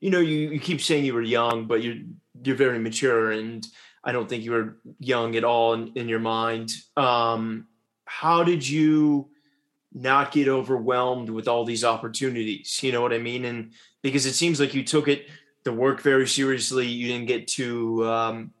You 0.00 0.10
know, 0.10 0.18
you, 0.20 0.50
you 0.50 0.60
keep 0.60 0.80
saying 0.82 1.04
you 1.04 1.14
were 1.14 1.22
young, 1.22 1.66
but 1.66 1.82
you're 1.82 1.94
you're 2.42 2.56
very 2.56 2.78
mature, 2.80 3.30
and 3.30 3.64
I 4.02 4.10
don't 4.12 4.28
think 4.28 4.42
you 4.44 4.50
were 4.52 4.76
young 4.98 5.36
at 5.36 5.44
all 5.44 5.74
in, 5.74 5.92
in 5.94 6.08
your 6.08 6.18
mind. 6.18 6.72
Um, 6.96 7.68
how 8.04 8.42
did 8.42 8.68
you 8.68 9.28
not 9.92 10.32
get 10.32 10.48
overwhelmed 10.48 11.30
with 11.30 11.46
all 11.48 11.64
these 11.64 11.84
opportunities? 11.84 12.82
You 12.82 12.90
know 12.92 13.00
what 13.00 13.12
I 13.12 13.18
mean? 13.18 13.44
And 13.44 13.72
because 14.02 14.26
it 14.26 14.34
seems 14.34 14.58
like 14.60 14.74
you 14.74 14.82
took 14.84 15.06
it 15.08 15.28
the 15.66 15.72
work 15.72 16.00
very 16.00 16.26
seriously. 16.26 16.86
You 16.86 17.08
didn't 17.08 17.26
get 17.26 17.48
too 17.48 18.08
um, 18.08 18.52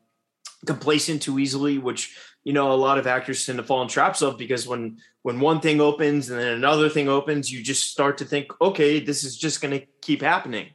complacent 0.66 1.22
too 1.22 1.38
easily, 1.38 1.78
which 1.78 2.14
you 2.44 2.52
know 2.52 2.72
a 2.72 2.74
lot 2.74 2.98
of 2.98 3.06
actors 3.06 3.46
tend 3.46 3.58
to 3.58 3.64
fall 3.64 3.80
in 3.80 3.88
traps 3.88 4.20
of 4.20 4.36
because 4.36 4.66
when 4.66 4.98
when 5.22 5.40
one 5.40 5.60
thing 5.60 5.80
opens 5.80 6.28
and 6.28 6.38
then 6.38 6.48
another 6.48 6.90
thing 6.90 7.08
opens, 7.08 7.50
you 7.50 7.62
just 7.62 7.90
start 7.90 8.18
to 8.18 8.24
think, 8.24 8.52
okay, 8.60 9.00
this 9.00 9.24
is 9.24 9.38
just 9.38 9.62
going 9.62 9.78
to 9.80 9.86
keep 10.02 10.20
happening. 10.20 10.70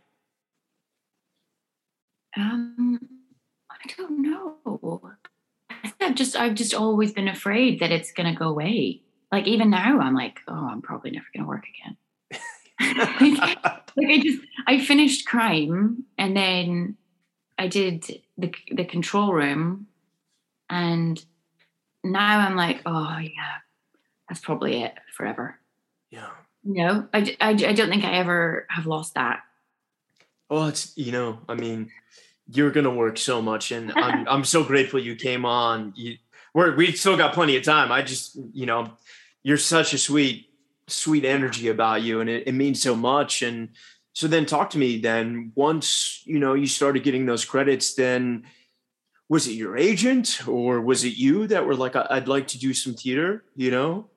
Um, 2.36 2.98
I 3.70 3.94
don't 3.98 4.22
know. 4.22 5.02
I've 6.00 6.16
just 6.16 6.36
I've 6.36 6.56
just 6.56 6.74
always 6.74 7.12
been 7.12 7.28
afraid 7.28 7.82
that 7.82 7.92
it's 7.92 8.14
going 8.14 8.34
to 8.34 8.40
go 8.40 8.48
away. 8.48 9.04
Like 9.32 9.48
even 9.48 9.70
now, 9.70 10.00
I'm 10.00 10.16
like, 10.16 10.40
oh, 10.48 10.68
I'm 10.72 10.82
probably 10.82 11.12
never 11.12 11.26
going 11.34 11.44
to 11.44 11.48
work 11.48 11.66
again. 11.68 11.98
Like, 12.82 13.20
like 13.98 14.10
I 14.10 14.20
just 14.22 14.44
I 14.68 14.80
finished 14.80 15.28
crime 15.28 16.06
and 16.18 16.36
then 16.36 16.98
I 17.62 17.68
did 17.68 18.22
the 18.38 18.54
the 18.72 18.86
control 18.86 19.34
room, 19.34 19.88
and 20.70 21.24
now 22.04 22.40
I'm 22.40 22.56
like, 22.56 22.82
oh 22.86 23.18
yeah, 23.20 23.60
that's 24.28 24.42
probably 24.42 24.82
it 24.82 24.96
forever. 25.16 25.60
Yeah. 26.10 26.30
No, 26.64 27.08
I, 27.14 27.36
I, 27.40 27.50
I 27.50 27.74
don't 27.74 27.90
think 27.90 28.04
I 28.04 28.14
ever 28.14 28.66
have 28.70 28.86
lost 28.86 29.16
that. 29.16 29.42
Well, 30.50 30.68
it's 30.68 30.96
you 30.98 31.12
know, 31.12 31.40
I 31.48 31.56
mean, 31.56 31.92
you're 32.52 32.72
gonna 32.72 32.94
work 32.94 33.18
so 33.18 33.42
much, 33.42 33.72
and 33.72 33.92
I'm 33.96 34.28
I'm 34.28 34.44
so 34.44 34.64
grateful 34.64 35.00
you 35.00 35.16
came 35.16 35.46
on. 35.46 35.94
You, 35.96 36.18
we're 36.54 36.76
we 36.76 36.92
still 36.94 37.16
got 37.16 37.34
plenty 37.34 37.58
of 37.58 37.64
time. 37.64 37.92
I 37.92 38.02
just 38.02 38.38
you 38.54 38.66
know, 38.66 38.92
you're 39.44 39.58
such 39.58 39.94
a 39.94 39.98
sweet 39.98 40.48
sweet 40.88 41.26
energy 41.26 41.68
about 41.68 42.02
you, 42.02 42.22
and 42.22 42.30
it, 42.30 42.48
it 42.48 42.54
means 42.54 42.82
so 42.82 42.96
much. 42.96 43.42
And 43.42 43.70
so 44.14 44.28
then, 44.28 44.46
talk 44.46 44.70
to 44.72 44.78
me. 44.78 45.00
Then 45.00 45.52
once 45.56 46.22
you 46.26 46.40
know 46.40 46.54
you 46.54 46.68
started 46.68 47.04
getting 47.04 47.26
those 47.26 47.46
credits, 47.46 47.96
then 47.96 48.44
was 49.30 49.48
it 49.48 49.54
your 49.54 49.78
agent 49.78 50.48
or 50.48 50.82
was 50.82 51.04
it 51.06 51.16
you 51.16 51.48
that 51.48 51.66
were 51.66 51.76
like, 51.76 51.96
I'd 51.96 52.28
like 52.28 52.48
to 52.50 52.60
do 52.60 52.74
some 52.74 52.94
theater? 52.94 53.44
You 53.56 53.72
know. 53.72 54.10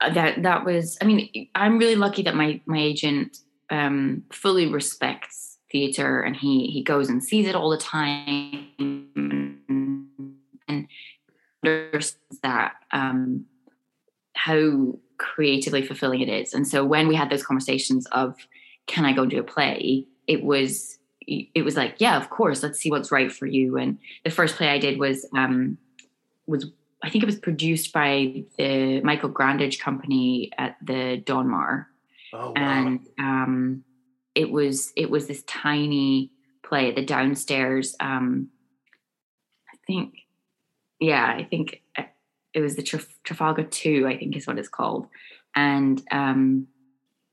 Uh, 0.00 0.12
that 0.14 0.42
that 0.42 0.64
was. 0.64 0.98
I 1.00 1.04
mean, 1.04 1.48
I'm 1.54 1.78
really 1.78 1.96
lucky 1.96 2.22
that 2.22 2.34
my 2.34 2.60
my 2.66 2.78
agent 2.78 3.38
um, 3.70 4.24
fully 4.32 4.66
respects 4.66 5.58
theater 5.70 6.20
and 6.20 6.36
he 6.36 6.66
he 6.66 6.82
goes 6.82 7.08
and 7.08 7.24
sees 7.24 7.46
it 7.48 7.54
all 7.54 7.70
the 7.70 7.78
time 7.78 8.68
and 10.68 10.86
understands 11.64 12.18
that 12.42 12.74
um, 12.92 13.46
how 14.34 14.98
creatively 15.22 15.82
fulfilling 15.82 16.20
it 16.20 16.28
is. 16.28 16.52
And 16.52 16.66
so 16.66 16.84
when 16.84 17.08
we 17.08 17.14
had 17.14 17.30
those 17.30 17.44
conversations 17.44 18.06
of 18.12 18.36
can 18.86 19.04
I 19.04 19.12
go 19.12 19.22
and 19.22 19.30
do 19.30 19.40
a 19.40 19.44
play, 19.44 20.06
it 20.26 20.42
was 20.42 20.98
it 21.26 21.64
was 21.64 21.76
like 21.76 21.96
yeah, 21.98 22.16
of 22.16 22.30
course, 22.30 22.62
let's 22.62 22.80
see 22.80 22.90
what's 22.90 23.12
right 23.12 23.32
for 23.32 23.46
you. 23.46 23.78
And 23.78 23.98
the 24.24 24.30
first 24.30 24.56
play 24.56 24.68
I 24.68 24.78
did 24.78 24.98
was 24.98 25.26
um, 25.34 25.78
was 26.46 26.66
I 27.02 27.10
think 27.10 27.22
it 27.22 27.26
was 27.26 27.38
produced 27.38 27.92
by 27.92 28.44
the 28.58 29.00
Michael 29.02 29.30
Grandage 29.30 29.80
company 29.80 30.50
at 30.58 30.76
the 30.82 31.22
Donmar. 31.24 31.86
Oh, 32.32 32.48
wow. 32.48 32.52
And 32.56 33.06
um, 33.18 33.84
it 34.34 34.50
was 34.50 34.92
it 34.96 35.10
was 35.10 35.26
this 35.26 35.42
tiny 35.44 36.30
play 36.62 36.92
the 36.92 37.04
downstairs 37.04 37.94
um 38.00 38.48
i 39.72 39.76
think 39.86 40.14
yeah 41.00 41.26
i 41.26 41.44
think 41.44 41.82
it 42.54 42.60
was 42.60 42.76
the 42.76 42.82
Traf- 42.82 43.14
trafalgar 43.24 43.64
2 43.64 44.06
i 44.06 44.16
think 44.16 44.36
is 44.36 44.46
what 44.46 44.58
it's 44.58 44.68
called 44.68 45.06
and 45.54 46.02
um 46.10 46.66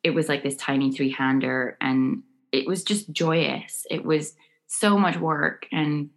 it 0.03 0.11
was 0.11 0.29
like 0.29 0.43
this 0.43 0.55
tiny 0.55 0.91
three-hander 0.91 1.77
and 1.81 2.23
it 2.51 2.67
was 2.67 2.83
just 2.83 3.11
joyous 3.11 3.85
it 3.89 4.05
was 4.05 4.35
so 4.67 4.97
much 4.97 5.17
work 5.17 5.67
and 5.71 6.09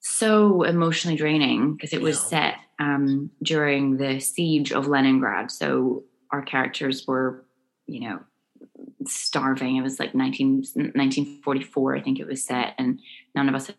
so 0.00 0.62
emotionally 0.62 1.16
draining 1.16 1.74
because 1.74 1.92
it 1.92 2.00
was 2.00 2.18
set 2.18 2.56
um, 2.78 3.30
during 3.42 3.98
the 3.98 4.18
siege 4.18 4.72
of 4.72 4.88
Leningrad. 4.88 5.50
So 5.50 6.04
our 6.32 6.42
characters 6.42 7.06
were, 7.06 7.44
you 7.86 8.00
know, 8.00 8.20
starving. 9.06 9.76
It 9.76 9.82
was 9.82 10.00
like 10.00 10.14
19, 10.14 10.56
1944, 10.74 11.96
I 11.96 12.00
think 12.00 12.18
it 12.18 12.26
was 12.26 12.42
set, 12.42 12.74
and 12.78 13.00
none 13.34 13.48
of 13.48 13.54
us 13.54 13.70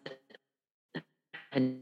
had 1.51 1.79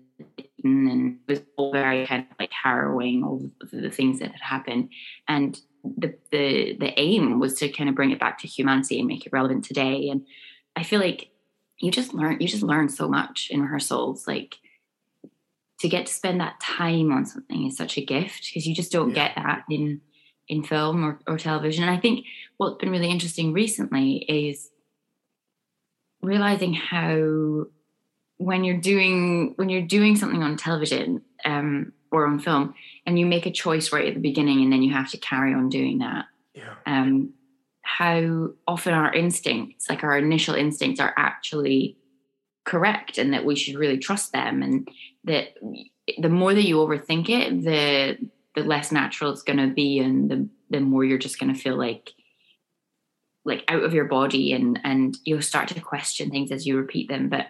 eaten, 0.60 0.88
and 0.88 1.20
it 1.28 1.32
was 1.32 1.42
all 1.58 1.72
very 1.72 2.06
kind 2.06 2.26
of 2.30 2.38
like 2.40 2.52
harrowing, 2.52 3.24
all 3.24 3.50
the 3.72 3.90
things 3.90 4.20
that 4.20 4.32
had 4.32 4.42
happened. 4.42 4.90
And 5.28 5.60
the 5.84 6.16
the 6.32 6.78
the 6.80 7.00
aim 7.00 7.40
was 7.40 7.56
to 7.56 7.70
kind 7.70 7.90
of 7.90 7.96
bring 7.96 8.12
it 8.12 8.20
back 8.20 8.40
to 8.40 8.48
humanity 8.48 9.00
and 9.00 9.08
make 9.08 9.26
it 9.26 9.34
relevant 9.34 9.66
today. 9.66 10.10
And 10.10 10.26
I 10.76 10.84
feel 10.84 11.00
like 11.00 11.30
you 11.78 11.92
just 11.92 12.14
learn 12.14 12.38
you 12.40 12.48
just 12.48 12.64
learn 12.64 12.90
so 12.90 13.08
much 13.08 13.48
in 13.50 13.62
rehearsals, 13.62 14.28
like 14.28 14.58
to 15.80 15.88
get 15.88 16.08
to 16.08 16.14
spend 16.14 16.42
that 16.42 16.60
time 16.60 17.12
on 17.12 17.26
something 17.26 17.66
is 17.66 17.78
such 17.78 17.98
a 17.98 18.06
gift 18.06 18.50
because 18.50 18.68
you 18.68 18.76
just 18.76 18.92
don't 18.92 19.10
yeah. 19.10 19.28
get 19.28 19.36
that 19.36 19.64
in 19.70 20.02
in 20.48 20.64
film 20.64 21.06
or, 21.06 21.20
or 21.28 21.38
television. 21.38 21.84
And 21.84 21.96
I 21.96 22.00
think 22.00 22.26
what's 22.58 22.80
been 22.80 22.90
really 22.90 23.10
interesting 23.10 23.54
recently 23.54 24.26
is 24.28 24.70
realizing 26.22 26.74
how 26.74 27.68
when 28.40 28.64
you're 28.64 28.78
doing 28.78 29.54
when 29.58 29.70
you're 29.70 29.82
doing 29.82 30.16
something 30.16 30.42
on 30.42 30.56
television 30.56 31.22
um, 31.44 31.92
or 32.10 32.26
on 32.26 32.40
film 32.40 32.74
and 33.06 33.20
you 33.20 33.26
make 33.26 33.46
a 33.46 33.52
choice 33.52 33.92
right 33.92 34.08
at 34.08 34.14
the 34.14 34.20
beginning 34.20 34.64
and 34.64 34.72
then 34.72 34.82
you 34.82 34.94
have 34.94 35.12
to 35.12 35.18
carry 35.18 35.54
on 35.54 35.68
doing 35.70 36.00
that 36.00 36.26
yeah. 36.56 36.74
um, 36.86 37.34
how 37.82 38.48
often 38.66 38.94
our 38.94 39.14
instincts 39.14 39.90
like 39.90 40.06
our 40.06 40.18
initial 40.18 40.56
instincts 40.56 41.02
are 41.02 41.14
actually 41.18 41.98
correct 42.64 43.18
and 43.18 43.34
that 43.34 43.44
we 43.44 43.58
should 43.58 43.76
really 43.76 43.98
trust 43.98 44.32
them 44.32 44.64
and 44.64 44.88
that 45.26 45.50
the 46.18 46.30
more 46.30 46.54
that 46.54 46.66
you 46.66 46.78
overthink 46.78 47.28
it 47.30 47.62
the 47.62 48.18
the 48.56 48.64
less 48.66 48.90
natural 48.90 49.32
it's 49.34 49.44
going 49.44 49.60
to 49.60 49.74
be 49.74 50.00
and 50.00 50.32
the 50.32 50.48
the 50.70 50.80
more 50.80 51.04
you're 51.04 51.18
just 51.18 51.40
going 51.40 51.54
to 51.54 51.60
feel 51.60 51.78
like 51.78 52.14
like 53.44 53.66
out 53.68 53.84
of 53.84 53.94
your 53.94 54.06
body 54.06 54.54
and 54.54 54.80
and 54.86 55.18
you'll 55.26 55.42
start 55.42 55.68
to 55.68 55.82
question 55.82 56.30
things 56.30 56.54
as 56.54 56.66
you 56.66 56.78
repeat 56.78 57.10
them 57.10 57.28
but 57.28 57.48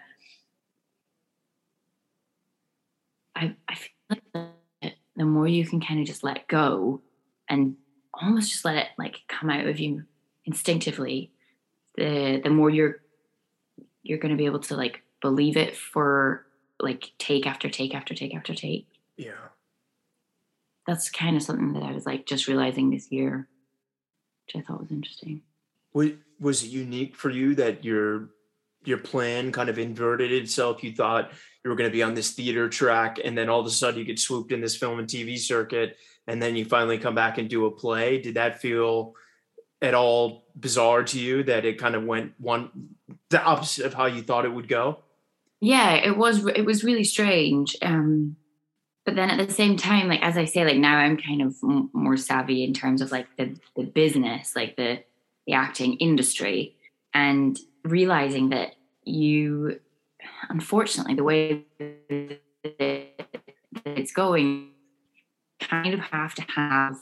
i 3.39 3.55
i 3.67 3.75
feel 3.75 3.91
like 4.09 4.21
the, 4.33 4.91
the 5.15 5.25
more 5.25 5.47
you 5.47 5.65
can 5.65 5.81
kind 5.81 5.99
of 5.99 6.05
just 6.05 6.23
let 6.23 6.47
go 6.47 7.01
and 7.49 7.75
almost 8.13 8.51
just 8.51 8.65
let 8.65 8.75
it 8.75 8.87
like 8.97 9.21
come 9.27 9.49
out 9.49 9.65
of 9.65 9.79
you 9.79 10.03
instinctively 10.45 11.31
the 11.95 12.41
the 12.43 12.49
more 12.49 12.69
you're 12.69 12.97
you're 14.03 14.19
going 14.19 14.31
to 14.31 14.37
be 14.37 14.45
able 14.45 14.59
to 14.59 14.75
like 14.75 15.01
believe 15.21 15.57
it 15.57 15.75
for 15.75 16.45
like 16.79 17.11
take 17.17 17.47
after 17.47 17.69
take 17.69 17.95
after 17.95 18.13
take 18.13 18.35
after 18.35 18.53
take 18.53 18.87
yeah 19.17 19.49
that's 20.89 21.09
kind 21.09 21.35
of 21.35 21.43
something 21.43 21.73
that 21.73 21.83
I 21.83 21.91
was 21.91 22.07
like 22.07 22.25
just 22.25 22.47
realizing 22.47 22.89
this 22.89 23.11
year, 23.11 23.47
which 24.45 24.55
I 24.55 24.65
thought 24.65 24.81
was 24.81 24.89
interesting. 24.91 25.43
Was 25.93 26.63
it 26.63 26.69
unique 26.69 27.15
for 27.15 27.29
you 27.29 27.53
that 27.55 27.85
your 27.85 28.29
your 28.83 28.97
plan 28.97 29.51
kind 29.51 29.69
of 29.69 29.79
inverted 29.79 30.31
itself? 30.31 30.83
You 30.83 30.93
thought 30.93 31.31
you 31.63 31.69
were 31.69 31.75
going 31.75 31.89
to 31.89 31.93
be 31.93 32.03
on 32.03 32.13
this 32.13 32.31
theater 32.31 32.69
track, 32.69 33.19
and 33.23 33.37
then 33.37 33.49
all 33.49 33.59
of 33.59 33.65
a 33.65 33.71
sudden 33.71 33.99
you 33.99 34.05
get 34.05 34.19
swooped 34.19 34.51
in 34.51 34.61
this 34.61 34.75
film 34.75 34.99
and 34.99 35.07
TV 35.07 35.37
circuit, 35.37 35.97
and 36.27 36.41
then 36.41 36.55
you 36.55 36.65
finally 36.65 36.97
come 36.97 37.15
back 37.15 37.37
and 37.37 37.49
do 37.49 37.65
a 37.65 37.71
play. 37.71 38.21
Did 38.21 38.35
that 38.35 38.61
feel 38.61 39.15
at 39.81 39.93
all 39.93 40.45
bizarre 40.59 41.03
to 41.03 41.19
you 41.19 41.43
that 41.43 41.65
it 41.65 41.77
kind 41.77 41.95
of 41.95 42.03
went 42.03 42.33
one 42.37 42.69
the 43.29 43.41
opposite 43.41 43.85
of 43.85 43.93
how 43.93 44.05
you 44.05 44.21
thought 44.21 44.45
it 44.45 44.53
would 44.53 44.67
go? 44.67 44.99
Yeah, 45.61 45.95
it 45.95 46.17
was. 46.17 46.45
It 46.45 46.65
was 46.65 46.83
really 46.83 47.03
strange. 47.03 47.75
Um, 47.81 48.37
but 49.09 49.15
then 49.15 49.31
at 49.31 49.47
the 49.47 49.53
same 49.53 49.75
time 49.75 50.07
like 50.07 50.21
as 50.21 50.37
i 50.37 50.45
say 50.45 50.63
like 50.63 50.77
now 50.77 50.97
i'm 50.97 51.17
kind 51.17 51.41
of 51.41 51.55
m- 51.63 51.89
more 51.93 52.15
savvy 52.15 52.63
in 52.63 52.75
terms 52.75 53.01
of 53.01 53.11
like 53.11 53.25
the 53.37 53.55
the 53.75 53.83
business 53.83 54.55
like 54.55 54.75
the 54.75 54.99
the 55.47 55.53
acting 55.53 55.95
industry 55.95 56.75
and 57.13 57.57
realizing 57.83 58.49
that 58.49 58.75
you 59.03 59.79
unfortunately 60.49 61.15
the 61.15 61.23
way 61.23 61.65
it's 63.85 64.11
going 64.11 64.71
kind 65.59 65.93
of 65.93 65.99
have 65.99 66.33
to 66.35 66.41
have 66.43 66.95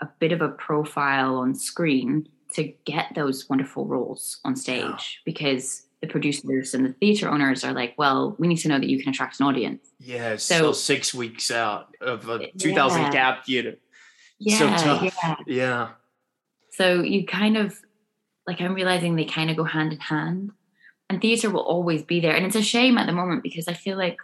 a 0.00 0.08
bit 0.18 0.32
of 0.32 0.40
a 0.40 0.48
profile 0.48 1.36
on 1.36 1.54
screen 1.54 2.28
to 2.52 2.72
get 2.84 3.14
those 3.14 3.48
wonderful 3.48 3.86
roles 3.86 4.40
on 4.44 4.54
stage 4.56 4.82
yeah. 4.82 5.22
because 5.24 5.86
the 6.02 6.08
producers 6.08 6.74
and 6.74 6.84
the 6.84 6.92
theater 6.94 7.28
owners 7.28 7.64
are 7.64 7.72
like, 7.72 7.94
well, 7.96 8.34
we 8.38 8.48
need 8.48 8.56
to 8.56 8.68
know 8.68 8.78
that 8.78 8.88
you 8.88 9.00
can 9.00 9.10
attract 9.10 9.40
an 9.40 9.46
audience. 9.46 9.88
Yeah, 10.00 10.36
so 10.36 10.72
six 10.72 11.14
weeks 11.14 11.50
out 11.50 11.94
of 12.00 12.28
a 12.28 12.50
2000 12.58 13.00
yeah. 13.00 13.10
cap 13.10 13.46
theater. 13.46 13.76
Yeah, 14.38 14.58
so 14.58 14.66
tough. 14.84 15.02
Yeah. 15.02 15.36
yeah. 15.46 15.88
So 16.72 17.02
you 17.02 17.24
kind 17.24 17.56
of 17.56 17.80
like 18.46 18.60
I'm 18.60 18.74
realizing 18.74 19.16
they 19.16 19.24
kind 19.24 19.50
of 19.50 19.56
go 19.56 19.64
hand 19.64 19.92
in 19.92 20.00
hand, 20.00 20.50
and 21.08 21.20
theater 21.20 21.50
will 21.50 21.60
always 21.60 22.02
be 22.02 22.20
there, 22.20 22.34
and 22.34 22.46
it's 22.46 22.56
a 22.56 22.62
shame 22.62 22.98
at 22.98 23.06
the 23.06 23.12
moment 23.12 23.42
because 23.42 23.68
I 23.68 23.74
feel 23.74 23.96
like 23.96 24.18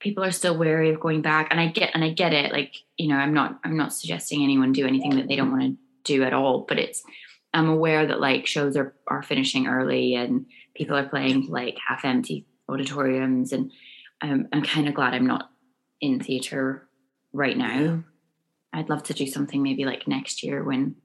people 0.00 0.22
are 0.22 0.30
still 0.30 0.56
wary 0.56 0.90
of 0.90 1.00
going 1.00 1.22
back, 1.22 1.48
and 1.50 1.60
I 1.60 1.68
get 1.68 1.90
and 1.94 2.04
I 2.04 2.10
get 2.10 2.32
it. 2.32 2.52
Like 2.52 2.74
you 2.96 3.08
know, 3.08 3.16
I'm 3.16 3.34
not 3.34 3.58
I'm 3.64 3.76
not 3.76 3.92
suggesting 3.92 4.42
anyone 4.42 4.72
do 4.72 4.86
anything 4.86 5.16
that 5.16 5.28
they 5.28 5.36
don't 5.36 5.50
want 5.50 5.62
to 5.62 5.76
do 6.04 6.22
at 6.22 6.34
all, 6.34 6.64
but 6.68 6.78
it's 6.78 7.02
I'm 7.52 7.68
aware 7.68 8.06
that 8.06 8.20
like 8.20 8.46
shows 8.46 8.76
are 8.76 8.94
are 9.08 9.22
finishing 9.22 9.66
early 9.66 10.14
and 10.14 10.46
people 10.74 10.96
are 10.96 11.08
playing 11.08 11.46
like 11.48 11.78
half 11.86 12.04
empty 12.04 12.46
auditoriums, 12.68 13.52
and 13.52 13.72
I'm 14.20 14.48
I'm 14.52 14.62
kind 14.62 14.88
of 14.88 14.94
glad 14.94 15.14
I'm 15.14 15.26
not 15.26 15.50
in 16.00 16.20
theater 16.20 16.86
right 17.32 17.56
now. 17.56 18.04
I'd 18.72 18.90
love 18.90 19.04
to 19.04 19.14
do 19.14 19.26
something 19.26 19.62
maybe 19.62 19.84
like 19.84 20.08
next 20.08 20.42
year 20.42 20.64
when 20.64 20.96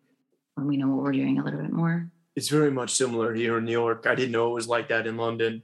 when 0.60 0.68
we 0.68 0.78
know 0.78 0.88
what 0.88 1.04
we're 1.04 1.12
doing 1.12 1.40
a 1.40 1.44
little 1.44 1.62
bit 1.62 1.72
more. 1.72 2.12
It's 2.36 2.50
very 2.50 2.72
much 2.72 2.92
similar 2.92 3.34
here 3.34 3.58
in 3.58 3.66
New 3.66 3.72
York. 3.72 4.06
I 4.08 4.16
didn't 4.16 4.32
know 4.32 4.50
it 4.52 4.54
was 4.54 4.68
like 4.68 4.90
that 4.90 5.08
in 5.08 5.18
London. 5.18 5.64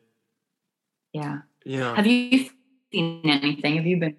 Yeah. 1.14 1.40
Yeah. 1.66 1.96
Have 1.96 2.08
you 2.08 2.50
seen 2.92 3.22
anything? 3.26 3.78
Have 3.78 3.86
you 3.86 3.98
been? 3.98 4.18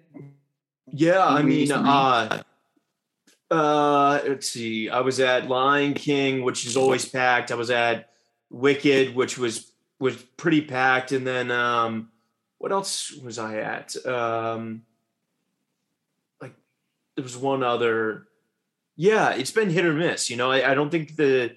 Yeah, 0.91 1.25
I 1.25 1.41
mean, 1.41 1.59
recently? 1.59 1.89
uh, 1.89 2.41
uh, 3.51 4.19
let's 4.27 4.49
see. 4.49 4.89
I 4.89 5.01
was 5.01 5.19
at 5.19 5.47
Lion 5.47 5.93
King, 5.93 6.43
which 6.43 6.65
is 6.65 6.77
always 6.77 7.05
packed. 7.05 7.51
I 7.51 7.55
was 7.55 7.69
at 7.69 8.09
Wicked, 8.49 9.15
which 9.15 9.37
was 9.37 9.71
was 9.99 10.15
pretty 10.15 10.61
packed, 10.61 11.11
and 11.11 11.25
then 11.27 11.51
um, 11.51 12.09
what 12.57 12.71
else 12.71 13.11
was 13.11 13.37
I 13.37 13.57
at? 13.57 13.95
Um, 14.05 14.83
like 16.41 16.53
there 17.15 17.23
was 17.23 17.35
one 17.35 17.63
other. 17.63 18.26
Yeah, 18.97 19.29
it's 19.29 19.51
been 19.51 19.69
hit 19.69 19.85
or 19.85 19.93
miss. 19.93 20.29
You 20.29 20.35
know, 20.35 20.51
I, 20.51 20.71
I 20.71 20.73
don't 20.73 20.89
think 20.89 21.15
the. 21.15 21.55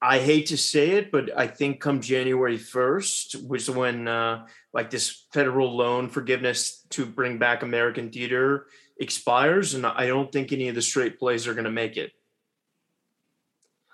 I 0.00 0.18
hate 0.18 0.46
to 0.46 0.58
say 0.58 0.92
it, 0.92 1.10
but 1.10 1.30
I 1.36 1.46
think 1.46 1.80
come 1.80 2.00
January 2.00 2.58
first, 2.58 3.34
which 3.42 3.62
is 3.62 3.70
when 3.70 4.06
uh, 4.06 4.46
like 4.72 4.90
this 4.90 5.26
federal 5.32 5.74
loan 5.76 6.08
forgiveness 6.08 6.84
to 6.90 7.06
bring 7.06 7.38
back 7.38 7.62
American 7.62 8.10
theater 8.10 8.66
expires, 8.98 9.74
and 9.74 9.84
I 9.84 10.06
don't 10.06 10.30
think 10.30 10.52
any 10.52 10.68
of 10.68 10.74
the 10.74 10.82
straight 10.82 11.18
plays 11.18 11.46
are 11.46 11.54
going 11.54 11.64
to 11.64 11.70
make 11.70 11.96
it. 11.96 12.12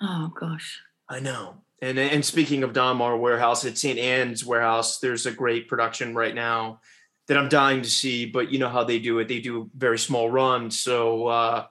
Oh 0.02 0.32
gosh. 0.38 0.80
I 1.08 1.20
know. 1.20 1.56
And 1.82 1.98
and 1.98 2.24
speaking 2.24 2.62
of 2.62 2.72
Donmar 2.72 3.18
Warehouse 3.18 3.64
at 3.64 3.78
St. 3.78 3.98
Anne's 3.98 4.44
Warehouse, 4.44 4.98
there's 4.98 5.26
a 5.26 5.32
great 5.32 5.66
production 5.66 6.14
right 6.14 6.34
now 6.34 6.80
that 7.26 7.36
I'm 7.38 7.48
dying 7.48 7.82
to 7.82 7.90
see. 7.90 8.26
But 8.26 8.50
you 8.50 8.58
know 8.58 8.68
how 8.68 8.84
they 8.84 8.98
do 8.98 9.18
it; 9.18 9.28
they 9.28 9.40
do 9.40 9.70
very 9.74 9.98
small 9.98 10.30
runs. 10.30 10.78
So 10.78 11.26
uh, 11.26 11.66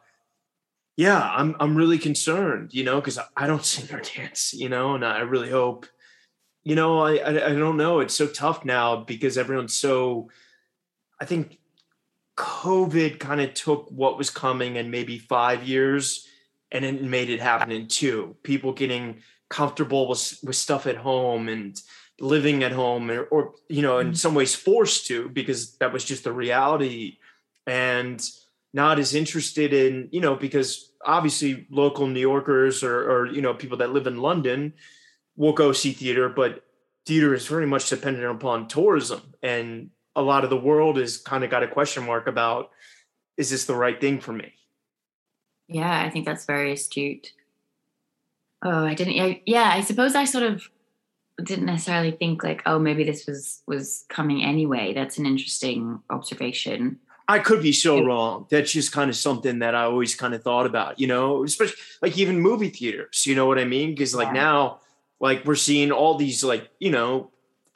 yeah, 1.00 1.32
I'm 1.34 1.56
I'm 1.62 1.76
really 1.76 1.97
concerned, 1.97 2.74
you 2.74 2.84
know, 2.84 3.00
because 3.00 3.18
I 3.38 3.47
don't 3.47 3.64
sing 3.74 3.95
or 3.95 4.02
dance, 4.02 4.54
you 4.54 4.68
know, 4.68 4.95
and 4.95 5.06
I 5.06 5.20
really 5.20 5.50
hope, 5.50 5.86
you 6.66 6.76
know, 6.76 7.00
I, 7.00 7.16
I 7.16 7.30
I 7.30 7.54
don't 7.54 7.78
know. 7.78 8.02
It's 8.02 8.14
so 8.14 8.28
tough 8.28 8.66
now 8.66 8.97
because 8.97 9.38
everyone's 9.38 9.74
so. 9.74 10.30
I 11.22 11.24
think 11.24 11.58
COVID 12.36 13.18
kind 13.18 13.39
of 13.39 13.54
took 13.54 13.89
what 13.89 14.18
was 14.18 14.30
coming 14.30 14.76
in 14.76 14.91
maybe 14.91 15.20
five 15.20 15.64
years 15.64 16.28
and 16.70 16.84
it 16.84 17.02
made 17.02 17.30
it 17.30 17.39
happen 17.39 17.72
in 17.72 17.88
two. 17.88 18.36
People 18.43 18.74
getting 18.74 19.22
comfortable 19.50 20.10
with 20.10 20.38
with 20.43 20.58
stuff 20.58 20.86
at 20.86 20.97
home 20.97 21.47
and 21.47 21.82
living 22.20 22.62
at 22.62 22.74
home 22.74 23.10
or, 23.10 23.24
or 23.24 23.54
you 23.70 23.82
know 23.82 24.00
in 24.00 24.12
mm. 24.12 24.18
some 24.18 24.36
ways 24.36 24.54
forced 24.54 25.08
to 25.08 25.30
because 25.30 25.78
that 25.78 25.93
was 25.93 26.04
just 26.04 26.26
the 26.26 26.34
reality 26.34 27.20
and 27.66 28.30
not 28.74 29.00
as 29.00 29.16
interested 29.16 29.74
in 29.74 30.10
you 30.12 30.20
know 30.20 30.36
because 30.36 30.89
obviously 31.10 31.68
local 31.70 32.07
new 32.07 32.20
yorkers 32.20 32.84
or, 32.84 33.12
or 33.12 33.26
you 33.26 33.41
know 33.41 33.53
people 33.53 33.78
that 33.78 33.91
live 33.91 34.07
in 34.07 34.18
london 34.18 34.74
will 35.36 35.53
go 35.53 35.72
see 35.72 35.91
theater 35.91 36.30
but 36.30 36.64
theater 37.05 37.34
is 37.34 37.47
very 37.47 37.66
much 37.66 37.89
dependent 37.89 38.26
upon 38.26 38.68
tourism 38.68 39.22
and 39.41 39.89
a 40.16 40.22
lot 40.22 40.43
of 40.43 40.49
the 40.49 40.57
world 40.57 40.97
is 40.97 41.18
kind 41.18 41.43
of 41.43 41.49
got 41.49 41.64
a 41.64 41.68
question 41.68 42.05
mark 42.05 42.28
about 42.28 42.72
is 43.38 43.49
this 43.49 43.66
the 43.66 43.76
right 43.76 43.99
thing 43.99 44.20
for 44.20 44.34
me 44.34 44.53
Yeah, 45.70 46.01
I 46.01 46.10
think 46.10 46.26
that's 46.26 46.45
very 46.45 46.74
astute. 46.74 47.32
Oh, 48.64 48.86
I 48.86 48.95
didn't. 48.95 49.20
I, 49.22 49.41
yeah, 49.45 49.72
I 49.72 49.82
suppose 49.82 50.16
I 50.16 50.26
sort 50.26 50.43
of 50.43 50.64
didn't 51.43 51.68
necessarily 51.68 52.12
think 52.12 52.43
like, 52.43 52.64
oh, 52.66 52.80
maybe 52.80 53.03
this 53.03 53.28
was 53.28 53.62
was 53.68 54.03
coming 54.10 54.43
anyway. 54.43 54.93
That's 54.93 55.20
an 55.20 55.26
interesting 55.26 56.01
observation. 56.10 56.99
I 57.30 57.38
could 57.38 57.62
be 57.62 57.74
so 57.74 58.04
wrong. 58.04 58.48
That's 58.50 58.72
just 58.72 58.92
kind 58.92 59.08
of 59.08 59.16
something 59.16 59.60
that 59.60 59.76
I 59.76 59.84
always 59.84 60.16
kind 60.16 60.34
of 60.34 60.42
thought 60.42 60.66
about, 60.66 61.00
you 61.00 61.06
know, 61.06 61.44
especially 61.44 61.78
like 62.02 62.18
even 62.18 62.40
movie 62.40 62.70
theaters, 62.70 63.28
you 63.28 63.36
know 63.36 63.46
what 63.46 63.60
I 63.60 63.66
mean? 63.66 63.92
Because 63.92 64.16
like 64.16 64.30
Yeah. 64.30 64.34
now, 64.34 64.80
like 65.20 65.46
we're 65.46 65.54
seeing 65.54 65.92
all 65.92 66.16
these 66.16 66.44
like, 66.44 66.72
you 66.80 66.90
know, 66.90 67.30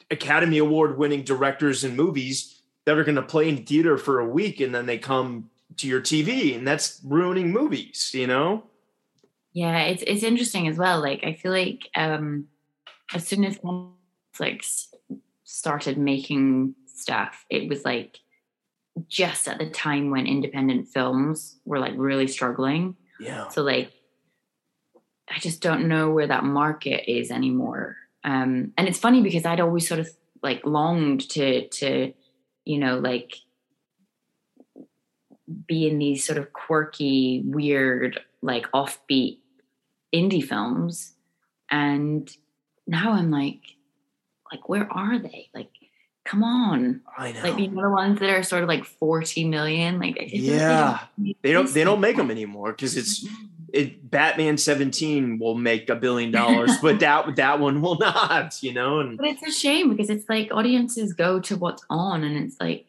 Academy 0.09 0.57
Award 0.57 0.97
winning 0.97 1.21
directors 1.21 1.83
and 1.83 1.95
movies 1.95 2.63
that 2.85 2.97
are 2.97 3.03
going 3.03 3.15
to 3.15 3.21
play 3.21 3.47
in 3.47 3.63
theater 3.63 3.95
for 3.95 4.19
a 4.19 4.27
week 4.27 4.59
and 4.59 4.73
then 4.73 4.87
they 4.87 4.97
come 4.97 5.51
to 5.77 5.87
your 5.87 6.01
TV 6.01 6.57
and 6.57 6.67
that's 6.67 6.99
ruining 7.03 7.51
movies, 7.51 8.09
you 8.11 8.25
know? 8.25 8.63
Yeah, 9.53 9.81
it's 9.83 10.03
it's 10.07 10.23
interesting 10.23 10.67
as 10.67 10.77
well. 10.79 10.99
Like 10.99 11.23
I 11.23 11.33
feel 11.33 11.51
like 11.51 11.89
um 11.95 12.47
as 13.13 13.27
soon 13.27 13.43
as 13.45 13.59
Netflix 13.59 14.87
started 15.43 15.99
making 15.99 16.73
stuff, 16.87 17.45
it 17.51 17.69
was 17.69 17.85
like 17.85 18.19
just 19.07 19.47
at 19.47 19.59
the 19.59 19.69
time 19.69 20.11
when 20.11 20.27
independent 20.27 20.87
films 20.87 21.57
were 21.65 21.79
like 21.79 21.93
really 21.95 22.27
struggling. 22.27 22.95
Yeah. 23.19 23.47
So 23.49 23.61
like 23.63 23.91
I 25.29 25.39
just 25.39 25.61
don't 25.61 25.87
know 25.87 26.11
where 26.11 26.27
that 26.27 26.43
market 26.43 27.09
is 27.09 27.31
anymore. 27.31 27.97
Um 28.23 28.73
and 28.77 28.87
it's 28.87 28.99
funny 28.99 29.21
because 29.21 29.45
I'd 29.45 29.59
always 29.59 29.87
sort 29.87 29.99
of 29.99 30.09
like 30.41 30.65
longed 30.65 31.29
to 31.31 31.67
to 31.67 32.13
you 32.65 32.77
know 32.77 32.99
like 32.99 33.33
be 35.67 35.87
in 35.87 35.99
these 35.99 36.25
sort 36.25 36.37
of 36.37 36.53
quirky, 36.53 37.43
weird, 37.45 38.19
like 38.41 38.71
offbeat 38.71 39.39
indie 40.13 40.43
films. 40.43 41.13
And 41.69 42.29
now 42.87 43.13
I'm 43.13 43.31
like, 43.31 43.61
like, 44.51 44.69
where 44.69 44.91
are 44.91 45.17
they? 45.19 45.49
Like, 45.53 45.71
come 46.33 46.43
on. 46.43 47.01
I 47.17 47.31
know. 47.31 47.41
Like, 47.43 47.59
you 47.59 47.67
know, 47.69 47.83
the 47.83 47.89
ones 47.89 48.19
that 48.19 48.29
are 48.29 48.43
sort 48.43 48.63
of 48.63 48.69
like 48.69 48.83
40 48.85 49.45
million. 49.45 49.99
Like, 49.99 50.17
I 50.19 50.27
feel 50.27 50.51
like 50.53 50.61
Yeah. 50.61 50.99
they 51.41 51.51
don't 51.53 51.71
they 51.73 51.83
don't 51.83 52.01
make 52.01 52.17
them. 52.17 52.27
them 52.27 52.31
anymore 52.37 52.71
because 52.71 52.97
it's 52.97 53.27
it 53.71 54.09
Batman 54.09 54.57
17 54.57 55.39
will 55.39 55.55
make 55.55 55.89
a 55.89 55.95
billion 55.95 56.31
dollars, 56.31 56.71
but 56.81 56.99
that 56.99 57.35
that 57.35 57.59
one 57.59 57.81
will 57.81 57.97
not, 57.99 58.61
you 58.63 58.73
know, 58.73 58.99
and 58.99 59.17
But 59.17 59.27
it's 59.27 59.43
a 59.43 59.51
shame 59.51 59.89
because 59.89 60.09
it's 60.09 60.27
like 60.29 60.49
audiences 60.51 61.13
go 61.13 61.39
to 61.41 61.55
what's 61.57 61.83
on, 61.89 62.23
and 62.23 62.37
it's 62.37 62.57
like 62.59 62.85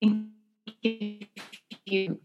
if 0.00 1.28
you 1.86 2.20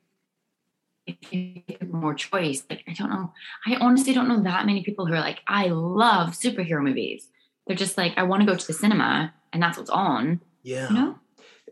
if 1.07 1.31
you 1.31 1.61
give 1.67 1.89
more 1.93 2.13
choice, 2.13 2.63
like 2.69 2.83
I 2.87 2.93
don't 2.93 3.09
know, 3.09 3.31
I 3.65 3.75
honestly 3.75 4.13
don't 4.13 4.27
know 4.27 4.41
that 4.43 4.65
many 4.65 4.83
people 4.83 5.05
who 5.05 5.13
are 5.13 5.19
like, 5.19 5.39
I 5.47 5.67
love 5.67 6.29
superhero 6.31 6.81
movies. 6.81 7.29
They're 7.67 7.75
just 7.75 7.97
like, 7.97 8.13
I 8.17 8.23
want 8.23 8.41
to 8.41 8.45
go 8.45 8.55
to 8.55 8.67
the 8.67 8.73
cinema, 8.73 9.33
and 9.55 9.63
that's 9.63 9.77
what's 9.77 9.89
on. 9.89 10.41
yeah. 10.63 10.89
You 10.89 10.95
know? 10.95 11.19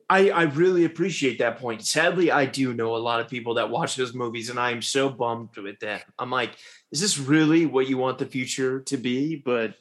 I, 0.10 0.30
I 0.30 0.44
really 0.44 0.86
appreciate 0.86 1.40
that 1.40 1.60
point. 1.60 1.86
Sadly, 1.86 2.32
I 2.32 2.46
do 2.46 2.74
know 2.74 2.96
a 2.96 2.98
lot 2.98 3.20
of 3.20 3.28
people 3.28 3.56
that 3.56 3.70
watch 3.70 3.98
those 3.98 4.14
movies, 4.14 4.50
and 4.50 4.58
I 4.58 4.72
am 4.72 4.82
so 4.82 5.10
bummed 5.10 5.58
with 5.58 5.80
that. 5.82 6.06
I'm 6.18 6.30
like, 6.30 6.52
is 6.92 7.02
this 7.02 7.18
really 7.18 7.66
what 7.66 7.90
you 7.90 7.98
want 7.98 8.20
the 8.20 8.26
future 8.26 8.80
to 8.82 8.98
be? 8.98 9.36
But, 9.36 9.76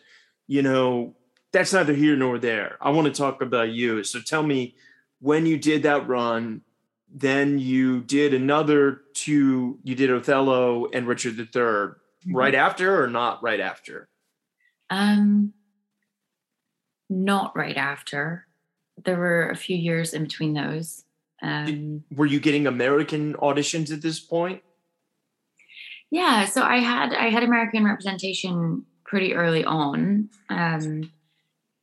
you 0.48 0.62
know, 0.62 1.14
that's 1.52 1.72
neither 1.72 1.92
here 1.92 2.16
nor 2.16 2.38
there. 2.38 2.76
I 2.80 2.90
want 2.90 3.06
to 3.06 3.12
talk 3.12 3.40
about 3.40 3.70
you. 3.70 4.02
So 4.02 4.20
tell 4.20 4.42
me 4.42 4.74
when 5.20 5.46
you 5.46 5.58
did 5.58 5.84
that 5.84 6.08
run, 6.08 6.62
then 7.12 7.58
you 7.58 8.00
did 8.00 8.34
another 8.34 9.02
two, 9.14 9.78
you 9.84 9.94
did 9.94 10.10
Othello 10.10 10.88
and 10.92 11.06
Richard 11.06 11.38
III 11.38 12.32
right 12.32 12.54
after 12.54 13.00
or 13.02 13.06
not 13.06 13.42
right 13.42 13.60
after? 13.60 14.08
Um, 14.90 15.52
not 17.12 17.56
right 17.56 17.76
after. 17.76 18.46
There 19.04 19.16
were 19.16 19.50
a 19.50 19.56
few 19.56 19.76
years 19.76 20.14
in 20.14 20.24
between 20.24 20.54
those. 20.54 21.04
Um, 21.42 22.04
Were 22.14 22.26
you 22.26 22.40
getting 22.40 22.66
American 22.66 23.34
auditions 23.34 23.92
at 23.92 24.02
this 24.02 24.20
point? 24.20 24.62
yeah 26.12 26.44
so 26.44 26.62
i 26.62 26.76
had 26.76 27.12
i 27.14 27.30
had 27.30 27.42
american 27.42 27.84
representation 27.84 28.84
pretty 29.04 29.34
early 29.34 29.64
on 29.64 30.28
um 30.50 31.10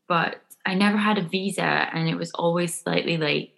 but 0.08 0.38
i 0.66 0.74
never 0.74 0.98
had 0.98 1.18
a 1.18 1.28
visa 1.28 1.62
and 1.62 2.08
it 2.08 2.16
was 2.16 2.32
always 2.32 2.80
slightly 2.80 3.18
like 3.18 3.58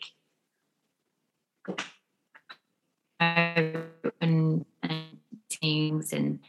and, 3.19 3.86
and 4.22 4.65
things 5.51 6.13
and 6.13 6.39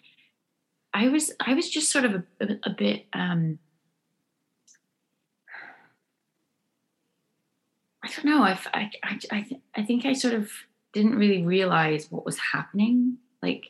i 0.94 1.08
was 1.08 1.32
i 1.40 1.52
was 1.52 1.68
just 1.68 1.90
sort 1.90 2.04
of 2.04 2.14
a, 2.14 2.24
a, 2.40 2.58
a 2.62 2.70
bit 2.70 3.06
um 3.12 3.58
i 8.04 8.08
don't 8.08 8.24
know 8.24 8.42
I, 8.42 8.58
I 8.74 8.90
i 9.30 9.46
I 9.76 9.82
think 9.82 10.04
i 10.06 10.12
sort 10.12 10.34
of 10.34 10.50
didn't 10.92 11.16
really 11.16 11.42
realize 11.42 12.10
what 12.10 12.24
was 12.26 12.38
happening 12.38 13.18
like 13.42 13.64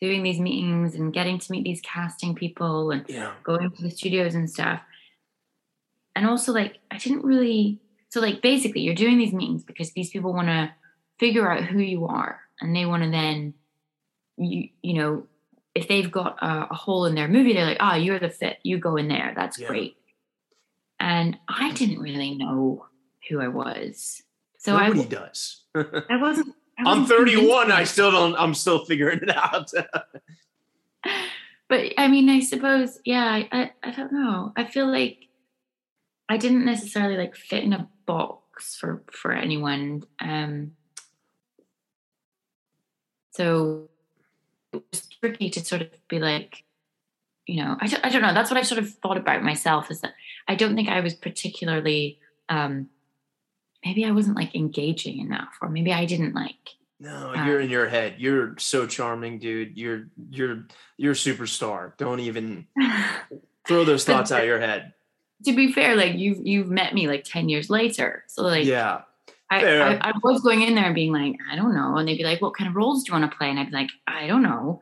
doing 0.00 0.22
these 0.22 0.40
meetings 0.40 0.94
and 0.94 1.12
getting 1.14 1.38
to 1.38 1.52
meet 1.52 1.64
these 1.64 1.80
casting 1.80 2.34
people 2.34 2.90
and 2.90 3.04
Yeah. 3.08 3.32
going 3.42 3.70
to 3.70 3.82
the 3.82 3.90
studios 3.90 4.34
and 4.34 4.50
stuff. 4.50 4.80
And 6.14 6.26
also, 6.26 6.52
like, 6.52 6.78
I 6.90 6.98
didn't 6.98 7.24
really. 7.24 7.80
So, 8.10 8.20
like, 8.20 8.42
basically, 8.42 8.82
you're 8.82 8.94
doing 8.94 9.18
these 9.18 9.32
meetings 9.32 9.64
because 9.64 9.92
these 9.92 10.10
people 10.10 10.32
want 10.32 10.48
to 10.48 10.72
figure 11.18 11.50
out 11.50 11.64
who 11.64 11.78
you 11.78 12.06
are, 12.06 12.40
and 12.60 12.74
they 12.76 12.84
want 12.86 13.02
to 13.02 13.10
then, 13.10 13.54
you 14.36 14.68
you 14.82 14.94
know, 14.94 15.26
if 15.74 15.88
they've 15.88 16.10
got 16.10 16.36
a, 16.42 16.68
a 16.70 16.74
hole 16.74 17.06
in 17.06 17.14
their 17.14 17.28
movie, 17.28 17.54
they're 17.54 17.66
like, 17.66 17.78
"Ah, 17.80 17.94
oh, 17.94 17.96
you're 17.96 18.20
the 18.20 18.28
fit. 18.30 18.58
You 18.62 18.78
go 18.78 18.96
in 18.96 19.08
there. 19.08 19.32
That's 19.34 19.58
Yeah. 19.58 19.68
great." 19.68 19.96
And 21.00 21.38
I 21.48 21.72
didn't 21.72 21.98
really 22.00 22.34
know 22.34 22.86
who 23.28 23.40
I 23.40 23.48
was, 23.48 24.22
so 24.58 24.76
I, 24.76 24.88
Nobody 24.88 25.08
does. 25.08 25.62
I 25.74 26.16
wasn't. 26.20 26.54
I 26.78 26.90
I'm 26.90 27.06
31. 27.06 27.70
I 27.70 27.84
still 27.84 28.10
don't. 28.10 28.34
I'm 28.36 28.54
still 28.54 28.84
figuring 28.84 29.20
it 29.22 29.36
out. 29.36 29.70
but 31.68 31.92
I 31.98 32.08
mean, 32.08 32.28
I 32.30 32.40
suppose, 32.40 32.98
yeah, 33.04 33.24
I, 33.24 33.48
I, 33.52 33.70
I 33.82 33.90
don't 33.92 34.12
know. 34.12 34.52
I 34.56 34.64
feel 34.64 34.86
like 34.90 35.28
I 36.28 36.36
didn't 36.36 36.64
necessarily 36.64 37.16
like 37.16 37.36
fit 37.36 37.64
in 37.64 37.72
a 37.72 37.88
box 38.06 38.76
for 38.76 39.02
for 39.12 39.32
anyone. 39.32 40.04
Um, 40.20 40.72
so 43.30 43.88
it 44.72 44.82
was 44.90 45.08
tricky 45.20 45.50
to 45.50 45.64
sort 45.64 45.82
of 45.82 45.88
be 46.08 46.18
like, 46.18 46.64
you 47.46 47.62
know, 47.62 47.76
I 47.80 47.86
don't, 47.86 48.06
I 48.06 48.08
don't 48.08 48.22
know. 48.22 48.32
That's 48.32 48.50
what 48.50 48.58
I've 48.58 48.66
sort 48.66 48.78
of 48.78 48.90
thought 48.94 49.16
about 49.16 49.42
myself 49.42 49.90
is 49.90 50.00
that 50.00 50.14
I 50.48 50.54
don't 50.54 50.74
think 50.74 50.88
I 50.88 51.00
was 51.00 51.14
particularly, 51.14 52.18
um, 52.48 52.88
maybe 53.84 54.04
I 54.04 54.10
wasn't 54.10 54.36
like 54.36 54.54
engaging 54.54 55.18
enough, 55.18 55.54
or 55.60 55.68
maybe 55.68 55.92
I 55.92 56.04
didn't 56.04 56.34
like. 56.34 56.56
no, 57.00 57.32
Uh, 57.36 57.44
you're 57.46 57.60
in 57.60 57.70
your 57.70 57.88
head. 57.88 58.14
You're 58.18 58.56
so 58.58 58.86
charming, 58.86 59.38
dude. 59.38 59.76
You're 59.76 60.08
you're 60.30 60.64
you're 60.96 61.12
a 61.12 61.16
superstar. 61.16 61.96
Don't 61.96 62.20
even 62.20 62.66
throw 63.66 63.84
those 63.84 64.04
thoughts 64.04 64.32
out 64.32 64.40
of 64.40 64.46
your 64.46 64.60
head. 64.60 64.92
to 65.44 65.52
be 65.54 65.72
fair, 65.72 65.96
like 65.96 66.14
you've 66.14 66.46
you've 66.46 66.68
met 66.70 66.94
me 66.94 67.06
like 67.08 67.24
ten 67.24 67.48
years 67.48 67.68
later, 67.70 68.24
so 68.28 68.42
like 68.42 68.64
yeah. 68.64 69.02
I. 69.50 69.58
I 69.64 70.08
I 70.08 70.12
was 70.22 70.40
going 70.40 70.62
in 70.62 70.74
there 70.74 70.86
and 70.86 70.94
being 70.94 71.12
like, 71.12 71.36
I 71.50 71.54
don't 71.56 71.74
know, 71.74 71.96
and 71.96 72.08
they'd 72.08 72.16
be 72.16 72.24
like, 72.24 72.40
what 72.40 72.54
kind 72.56 72.68
of 72.68 72.74
roles 72.76 73.04
do 73.04 73.12
you 73.12 73.18
want 73.20 73.30
to 73.30 73.36
play? 73.36 73.50
And 73.50 73.58
I'd 73.60 73.70
be 73.70 73.76
like, 73.76 73.90
I 74.06 74.26
don't 74.26 74.42
know. 74.42 74.80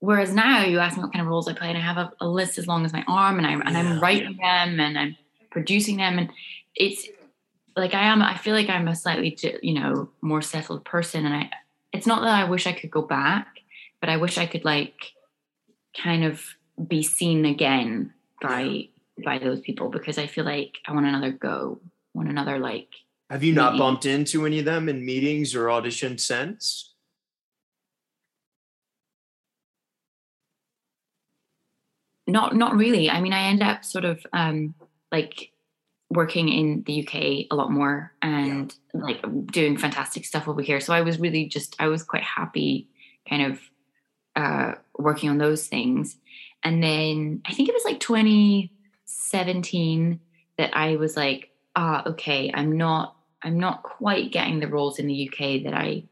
Whereas 0.00 0.34
now 0.34 0.62
you 0.64 0.78
ask 0.80 0.96
me 0.96 1.02
what 1.02 1.12
kind 1.12 1.22
of 1.22 1.28
roles 1.28 1.48
I 1.48 1.52
play, 1.54 1.68
and 1.68 1.78
I 1.78 1.80
have 1.80 1.96
a, 1.96 2.12
a 2.20 2.28
list 2.28 2.58
as 2.58 2.66
long 2.66 2.84
as 2.84 2.92
my 2.92 3.04
arm, 3.08 3.38
and 3.38 3.46
I'm 3.46 3.62
and 3.62 3.72
Yeah. 3.72 3.80
I'm 3.80 4.00
writing 4.00 4.36
them 4.36 4.80
and 4.80 4.98
I'm 4.98 5.16
producing 5.50 5.96
them, 5.98 6.18
and 6.18 6.30
it's 6.74 7.06
like 7.76 7.94
I 7.94 8.04
am. 8.04 8.22
I 8.22 8.36
feel 8.36 8.54
like 8.54 8.68
I'm 8.68 8.88
a 8.88 8.96
slightly 8.96 9.36
you 9.62 9.74
know 9.74 10.10
more 10.20 10.42
settled 10.42 10.84
person, 10.84 11.24
and 11.26 11.34
I. 11.34 11.50
It's 11.92 12.06
not 12.06 12.22
that 12.22 12.34
I 12.34 12.48
wish 12.48 12.66
I 12.66 12.72
could 12.72 12.90
go 12.90 13.02
back, 13.02 13.46
but 14.00 14.10
I 14.10 14.16
wish 14.16 14.38
I 14.38 14.46
could 14.46 14.64
like 14.64 15.12
kind 15.96 16.24
of 16.24 16.42
be 16.88 17.02
seen 17.02 17.44
again 17.44 18.12
by 18.42 18.88
by 19.24 19.38
those 19.38 19.60
people 19.60 19.88
because 19.88 20.18
I 20.18 20.26
feel 20.26 20.44
like 20.44 20.76
I 20.86 20.92
want 20.92 21.06
another 21.06 21.30
go, 21.32 21.80
want 22.14 22.28
another 22.28 22.58
like 22.58 22.88
Have 23.30 23.42
you 23.44 23.52
not 23.54 23.78
bumped 23.78 24.04
into 24.04 24.44
any 24.46 24.58
of 24.58 24.64
them 24.64 24.88
in 24.88 25.04
meetings 25.04 25.54
or 25.54 25.70
audition 25.70 26.18
since? 26.18 26.92
not 32.26 32.56
not 32.56 32.74
really. 32.74 33.08
I 33.08 33.20
mean, 33.20 33.32
I 33.32 33.44
end 33.44 33.62
up 33.62 33.84
sort 33.84 34.04
of 34.04 34.24
um 34.32 34.74
like 35.12 35.50
working 36.10 36.48
in 36.48 36.82
the 36.86 37.06
UK 37.06 37.46
a 37.50 37.56
lot 37.56 37.70
more 37.70 38.12
and 38.22 38.74
like 38.94 39.20
doing 39.46 39.76
fantastic 39.76 40.24
stuff 40.24 40.46
over 40.46 40.62
here. 40.62 40.80
So 40.80 40.94
I 40.94 41.00
was 41.00 41.18
really 41.18 41.46
just 41.46 41.74
I 41.78 41.88
was 41.88 42.02
quite 42.02 42.22
happy 42.22 42.88
kind 43.28 43.52
of 43.52 43.60
uh 44.36 44.72
working 44.98 45.30
on 45.30 45.38
those 45.38 45.66
things. 45.66 46.16
And 46.62 46.82
then 46.82 47.42
I 47.46 47.52
think 47.52 47.68
it 47.68 47.74
was 47.74 47.84
like 47.84 48.00
2017 48.00 50.20
that 50.58 50.76
I 50.76 50.96
was 50.96 51.16
like, 51.16 51.50
ah, 51.74 52.02
okay, 52.06 52.50
I'm 52.54 52.76
not 52.76 53.16
I'm 53.42 53.58
not 53.58 53.82
quite 53.82 54.32
getting 54.32 54.60
the 54.60 54.68
roles 54.68 54.98
in 54.98 55.06
the 55.06 55.28
UK 55.28 55.64
that 55.64 55.74
I 55.74 56.04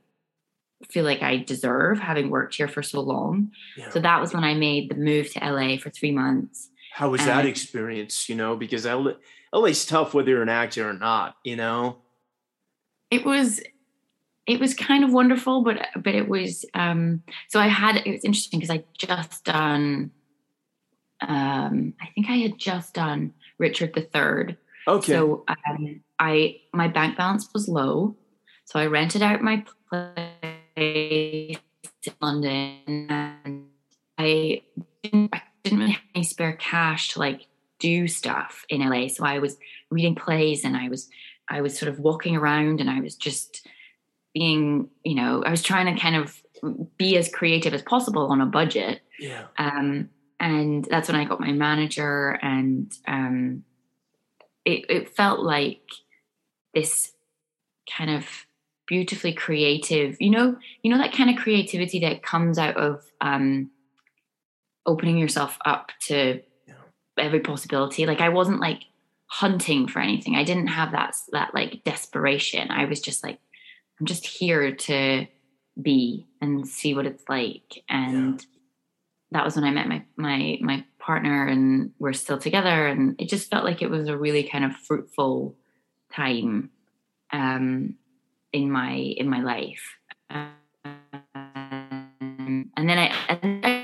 feel 0.91 1.05
like 1.05 1.23
I 1.23 1.39
deserve 1.39 1.99
having 1.99 2.31
worked 2.31 2.55
here 2.55 2.69
for 2.69 2.83
so 2.83 3.01
long. 3.01 3.53
Yeah. 3.77 3.91
So 3.91 4.01
that 4.01 4.21
was 4.21 4.35
when 4.35 4.45
I 4.45 4.55
made 4.55 4.91
the 4.91 4.95
move 4.95 5.33
to 5.33 5.41
LA 5.41 5.79
for 5.79 5.91
three 5.91 6.13
months. 6.13 6.71
How 6.95 7.11
was 7.11 7.25
that 7.25 7.41
Um, 7.41 7.47
experience? 7.49 8.29
You 8.29 8.37
know, 8.37 8.55
because 8.55 8.87
L- 8.87 9.19
LA's 9.53 9.85
tough 9.85 10.15
whether 10.15 10.31
you're 10.31 10.43
an 10.43 10.49
actor 10.49 10.89
or 10.89 10.93
not. 10.93 11.37
You 11.43 11.57
know. 11.57 11.99
It 13.11 13.25
was 13.25 13.61
it 14.47 14.61
was 14.61 14.75
kind 14.75 15.03
of 15.03 15.13
wonderful, 15.13 15.65
but 15.65 15.89
but 15.97 16.15
it 16.15 16.29
was 16.29 16.65
um 16.75 17.25
so 17.49 17.59
I 17.59 17.67
had 17.67 17.97
it 17.97 18.13
was 18.13 18.25
interesting 18.25 18.61
because 18.61 18.71
I 18.71 18.85
just 18.97 19.45
done 19.45 20.13
um 21.21 21.95
I 22.01 22.07
think 22.15 22.31
I 22.31 22.37
had 22.37 22.59
just 22.59 22.95
done 22.95 23.33
Richard 23.59 23.93
the 23.95 24.03
third 24.03 24.57
Okay. 24.87 25.13
So 25.13 25.45
um 25.49 26.01
I 26.21 26.61
my 26.73 26.87
bank 26.87 27.17
balance 27.17 27.49
was 27.53 27.67
low. 27.69 28.15
So 28.67 28.79
I 28.79 28.87
rented 28.87 29.21
out 29.21 29.43
my 29.43 29.65
place 29.91 31.59
in 32.07 32.13
London 32.21 32.79
and 32.87 33.67
I 34.17 34.63
didn't, 35.03 35.31
I 35.35 35.43
didn't 35.65 35.81
really 35.81 35.93
have 35.93 36.03
any 36.15 36.25
spare 36.25 36.53
cash 36.53 37.15
to 37.15 37.19
like 37.19 37.47
do 37.81 38.07
stuff 38.07 38.65
in 38.69 38.89
LA. 38.89 39.09
So 39.09 39.25
I 39.25 39.39
was 39.41 39.57
reading 39.91 40.15
plays 40.15 40.65
and 40.65 40.77
I 40.77 40.89
was 40.89 41.09
I 41.49 41.61
was 41.61 41.79
sort 41.79 41.91
of 41.91 41.99
walking 41.99 42.37
around 42.37 42.81
and 42.81 42.89
I 42.89 43.01
was 43.01 43.17
just 43.17 43.67
being, 44.33 44.89
you 45.05 45.15
know, 45.15 45.43
I 45.45 45.51
was 45.51 45.63
trying 45.63 45.95
to 45.95 46.01
kind 46.01 46.17
of 46.17 46.43
be 46.97 47.17
as 47.17 47.29
creative 47.29 47.75
as 47.75 47.83
possible 47.83 48.27
on 48.27 48.41
a 48.41 48.47
budget. 48.47 49.01
yeah. 49.19 49.47
Um, 49.59 50.11
and 50.41 50.85
that's 50.85 51.09
when 51.09 51.17
I 51.17 51.25
got 51.25 51.41
my 51.41 51.53
manager, 51.53 52.39
and 52.43 52.93
um, 53.07 53.65
it, 54.65 54.85
it 54.91 55.17
felt 55.17 55.41
like 55.41 55.83
this 56.75 57.13
kind 57.91 58.11
of 58.11 58.27
beautifully 58.87 59.33
creative, 59.33 60.17
you 60.21 60.31
know, 60.31 60.57
you 60.83 60.91
know 60.91 60.99
that 60.99 61.15
kind 61.15 61.31
of 61.31 61.37
creativity 61.37 62.01
that 62.01 62.23
comes 62.23 62.59
out 62.59 62.77
of 62.77 63.05
um, 63.21 63.71
opening 64.87 65.19
yourself 65.19 65.59
up 65.65 65.91
to 66.07 66.41
Yeah. 66.67 66.75
every 67.19 67.41
possibility. 67.41 68.07
Like 68.07 68.21
I 68.21 68.29
wasn't 68.29 68.61
like 68.61 68.83
hunting 69.27 69.89
for 69.89 70.01
anything. 70.01 70.37
I 70.37 70.45
didn't 70.45 70.69
have 70.69 70.93
that 70.93 71.15
that 71.33 71.55
like 71.55 71.83
desperation. 71.85 72.71
I 72.71 72.85
was 72.85 73.01
just 73.01 73.25
like, 73.25 73.39
I'm 73.99 74.07
just 74.07 74.27
here 74.27 74.75
to 74.75 75.27
be 75.81 76.27
and 76.41 76.67
see 76.69 76.95
what 76.95 77.07
it's 77.07 77.25
like. 77.29 77.83
And 77.89 78.45
that 79.33 79.45
was 79.45 79.57
when 79.57 79.65
I 79.65 79.71
met 79.71 79.89
my 79.89 80.05
my 80.17 80.59
my 80.61 80.85
partner 80.99 81.47
and 81.47 81.91
we're 81.99 82.13
still 82.13 82.39
together 82.39 82.87
and 82.87 83.21
it 83.21 83.29
just 83.29 83.51
felt 83.51 83.65
like 83.65 83.83
it 83.83 83.91
was 83.91 84.09
a 84.09 84.17
really 84.17 84.45
kind 84.45 84.65
of 84.65 84.75
fruitful 84.77 85.55
time 86.13 86.71
um 87.33 87.97
in 88.53 88.71
my 88.71 88.93
in 88.95 89.29
my 89.29 89.41
life. 89.41 89.83
Um, 90.31 90.53
and 92.77 92.89
then 92.89 92.99
I, 92.99 93.13
and 93.29 93.67
I 93.67 93.84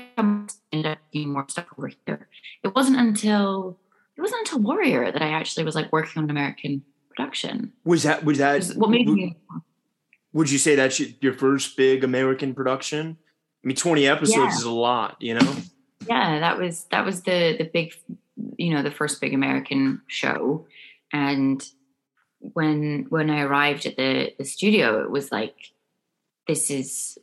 ended 0.81 0.91
up 0.93 0.97
doing 1.13 1.31
more 1.31 1.45
stuff 1.47 1.65
over 1.77 1.89
here. 2.05 2.27
It 2.63 2.73
wasn't 2.75 2.97
until 2.97 3.77
it 4.17 4.21
wasn't 4.21 4.41
until 4.41 4.59
Warrior 4.59 5.11
that 5.11 5.21
I 5.21 5.29
actually 5.29 5.63
was 5.63 5.75
like 5.75 5.91
working 5.91 6.17
on 6.19 6.25
an 6.25 6.29
American 6.31 6.83
production. 7.09 7.71
Was 7.85 8.03
that 8.03 8.23
was 8.23 8.37
that 8.39 8.63
What 8.75 8.89
made 8.89 9.05
w- 9.05 9.27
me 9.27 9.37
would 10.33 10.49
you 10.49 10.57
say 10.57 10.75
that's 10.75 10.99
your- 10.99 11.33
first 11.33 11.75
big 11.77 12.03
American 12.03 12.53
production? 12.53 13.17
I 13.63 13.67
mean, 13.67 13.75
20 13.75 14.07
episodes 14.07 14.37
Yeah. 14.37 14.57
is 14.57 14.63
a 14.63 14.71
lot, 14.71 15.17
you 15.19 15.35
know? 15.35 15.55
yeah 16.07 16.39
that 16.39 16.57
was 16.57 16.85
that 16.85 17.05
was 17.05 17.21
the 17.21 17.55
the 17.59 17.63
big 17.71 17.93
you 18.57 18.73
know 18.73 18.81
the 18.81 18.89
first 18.89 19.21
big 19.21 19.35
american 19.35 20.01
show 20.07 20.65
and 21.13 21.63
when 22.39 23.05
when 23.09 23.29
i 23.29 23.41
arrived 23.41 23.85
at 23.85 23.97
the 23.97 24.33
the 24.39 24.43
studio 24.43 25.03
it 25.03 25.11
was 25.11 25.31
like 25.31 25.53
this 26.47 26.71
is 26.71 27.19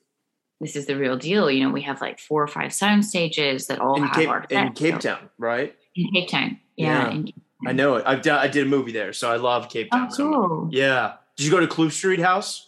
this 0.61 0.75
is 0.77 0.87
the 0.87 0.97
real 0.97 1.17
deal 1.17 1.51
you 1.51 1.63
know 1.65 1.71
we 1.71 1.83
have 1.83 2.01
like 2.01 2.19
four 2.19 2.43
or 2.43 2.49
five 2.49 2.73
sound 2.73 3.05
stages 3.05 3.67
that 3.69 3.79
all 3.81 3.97
In 3.97 4.03
have 4.05 4.15
Cape, 4.17 4.29
our 4.29 4.45
in. 4.51 4.73
Cape 4.73 4.99
Town, 4.99 5.29
right? 5.39 5.75
in 5.95 6.11
cape 6.13 6.29
town 6.29 6.59
yeah, 6.77 7.09
Yeah. 7.09 7.11
in- 7.15 7.33
I 7.67 7.73
know 7.73 7.97
it. 7.97 8.05
I've 8.07 8.23
done, 8.23 8.39
I 8.39 8.47
did 8.47 8.65
a 8.67 8.71
movie 8.71 8.93
there, 8.93 9.13
so 9.13 9.29
I 9.33 9.37
love 9.37 9.69
Cape 9.69 9.91
Town. 9.91 10.07
oh 10.11 10.15
so 10.15 10.25
much. 10.31 10.49
cool 10.49 10.69
Yeah. 10.71 11.15
Did 11.37 11.45
you 11.47 11.51
go 11.51 11.59
to 11.61 11.67
Kloof 11.67 11.91
Street 11.93 12.21
House? 12.21 12.67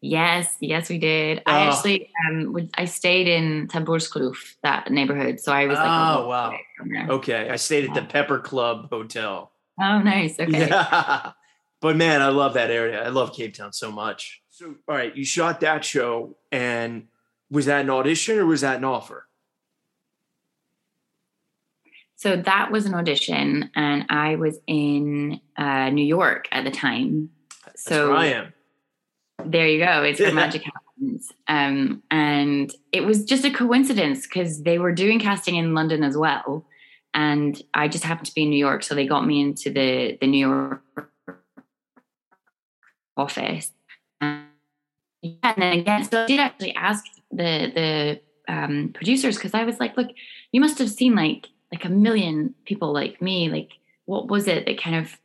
yes 0.00 0.54
yes 0.60 0.88
we 0.88 0.96
did 0.98 1.42
i 1.44 1.66
Oh. 1.66 1.70
actually 1.70 2.08
um 2.30 2.52
would, 2.52 2.70
i 2.74 2.84
stayed 2.84 3.26
in 3.26 3.66
Tamboerskloof, 3.66 4.36
that 4.62 4.90
neighborhood 4.92 5.40
so 5.40 5.52
i 5.52 5.66
was 5.66 5.76
like 5.76 5.86
Oh, 5.88 6.28
wow. 6.28 6.54
there. 6.86 7.06
Okay. 7.10 7.50
I 7.50 7.56
stayed 7.56 7.88
at 7.88 7.94
the 7.94 8.02
Pepper 8.02 8.38
Club 8.38 8.90
Hotel. 8.90 9.50
oh 9.80 9.98
nice 10.00 10.38
okay 10.38 10.68
Yeah. 10.68 11.32
But 11.80 11.96
man, 11.96 12.22
I 12.22 12.28
love 12.30 12.54
that 12.54 12.72
area. 12.72 13.04
I 13.04 13.08
love 13.10 13.32
Cape 13.32 13.54
Town 13.54 13.72
so 13.72 13.92
much. 13.92 14.42
So, 14.58 14.74
all 14.88 14.96
right, 14.96 15.14
you 15.14 15.24
shot 15.24 15.60
that 15.60 15.84
show, 15.84 16.36
and 16.50 17.06
was 17.48 17.66
that 17.66 17.82
an 17.82 17.90
audition 17.90 18.38
or 18.38 18.46
was 18.46 18.62
that 18.62 18.78
an 18.78 18.84
offer? 18.84 19.28
So 22.16 22.34
that 22.34 22.72
was 22.72 22.84
an 22.84 22.92
audition, 22.92 23.70
and 23.76 24.06
I 24.08 24.34
was 24.34 24.58
in 24.66 25.40
uh, 25.56 25.90
New 25.90 26.04
York 26.04 26.48
at 26.50 26.64
the 26.64 26.72
time. 26.72 27.30
That's 27.64 27.84
So 27.84 28.12
I 28.16 28.26
am. 28.26 28.52
there 29.44 29.68
you 29.68 29.78
go. 29.78 30.02
It's 30.02 30.18
where 30.18 30.34
magic 30.34 30.64
happens. 30.64 31.30
Um, 31.46 32.02
and 32.10 32.74
it 32.90 33.02
was 33.02 33.24
just 33.24 33.44
a 33.44 33.52
coincidence 33.52 34.26
because 34.26 34.64
they 34.64 34.80
were 34.80 34.90
doing 34.90 35.20
casting 35.20 35.54
in 35.54 35.72
London 35.72 36.02
as 36.02 36.16
well, 36.16 36.66
and 37.14 37.62
I 37.74 37.86
just 37.86 38.02
happened 38.02 38.26
to 38.26 38.34
be 38.34 38.42
in 38.42 38.50
New 38.50 38.58
York, 38.58 38.82
so 38.82 38.96
they 38.96 39.06
got 39.06 39.24
me 39.24 39.40
into 39.40 39.70
the 39.70 40.18
the 40.20 40.26
New 40.26 40.48
York 40.48 40.82
office. 43.16 43.70
And, 45.28 45.38
yeah, 45.42 45.52
and 45.54 45.62
then 45.62 45.78
again, 45.78 46.04
so 46.04 46.22
I 46.24 46.26
did 46.26 46.40
actually 46.40 46.74
ask 46.74 47.04
the 47.30 47.72
the 47.74 48.52
um, 48.52 48.90
producers 48.94 49.36
because 49.36 49.54
I 49.54 49.64
was 49.64 49.78
like, 49.80 49.96
look, 49.96 50.08
you 50.52 50.60
must 50.60 50.78
have 50.78 50.90
seen 50.90 51.14
like 51.14 51.48
like 51.72 51.84
a 51.84 51.90
million 51.90 52.54
people 52.64 52.92
like 52.92 53.20
me. 53.20 53.48
Like, 53.48 53.70
what 54.06 54.28
was 54.28 54.48
it 54.48 54.66
that 54.66 54.80
kind 54.80 54.96
of 54.96 55.16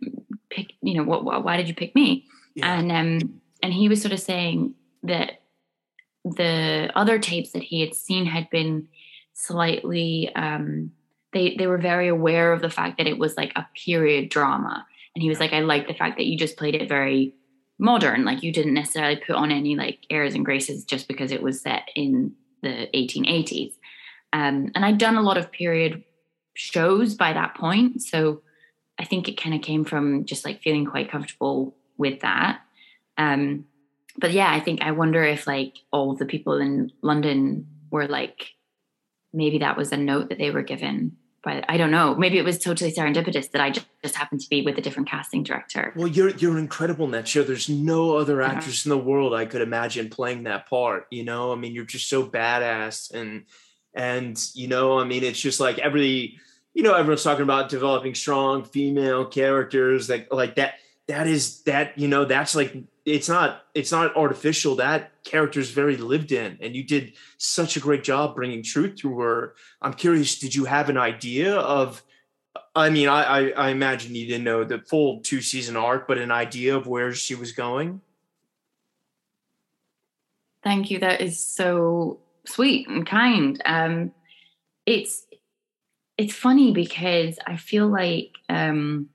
picked? 0.49 0.73
You 0.81 0.95
know, 0.95 1.03
what, 1.03 1.23
what 1.23 1.43
why 1.43 1.57
did 1.57 1.67
you 1.67 1.75
pick 1.75 1.95
me? 1.95 2.25
Yeah. 2.55 2.79
And 2.79 2.91
um, 2.91 3.41
and 3.61 3.73
he 3.73 3.89
was 3.89 4.01
sort 4.01 4.13
of 4.13 4.19
saying 4.19 4.75
that 5.03 5.41
the 6.25 6.91
other 6.95 7.19
tapes 7.19 7.51
that 7.51 7.63
he 7.63 7.81
had 7.81 7.93
seen 7.93 8.25
had 8.25 8.49
been 8.49 8.87
slightly 9.33 10.31
um, 10.35 10.91
they 11.33 11.55
they 11.57 11.67
were 11.67 11.77
very 11.77 12.07
aware 12.07 12.53
of 12.53 12.61
the 12.61 12.69
fact 12.69 12.97
that 12.97 13.07
it 13.07 13.17
was 13.17 13.35
like 13.35 13.51
a 13.55 13.67
period 13.85 14.29
drama 14.29 14.85
and 15.15 15.21
he 15.21 15.29
was 15.29 15.39
like 15.39 15.51
i 15.51 15.59
like 15.59 15.87
the 15.87 15.93
fact 15.93 16.17
that 16.17 16.25
you 16.25 16.37
just 16.37 16.57
played 16.57 16.75
it 16.75 16.87
very 16.87 17.35
modern 17.83 18.23
like 18.23 18.41
you 18.41 18.51
didn't 18.51 18.73
necessarily 18.73 19.17
put 19.17 19.35
on 19.35 19.51
any 19.51 19.75
like 19.75 19.99
airs 20.09 20.33
and 20.33 20.45
graces 20.45 20.85
just 20.85 21.07
because 21.07 21.31
it 21.31 21.43
was 21.43 21.61
set 21.61 21.89
in 21.95 22.33
the 22.61 22.87
1880s 22.95 23.73
um, 24.31 24.71
and 24.73 24.85
i'd 24.85 24.97
done 24.97 25.17
a 25.17 25.21
lot 25.21 25.37
of 25.37 25.51
period 25.51 26.03
shows 26.55 27.13
by 27.13 27.33
that 27.33 27.55
point 27.55 28.01
so 28.01 28.41
i 28.97 29.03
think 29.03 29.27
it 29.27 29.39
kind 29.41 29.53
of 29.53 29.61
came 29.61 29.83
from 29.83 30.23
just 30.25 30.45
like 30.45 30.61
feeling 30.61 30.85
quite 30.85 31.11
comfortable 31.11 31.75
with 31.97 32.21
that. 32.21 32.61
Um, 33.17 33.65
but 34.17 34.31
yeah 34.31 34.51
i 34.51 34.59
think 34.59 34.81
i 34.81 34.91
wonder 34.91 35.23
if 35.23 35.47
like 35.47 35.77
all 35.91 36.15
the 36.15 36.25
people 36.25 36.59
in 36.59 36.91
london 37.01 37.67
were 37.91 38.07
like 38.07 38.53
maybe 39.33 39.59
that 39.59 39.77
was 39.77 39.91
a 39.91 39.97
note 39.97 40.29
that 40.29 40.37
they 40.37 40.51
were 40.51 40.61
given 40.61 41.17
but 41.43 41.65
I 41.67 41.77
don't 41.77 41.91
know. 41.91 42.15
Maybe 42.15 42.37
it 42.37 42.45
was 42.45 42.57
totally 42.57 42.91
serendipitous 42.91 43.51
that 43.51 43.61
I 43.61 43.69
just, 43.69 43.85
just 44.01 44.15
happened 44.15 44.39
to 44.41 44.49
be 44.49 44.61
with 44.61 44.77
a 44.77 44.81
different 44.81 45.09
casting 45.09 45.43
director. 45.43 45.93
Well, 45.95 46.07
you're 46.07 46.29
you're 46.29 46.57
incredible 46.57 47.05
in 47.05 47.11
that 47.11 47.27
show. 47.27 47.43
There's 47.43 47.69
no 47.69 48.15
other 48.17 48.41
uh-huh. 48.41 48.55
actress 48.55 48.85
yeah. 48.85 48.93
in 48.93 48.97
the 48.97 49.03
world 49.03 49.33
I 49.33 49.45
could 49.45 49.61
imagine 49.61 50.09
playing 50.09 50.43
that 50.43 50.69
part. 50.69 51.07
You 51.11 51.25
know, 51.25 51.51
I 51.51 51.55
mean, 51.55 51.73
you're 51.73 51.85
just 51.85 52.07
so 52.07 52.25
badass, 52.25 53.13
and 53.13 53.43
and 53.93 54.41
you 54.53 54.67
know, 54.67 54.97
I 54.99 55.03
mean, 55.03 55.23
it's 55.23 55.39
just 55.39 55.59
like 55.59 55.79
every, 55.79 56.39
you 56.73 56.81
know, 56.81 56.93
everyone's 56.93 57.23
talking 57.23 57.43
about 57.43 57.69
developing 57.69 58.15
strong 58.15 58.63
female 58.63 59.25
characters, 59.25 60.09
like 60.09 60.33
like 60.33 60.55
that. 60.55 60.75
That 61.09 61.27
is 61.27 61.63
that 61.63 61.97
you 61.97 62.07
know 62.07 62.23
that's 62.23 62.55
like 62.55 62.73
it's 63.05 63.27
not 63.27 63.63
it's 63.73 63.91
not 63.91 64.15
artificial. 64.15 64.75
That 64.75 65.11
character 65.23 65.59
is 65.59 65.71
very 65.71 65.97
lived 65.97 66.31
in 66.31 66.57
and 66.61 66.75
you 66.75 66.83
did 66.83 67.13
such 67.37 67.75
a 67.75 67.79
great 67.79 68.03
job 68.03 68.35
bringing 68.35 68.63
truth 68.63 68.95
to 68.97 69.19
her. 69.19 69.55
I'm 69.81 69.93
curious 69.93 70.39
did 70.39 70.55
you 70.55 70.65
have 70.65 70.89
an 70.89 70.97
idea 70.97 71.55
of 71.55 72.01
i 72.75 72.89
mean 72.89 73.09
i 73.09 73.23
i, 73.23 73.49
I 73.49 73.69
imagine 73.69 74.15
you 74.15 74.27
didn't 74.27 74.43
know 74.43 74.63
the 74.63 74.79
full 74.79 75.21
two 75.21 75.41
season 75.41 75.75
arc 75.75 76.07
but 76.07 76.17
an 76.17 76.31
idea 76.31 76.75
of 76.77 76.87
where 76.87 77.13
she 77.13 77.35
was 77.35 77.51
going? 77.51 78.01
Thank 80.63 80.89
you. 80.89 80.99
That 80.99 81.19
is 81.19 81.39
so 81.39 82.19
sweet 82.45 82.87
and 82.87 83.05
kind. 83.05 83.61
Um 83.65 84.11
it's 84.85 85.25
it's 86.17 86.33
funny 86.33 86.71
because 86.73 87.39
i 87.47 87.55
feel 87.55 87.87
like 87.87 88.35
um 88.49 89.09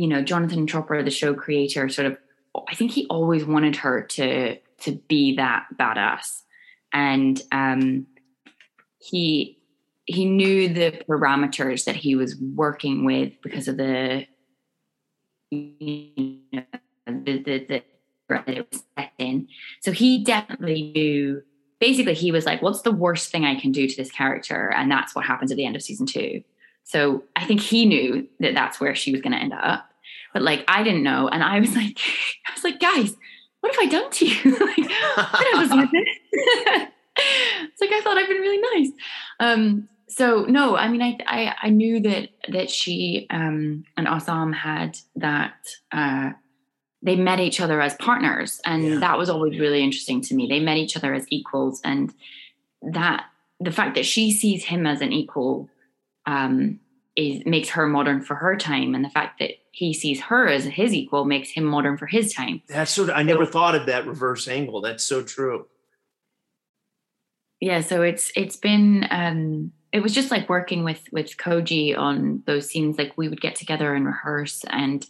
you 0.00 0.06
know, 0.06 0.22
Jonathan 0.22 0.66
Tropper, 0.66 1.02
the 1.02 1.10
show 1.10 1.34
creator, 1.34 1.90
sort 1.90 2.06
of, 2.06 2.16
I 2.68 2.74
think 2.74 2.90
he 2.90 3.06
always 3.08 3.44
wanted 3.44 3.76
her 3.76 4.00
to 4.02 4.56
to 4.80 4.92
be 5.08 5.36
that 5.36 5.66
badass, 5.78 6.40
and 6.90 7.40
um, 7.52 8.06
he 8.98 9.58
he 10.06 10.24
knew 10.24 10.72
the 10.72 11.04
parameters 11.06 11.84
that 11.84 11.96
he 11.96 12.16
was 12.16 12.34
working 12.40 13.04
with 13.04 13.34
because 13.42 13.68
of 13.68 13.76
the 13.76 14.26
you 15.50 16.40
know, 16.50 16.62
the, 17.06 17.42
the, 17.42 17.66
the 17.68 17.82
that 18.30 18.48
it 18.48 18.68
was 18.70 18.82
set 18.96 19.12
in. 19.18 19.48
So 19.80 19.92
he 19.92 20.24
definitely 20.24 20.92
knew. 20.94 21.42
Basically, 21.78 22.14
he 22.14 22.32
was 22.32 22.46
like, 22.46 22.62
"What's 22.62 22.82
the 22.82 22.90
worst 22.90 23.30
thing 23.30 23.44
I 23.44 23.60
can 23.60 23.70
do 23.70 23.86
to 23.86 23.96
this 23.96 24.10
character?" 24.10 24.72
And 24.74 24.90
that's 24.90 25.14
what 25.14 25.26
happens 25.26 25.50
at 25.50 25.58
the 25.58 25.66
end 25.66 25.76
of 25.76 25.82
season 25.82 26.06
two. 26.06 26.42
So 26.84 27.24
I 27.36 27.44
think 27.44 27.60
he 27.60 27.84
knew 27.84 28.26
that 28.40 28.54
that's 28.54 28.80
where 28.80 28.94
she 28.94 29.12
was 29.12 29.20
going 29.20 29.32
to 29.32 29.38
end 29.38 29.52
up. 29.52 29.89
But 30.32 30.42
like 30.42 30.64
I 30.68 30.82
didn't 30.82 31.02
know, 31.02 31.28
and 31.28 31.42
I 31.42 31.60
was 31.60 31.74
like, 31.74 31.98
I 32.48 32.52
was 32.54 32.64
like, 32.64 32.80
guys, 32.80 33.16
what 33.60 33.74
have 33.74 33.82
I 33.82 33.86
done 33.86 34.10
to 34.10 34.26
you? 34.26 34.50
like, 34.60 34.90
I 35.16 35.52
was 35.56 35.70
with 35.70 35.90
it. 35.92 36.08
it's 37.16 37.80
like 37.80 37.92
I 37.92 38.00
thought 38.02 38.16
I'd 38.16 38.28
been 38.28 38.40
really 38.40 38.62
nice. 38.74 38.92
Um, 39.38 39.88
so 40.08 40.44
no, 40.44 40.76
I 40.76 40.88
mean, 40.88 41.02
I, 41.02 41.18
I 41.26 41.54
I 41.62 41.70
knew 41.70 42.00
that 42.00 42.30
that 42.48 42.70
she 42.70 43.26
um, 43.30 43.84
and 43.96 44.08
Assam 44.08 44.52
had 44.52 44.98
that. 45.16 45.54
Uh, 45.92 46.30
they 47.02 47.16
met 47.16 47.40
each 47.40 47.60
other 47.60 47.80
as 47.80 47.94
partners, 47.94 48.60
and 48.66 48.84
yeah. 48.84 48.98
that 48.98 49.16
was 49.16 49.30
always 49.30 49.58
really 49.58 49.82
interesting 49.82 50.20
to 50.20 50.34
me. 50.34 50.46
They 50.46 50.60
met 50.60 50.76
each 50.76 50.96
other 50.96 51.14
as 51.14 51.24
equals, 51.30 51.80
and 51.82 52.12
that 52.82 53.24
the 53.58 53.72
fact 53.72 53.94
that 53.94 54.04
she 54.04 54.32
sees 54.32 54.64
him 54.64 54.86
as 54.86 55.00
an 55.00 55.12
equal 55.12 55.68
um, 56.26 56.78
is 57.16 57.44
makes 57.46 57.70
her 57.70 57.86
modern 57.86 58.20
for 58.20 58.34
her 58.34 58.56
time, 58.56 58.94
and 58.94 59.04
the 59.04 59.10
fact 59.10 59.38
that 59.38 59.52
he 59.72 59.94
sees 59.94 60.20
her 60.20 60.48
as 60.48 60.64
his 60.64 60.92
equal 60.92 61.24
makes 61.24 61.50
him 61.50 61.64
modern 61.64 61.96
for 61.96 62.06
his 62.06 62.32
time. 62.32 62.62
That's 62.68 62.90
so. 62.90 63.10
I 63.12 63.22
never 63.22 63.44
so, 63.44 63.52
thought 63.52 63.74
of 63.74 63.86
that 63.86 64.06
reverse 64.06 64.48
angle. 64.48 64.80
That's 64.80 65.04
so 65.04 65.22
true. 65.22 65.66
Yeah, 67.60 67.80
so 67.80 68.02
it's 68.02 68.32
it's 68.34 68.56
been 68.56 69.06
um 69.10 69.72
it 69.92 70.00
was 70.00 70.14
just 70.14 70.30
like 70.30 70.48
working 70.48 70.84
with 70.84 71.02
with 71.12 71.36
Koji 71.36 71.96
on 71.96 72.42
those 72.46 72.68
scenes. 72.68 72.98
Like 72.98 73.12
we 73.16 73.28
would 73.28 73.40
get 73.40 73.54
together 73.54 73.94
and 73.94 74.06
rehearse, 74.06 74.64
and 74.68 75.06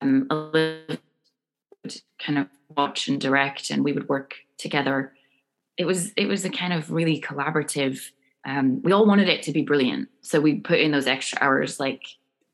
um, 0.00 0.28
kind 2.18 2.38
of 2.38 2.46
watch 2.76 3.08
and 3.08 3.20
direct, 3.20 3.70
and 3.70 3.84
we 3.84 3.92
would 3.92 4.08
work 4.08 4.34
together. 4.58 5.12
It 5.76 5.86
was 5.86 6.12
it 6.16 6.26
was 6.26 6.44
a 6.44 6.50
kind 6.50 6.72
of 6.72 6.90
really 6.90 7.20
collaborative 7.20 8.10
um, 8.44 8.82
we 8.82 8.92
all 8.92 9.06
wanted 9.06 9.28
it 9.28 9.42
to 9.44 9.52
be 9.52 9.62
brilliant. 9.62 10.08
So 10.22 10.40
we 10.40 10.60
put 10.60 10.80
in 10.80 10.92
those 10.92 11.06
extra 11.06 11.38
hours 11.40 11.78
like 11.78 12.02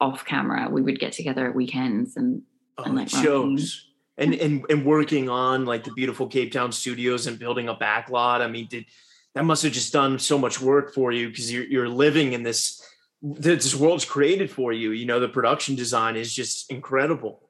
off 0.00 0.24
camera. 0.24 0.68
We 0.70 0.82
would 0.82 0.98
get 0.98 1.12
together 1.12 1.48
at 1.48 1.54
weekends 1.54 2.16
and, 2.16 2.42
oh, 2.78 2.84
and 2.84 2.96
like 2.96 3.08
shows. 3.08 3.82
And, 4.18 4.34
and 4.34 4.64
and 4.70 4.86
working 4.86 5.28
on 5.28 5.66
like 5.66 5.84
the 5.84 5.90
beautiful 5.92 6.26
Cape 6.26 6.50
Town 6.50 6.72
studios 6.72 7.26
and 7.26 7.38
building 7.38 7.68
a 7.68 7.74
backlot. 7.74 8.40
I 8.40 8.48
mean, 8.48 8.66
did 8.66 8.86
that 9.34 9.44
must 9.44 9.62
have 9.62 9.72
just 9.72 9.92
done 9.92 10.18
so 10.18 10.38
much 10.38 10.58
work 10.58 10.94
for 10.94 11.12
you 11.12 11.28
because 11.28 11.52
you're 11.52 11.64
you're 11.64 11.88
living 11.88 12.32
in 12.32 12.42
this 12.42 12.82
this 13.22 13.74
world's 13.74 14.06
created 14.06 14.50
for 14.50 14.72
you. 14.72 14.92
You 14.92 15.04
know, 15.04 15.20
the 15.20 15.28
production 15.28 15.74
design 15.74 16.16
is 16.16 16.34
just 16.34 16.70
incredible. 16.70 17.45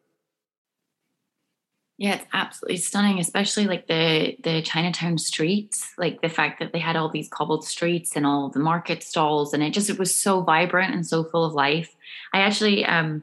Yeah, 1.98 2.16
it's 2.16 2.26
absolutely 2.34 2.76
stunning, 2.76 3.18
especially 3.18 3.66
like 3.66 3.86
the 3.86 4.36
the 4.44 4.60
Chinatown 4.60 5.16
streets, 5.16 5.94
like 5.96 6.20
the 6.20 6.28
fact 6.28 6.60
that 6.60 6.72
they 6.72 6.78
had 6.78 6.94
all 6.94 7.08
these 7.08 7.28
cobbled 7.28 7.64
streets 7.64 8.16
and 8.16 8.26
all 8.26 8.50
the 8.50 8.58
market 8.58 9.02
stalls, 9.02 9.54
and 9.54 9.62
it 9.62 9.70
just 9.70 9.88
it 9.88 9.98
was 9.98 10.14
so 10.14 10.42
vibrant 10.42 10.92
and 10.92 11.06
so 11.06 11.24
full 11.24 11.44
of 11.44 11.54
life. 11.54 11.96
I 12.34 12.40
actually 12.40 12.84
um 12.84 13.22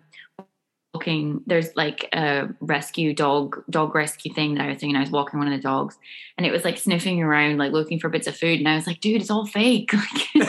walking 0.95 1.41
there's 1.45 1.75
like 1.75 2.09
a 2.13 2.49
rescue 2.61 3.13
dog 3.13 3.63
dog 3.69 3.93
rescue 3.93 4.33
thing 4.33 4.55
that 4.55 4.63
I 4.63 4.69
was 4.69 4.79
doing. 4.79 4.95
I 4.95 5.01
was 5.01 5.11
walking 5.11 5.37
one 5.37 5.47
of 5.47 5.55
the 5.55 5.61
dogs, 5.61 5.95
and 6.39 6.47
it 6.47 6.51
was 6.51 6.65
like 6.65 6.79
sniffing 6.79 7.21
around, 7.21 7.59
like 7.59 7.73
looking 7.73 7.99
for 7.99 8.09
bits 8.09 8.25
of 8.25 8.35
food, 8.35 8.57
and 8.57 8.67
I 8.67 8.73
was 8.73 8.87
like, 8.87 9.01
"Dude, 9.01 9.21
it's 9.21 9.29
all 9.29 9.45
fake. 9.45 9.91
You're 10.33 10.43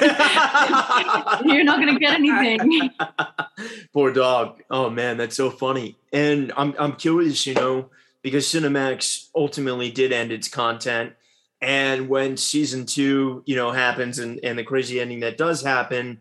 not 1.63 1.79
gonna 1.79 1.99
get 1.99 2.15
anything." 2.15 2.91
Poor 3.93 4.15
dog. 4.15 4.63
Oh 4.71 4.89
man, 4.89 5.19
that's 5.19 5.37
so 5.37 5.51
funny. 5.51 5.99
And 6.11 6.55
I'm 6.57 6.75
I'm 6.79 6.93
curious, 6.95 7.47
you 7.47 7.53
know 7.53 7.91
because 8.25 8.47
Cinemax 8.47 9.29
ultimately 9.37 9.91
did 9.91 10.11
end 10.11 10.33
its 10.33 10.49
content. 10.49 11.13
And 11.61 12.09
when 12.09 12.39
season 12.39 12.87
two, 12.87 13.43
you 13.47 13.55
know, 13.55 13.71
happens 13.71 14.19
and, 14.19 14.41
and 14.43 14.59
the 14.59 14.65
crazy 14.65 14.99
ending 14.99 15.21
that 15.21 15.37
does 15.37 15.63
happen, 15.63 16.21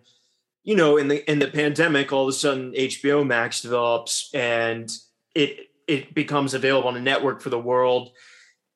you 0.63 0.75
know, 0.75 0.97
in 0.97 1.07
the 1.07 1.29
in 1.31 1.39
the 1.39 1.47
pandemic, 1.47 2.11
all 2.11 2.23
of 2.23 2.29
a 2.29 2.33
sudden 2.33 2.73
HBO 2.73 3.25
Max 3.25 3.61
develops 3.61 4.29
and 4.33 4.91
it 5.33 5.71
it 5.87 6.13
becomes 6.13 6.53
available 6.53 6.89
on 6.89 6.97
a 6.97 7.01
network 7.01 7.41
for 7.41 7.49
the 7.49 7.59
world. 7.59 8.11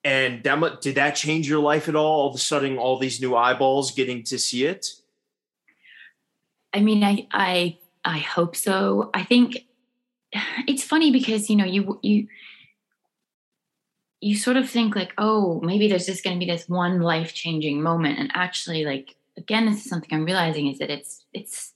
And 0.05 0.41
that 0.43 0.81
did 0.81 0.95
that 0.95 1.11
change 1.11 1.49
your 1.49 1.59
life 1.59 1.89
at 1.89 1.95
all? 1.95 2.21
All 2.21 2.29
of 2.29 2.35
a 2.35 2.39
sudden, 2.39 2.77
all 2.77 2.97
these 2.97 3.19
new 3.19 3.35
eyeballs 3.35 3.91
getting 3.91 4.23
to 4.23 4.39
see 4.39 4.65
it. 4.65 4.87
I 6.73 6.79
mean, 6.79 7.03
I 7.03 7.27
I 7.31 7.77
I 8.05 8.19
hope 8.19 8.55
so. 8.55 9.09
I 9.13 9.23
think 9.23 9.65
it's 10.67 10.83
funny 10.83 11.11
because 11.11 11.49
you 11.49 11.57
know 11.57 11.65
you 11.65 11.99
you 12.01 12.27
you 14.27 14.35
sort 14.35 14.57
of 14.57 14.69
think 14.69 14.93
like, 14.93 15.13
oh, 15.17 15.61
maybe 15.61 15.87
there's 15.87 16.05
just 16.05 16.21
going 16.21 16.37
to 16.37 16.45
be 16.45 16.51
this 16.51 16.67
one 16.67 16.99
life 16.99 17.33
changing 17.33 17.81
moment, 17.81 18.19
and 18.19 18.29
actually, 18.33 18.83
like 18.83 19.15
again, 19.37 19.65
this 19.65 19.77
is 19.77 19.89
something 19.89 20.09
I'm 20.11 20.25
realizing 20.25 20.67
is 20.67 20.79
that 20.79 20.89
it's 20.89 21.23
it's 21.33 21.73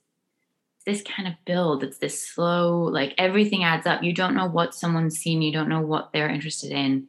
this 0.86 1.02
kind 1.02 1.30
of 1.30 1.36
build. 1.46 1.82
It's 1.82 2.00
this 2.00 2.28
slow, 2.28 2.82
like 2.82 3.14
everything 3.18 3.64
adds 3.64 3.88
up. 3.88 4.04
You 4.04 4.14
don't 4.14 4.36
know 4.36 4.48
what 4.48 4.76
someone's 4.76 5.18
seen. 5.18 5.42
You 5.42 5.54
don't 5.54 5.70
know 5.70 5.80
what 5.80 6.12
they're 6.12 6.30
interested 6.30 6.72
in. 6.72 7.08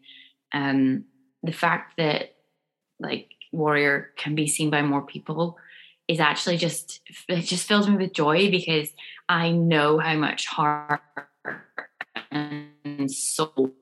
Um, 0.52 1.06
the 1.42 1.52
fact 1.52 1.96
that 1.96 2.36
like 3.00 3.30
Warrior 3.50 4.12
can 4.16 4.36
be 4.36 4.46
seen 4.46 4.70
by 4.70 4.82
more 4.82 5.02
people 5.02 5.58
is 6.06 6.20
actually 6.20 6.56
just 6.56 7.00
it 7.28 7.42
just 7.42 7.66
fills 7.66 7.88
me 7.88 7.96
with 7.96 8.12
joy 8.12 8.48
because 8.48 8.90
I 9.28 9.50
know 9.50 9.98
how 9.98 10.14
much 10.14 10.46
heart 10.46 11.02
and 12.30 13.10
soul 13.10 13.72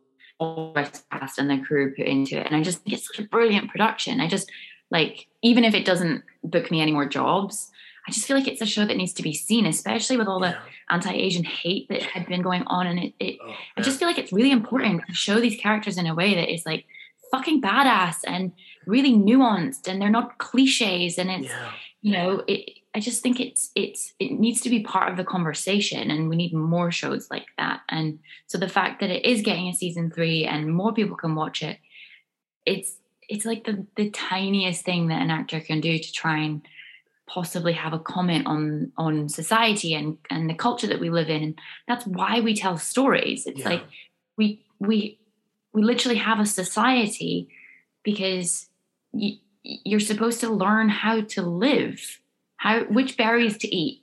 all 0.40 0.72
the 0.72 0.90
cast 1.12 1.38
and 1.38 1.50
the 1.50 1.58
crew 1.64 1.94
put 1.94 2.06
into 2.06 2.38
it. 2.40 2.46
And 2.46 2.56
I 2.56 2.62
just 2.62 2.78
think 2.82 2.94
it's 2.96 3.06
such 3.06 3.24
a 3.24 3.28
brilliant 3.28 3.70
production. 3.70 4.20
I 4.20 4.26
just 4.28 4.50
like, 4.90 5.26
even 5.42 5.64
if 5.64 5.74
it 5.74 5.84
doesn't 5.84 6.24
book 6.42 6.70
me 6.70 6.80
any 6.80 6.92
more 6.92 7.06
jobs, 7.06 7.70
I 8.08 8.10
just 8.10 8.26
feel 8.26 8.36
like 8.36 8.48
it's 8.48 8.62
a 8.62 8.66
show 8.66 8.84
that 8.86 8.96
needs 8.96 9.12
to 9.14 9.22
be 9.22 9.34
seen, 9.34 9.66
especially 9.66 10.16
with 10.16 10.26
all 10.26 10.40
the 10.40 10.48
Yeah. 10.48 10.60
anti-Asian 10.88 11.44
hate 11.44 11.88
that 11.90 12.02
had 12.02 12.26
been 12.26 12.42
going 12.42 12.64
on. 12.66 12.86
And 12.86 12.98
it, 12.98 13.14
it 13.20 13.38
Oh, 13.40 13.54
I 13.76 13.82
just 13.82 13.98
feel 13.98 14.08
like 14.08 14.18
it's 14.18 14.32
really 14.32 14.50
important 14.50 15.02
to 15.06 15.14
show 15.14 15.38
these 15.40 15.60
characters 15.60 15.98
in 15.98 16.06
a 16.06 16.14
way 16.14 16.34
that 16.34 16.52
is 16.52 16.64
like 16.66 16.86
fucking 17.30 17.60
badass 17.62 18.16
and 18.26 18.52
really 18.86 19.12
nuanced 19.12 19.86
and 19.86 20.00
they're 20.00 20.08
not 20.10 20.38
cliches 20.38 21.16
and 21.18 21.30
it's 21.30 21.44
yeah. 21.46 21.70
you 22.02 22.10
know 22.12 22.42
it 22.48 22.79
i 22.94 23.00
just 23.00 23.22
think 23.22 23.40
it's 23.40 23.70
it's 23.74 24.12
it 24.18 24.32
needs 24.32 24.60
to 24.60 24.70
be 24.70 24.82
part 24.82 25.10
of 25.10 25.16
the 25.16 25.24
conversation 25.24 26.10
and 26.10 26.28
we 26.28 26.36
need 26.36 26.52
more 26.54 26.90
shows 26.90 27.28
like 27.30 27.46
that. 27.58 27.80
And 27.88 28.18
so 28.46 28.58
the 28.58 28.68
fact 28.68 29.00
that 29.00 29.10
it 29.10 29.24
is 29.24 29.42
getting 29.42 29.68
a 29.68 29.74
season 29.74 30.10
three 30.10 30.44
and 30.44 30.74
more 30.74 30.92
people 30.92 31.16
can 31.16 31.34
watch 31.34 31.62
it 31.62 31.78
it's 32.66 32.96
it's 33.28 33.44
like 33.44 33.64
the 33.64 33.86
the 33.96 34.10
tiniest 34.10 34.84
thing 34.84 35.08
that 35.08 35.22
an 35.22 35.30
actor 35.30 35.60
can 35.60 35.80
do 35.80 35.98
to 35.98 36.12
try 36.12 36.38
and 36.38 36.62
possibly 37.26 37.72
have 37.72 37.92
a 37.92 37.98
comment 37.98 38.46
on 38.46 38.92
on 38.96 39.28
society 39.28 39.94
and 39.94 40.18
and 40.30 40.50
the 40.50 40.54
culture 40.54 40.88
that 40.88 41.00
we 41.00 41.10
live 41.10 41.28
in. 41.30 41.42
And 41.42 41.58
that's 41.86 42.06
why 42.06 42.40
we 42.40 42.54
tell 42.56 42.76
stories. 42.76 43.46
It's 43.46 43.60
Yeah. 43.60 43.68
like 43.68 43.84
we 44.36 44.64
we 44.80 45.18
we 45.72 45.82
literally 45.82 46.18
have 46.18 46.40
a 46.40 46.46
society 46.46 47.48
because 48.02 48.68
you, 49.12 49.36
you're 49.62 50.00
supposed 50.00 50.40
to 50.40 50.50
learn 50.50 50.88
how 50.88 51.20
to 51.20 51.42
live 51.42 52.19
how 52.60 52.84
which 52.84 53.16
berries 53.16 53.56
to 53.56 53.74
eat 53.74 54.02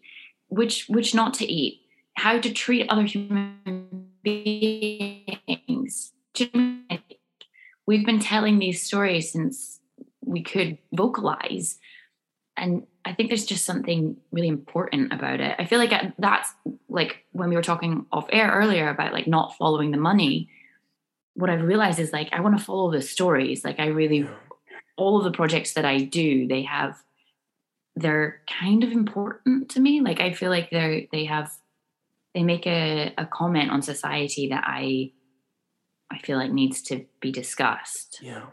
which 0.50 0.88
which 0.90 1.14
not 1.14 1.34
to 1.36 1.46
eat 1.46 1.82
how 2.16 2.40
to 2.40 2.52
treat 2.52 2.90
other 2.90 3.04
human 3.04 4.10
beings. 4.24 6.14
Do 6.34 6.46
you 6.46 6.50
know 6.60 6.80
what 6.88 7.00
I 7.00 7.04
mean? 7.08 7.18
we've 7.86 8.06
been 8.06 8.20
telling 8.20 8.60
these 8.60 8.84
stories 8.84 9.32
since 9.32 9.80
we 10.26 10.44
could 10.44 10.78
vocalize 10.92 11.80
and 12.58 12.86
i 13.06 13.14
think 13.14 13.30
there's 13.30 13.46
just 13.46 13.64
something 13.64 14.18
really 14.32 14.50
important 14.50 15.14
about 15.14 15.40
it. 15.40 15.56
I 15.58 15.66
feel 15.66 15.80
like 15.80 15.94
that's 16.18 16.54
like 16.90 17.24
when 17.32 17.50
we 17.50 17.56
were 17.56 17.62
talking 17.62 18.06
off 18.12 18.28
air 18.32 18.52
earlier 18.52 18.90
about 18.90 19.14
like 19.14 19.28
not 19.28 19.56
following 19.58 19.92
the 19.92 19.98
money 19.98 20.50
what 21.36 21.50
i've 21.52 21.62
realized 21.62 22.00
is 22.00 22.12
like 22.12 22.30
i 22.34 22.42
want 22.42 22.58
to 22.58 22.64
follow 22.64 22.92
the 22.92 23.02
stories. 23.02 23.64
Like 23.64 23.80
i 23.80 23.86
really 23.86 24.28
all 24.98 25.18
of 25.20 25.24
the 25.24 25.32
projects 25.32 25.74
that 25.74 25.86
I 25.86 26.00
do, 26.00 26.48
they 26.48 26.64
have 26.64 26.98
they're 27.98 28.42
kind 28.62 28.84
of 28.84 28.92
important 28.92 29.70
to 29.70 29.80
me. 29.80 30.02
Like 30.02 30.20
I 30.20 30.34
feel 30.34 30.50
like 30.50 30.70
they're 30.70 31.04
they 31.12 31.26
have 31.26 31.52
they 32.34 32.44
make 32.44 32.68
a, 32.68 33.14
a 33.18 33.26
comment 33.26 33.72
on 33.72 33.82
society 33.82 34.50
that 34.50 34.64
I 34.66 35.12
I 36.12 36.20
feel 36.20 36.38
like 36.38 36.52
needs 36.52 36.82
to 36.84 37.06
be 37.20 37.32
discussed. 37.32 38.20
Yeah. 38.22 38.46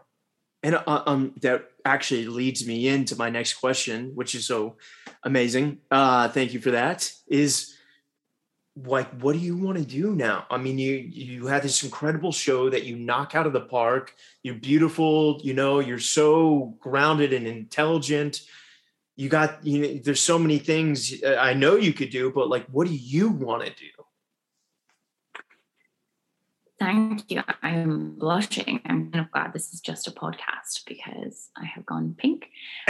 And 0.63 0.77
uh, 0.77 1.03
um, 1.07 1.35
that 1.43 1.71
actually 1.85 2.27
leads 2.27 2.67
me 2.67 2.89
into 2.89 3.17
my 3.17 3.29
next 3.29 3.55
question, 3.55 4.13
which 4.15 4.35
is 4.35 4.47
so 4.47 4.77
amazing. 5.23 5.79
Uh, 5.91 6.29
thank 6.29 6.55
you 6.55 6.61
for 6.61 6.71
that. 6.71 7.13
Is 7.29 7.77
like, 8.75 9.11
what 9.21 9.35
do 9.35 9.39
you 9.39 9.59
want 9.59 9.77
to 9.77 9.85
do 9.85 10.15
now? 10.15 10.47
I 10.51 10.57
mean, 10.57 10.79
you 10.79 10.95
you 10.95 11.47
had 11.47 11.63
this 11.63 11.85
incredible 11.85 12.33
show 12.33 12.71
that 12.71 12.85
you 12.85 12.97
knock 12.97 13.35
out 13.35 13.47
of 13.47 13.53
the 13.53 13.61
park. 13.61 14.15
You're 14.43 14.55
beautiful. 14.55 15.39
You 15.43 15.53
know, 15.53 15.81
you're 15.81 15.99
so 15.99 16.75
grounded 16.81 17.35
and 17.35 17.47
intelligent. 17.47 18.41
You 19.17 19.29
got 19.29 19.65
you 19.65 19.81
know, 19.81 20.01
there's 20.03 20.21
so 20.21 20.39
many 20.39 20.59
things 20.59 21.23
uh, 21.23 21.37
I 21.41 21.55
know 21.55 21.77
you 21.77 21.93
could 21.93 22.11
do, 22.11 22.33
but 22.33 22.49
like, 22.49 22.67
what 22.67 22.87
do 22.87 22.95
you 22.95 23.29
want 23.29 23.65
to 23.65 23.71
do? 23.71 23.91
Thank 26.81 27.31
you. 27.31 27.43
I 27.63 27.71
am 27.71 28.17
blushing. 28.19 28.81
I'm 28.85 29.11
kind 29.13 29.25
of 29.25 29.31
glad 29.31 29.53
this 29.53 29.73
is 29.73 29.81
just 29.81 30.09
a 30.09 30.11
podcast 30.11 30.85
because 30.87 31.49
I 31.57 31.65
have 31.65 31.87
gone 31.87 32.15
pink. 32.19 32.49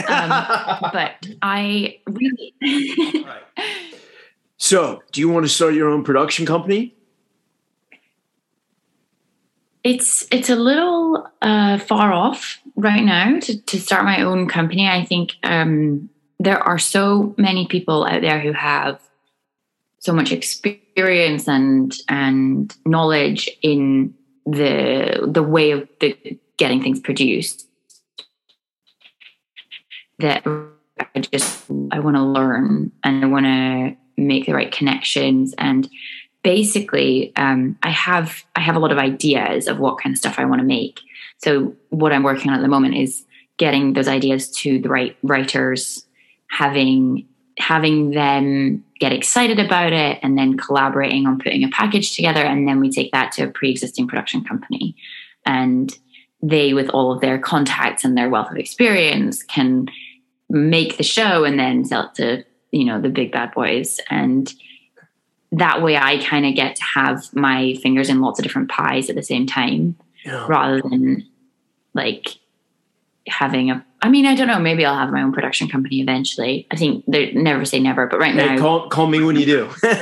Um, 0.09 0.31
but 0.93 1.27
I 1.43 2.01
really 2.07 2.55
Right. 3.25 3.43
So, 4.57 5.03
do 5.13 5.21
you 5.21 5.29
want 5.29 5.45
to 5.45 5.51
start 5.51 5.75
your 5.75 5.91
own 5.91 6.03
production 6.05 6.47
company? 6.47 6.97
it's 9.85 10.27
it's 10.33 10.49
a 10.49 10.57
little 10.57 11.29
uh, 11.43 11.79
far 11.79 12.11
off 12.11 12.61
right 12.75 13.05
now 13.05 13.39
to, 13.39 13.61
to 13.63 13.79
start 13.79 14.05
my 14.05 14.23
own 14.23 14.49
company. 14.49 14.89
I 14.89 15.05
think 15.05 15.35
um, 15.43 16.09
there 16.45 16.63
are 16.63 16.79
so 16.79 17.35
many 17.37 17.67
people 17.67 18.05
out 18.05 18.21
there 18.21 18.41
who 18.41 18.53
have 18.53 19.01
so 19.99 20.13
much 20.13 20.33
experience 20.33 21.49
and 21.49 21.95
and 22.09 22.77
knowledge 22.85 23.49
in 23.63 24.15
the 24.47 25.27
the 25.27 25.43
way 25.43 25.71
of 25.71 25.89
the, 26.01 26.39
getting 26.57 26.83
things 26.83 27.01
produced 27.01 27.67
that 30.19 30.47
I 30.47 31.21
just 31.21 31.65
I 31.91 31.99
want 32.01 32.17
to 32.17 32.23
learn 32.23 32.93
and 33.03 33.25
I 33.25 33.29
want 33.29 33.47
to 33.47 33.97
make 34.17 34.47
the 34.47 34.55
right 34.55 34.71
connections 34.71 35.55
and 35.59 35.89
basically 36.43 37.33
um, 37.37 37.77
I 37.83 37.91
have 37.91 38.45
I 38.55 38.61
have 38.61 38.77
a 38.77 38.79
lot 38.79 38.93
of 38.93 38.99
ideas 38.99 39.67
of 39.67 39.79
what 39.79 39.99
kind 39.99 40.15
of 40.15 40.19
stuff 40.19 40.39
I 40.39 40.45
want 40.45 40.61
to 40.61 40.67
make. 40.67 41.01
So 41.39 41.75
what 41.89 42.13
I'm 42.13 42.23
working 42.23 42.51
on 42.51 42.59
at 42.59 42.63
the 42.63 42.69
moment 42.69 42.95
is 42.95 43.25
getting 43.57 43.95
those 43.95 44.09
ideas 44.09 44.51
to 44.51 44.79
the 44.79 44.89
right 44.89 45.17
writers, 45.23 46.04
having 46.57 47.27
having 47.59 48.11
them 48.11 48.85
get 48.99 49.13
excited 49.13 49.59
about 49.61 49.93
it, 49.93 50.19
and 50.23 50.37
then 50.37 50.57
collaborating 50.57 51.27
on 51.27 51.39
putting 51.39 51.63
a 51.65 51.69
package 51.69 52.15
together, 52.17 52.41
and 52.41 52.67
then 52.67 52.81
we 52.81 52.91
take 52.91 53.13
that 53.13 53.31
to 53.33 53.43
a 53.45 53.49
pre-existing 53.51 54.09
production 54.09 54.43
company, 54.45 54.97
and 55.47 55.97
they, 56.43 56.75
with 56.75 56.89
all 56.91 57.13
of 57.13 57.21
their 57.21 57.39
contacts 57.39 58.05
and 58.05 58.17
their 58.17 58.29
wealth 58.29 58.51
of 58.51 58.57
experience, 58.57 59.43
can 59.43 59.87
make 60.51 60.97
the 60.97 61.03
show 61.03 61.45
and 61.45 61.59
then 61.59 61.85
sell 61.85 62.07
it 62.07 62.15
to 62.15 62.45
you 62.71 62.85
know 62.85 63.01
the 63.01 63.09
big 63.09 63.33
bad 63.33 63.53
boys. 63.53 64.01
And 64.11 64.53
that 65.53 65.83
way 65.83 65.97
I 65.97 66.19
kind 66.25 66.47
of 66.47 66.55
get 66.55 66.77
to 66.77 66.83
have 66.83 67.33
my 67.35 67.75
fingers 67.83 68.09
in 68.09 68.21
lots 68.21 68.39
of 68.39 68.45
different 68.45 68.71
pies 68.71 69.09
at 69.09 69.17
the 69.17 69.23
same 69.23 69.47
time 69.47 69.97
Yeah. 70.25 70.47
rather 70.49 70.81
than 70.83 71.25
like 71.95 72.27
having 73.27 73.71
a 73.71 73.85
I 74.03 74.11
mean 74.11 74.27
I 74.27 74.35
don't 74.35 74.49
know 74.49 74.59
maybe 74.59 74.85
I'll 74.85 74.97
have 74.97 75.11
my 75.11 75.23
own 75.23 75.33
production 75.33 75.69
company 75.69 76.01
eventually 76.01 76.67
I 76.71 76.77
think 76.77 77.05
they 77.09 77.33
never 77.33 77.65
say 77.65 77.81
never 77.81 78.07
but 78.07 78.19
right 78.19 78.35
Hey, 78.35 78.57
now 78.57 78.59
call 78.59 78.89
call 78.89 79.07
me 79.07 79.23
when 79.23 79.37
you 79.37 79.47
do. 79.47 79.71
but 79.83 79.95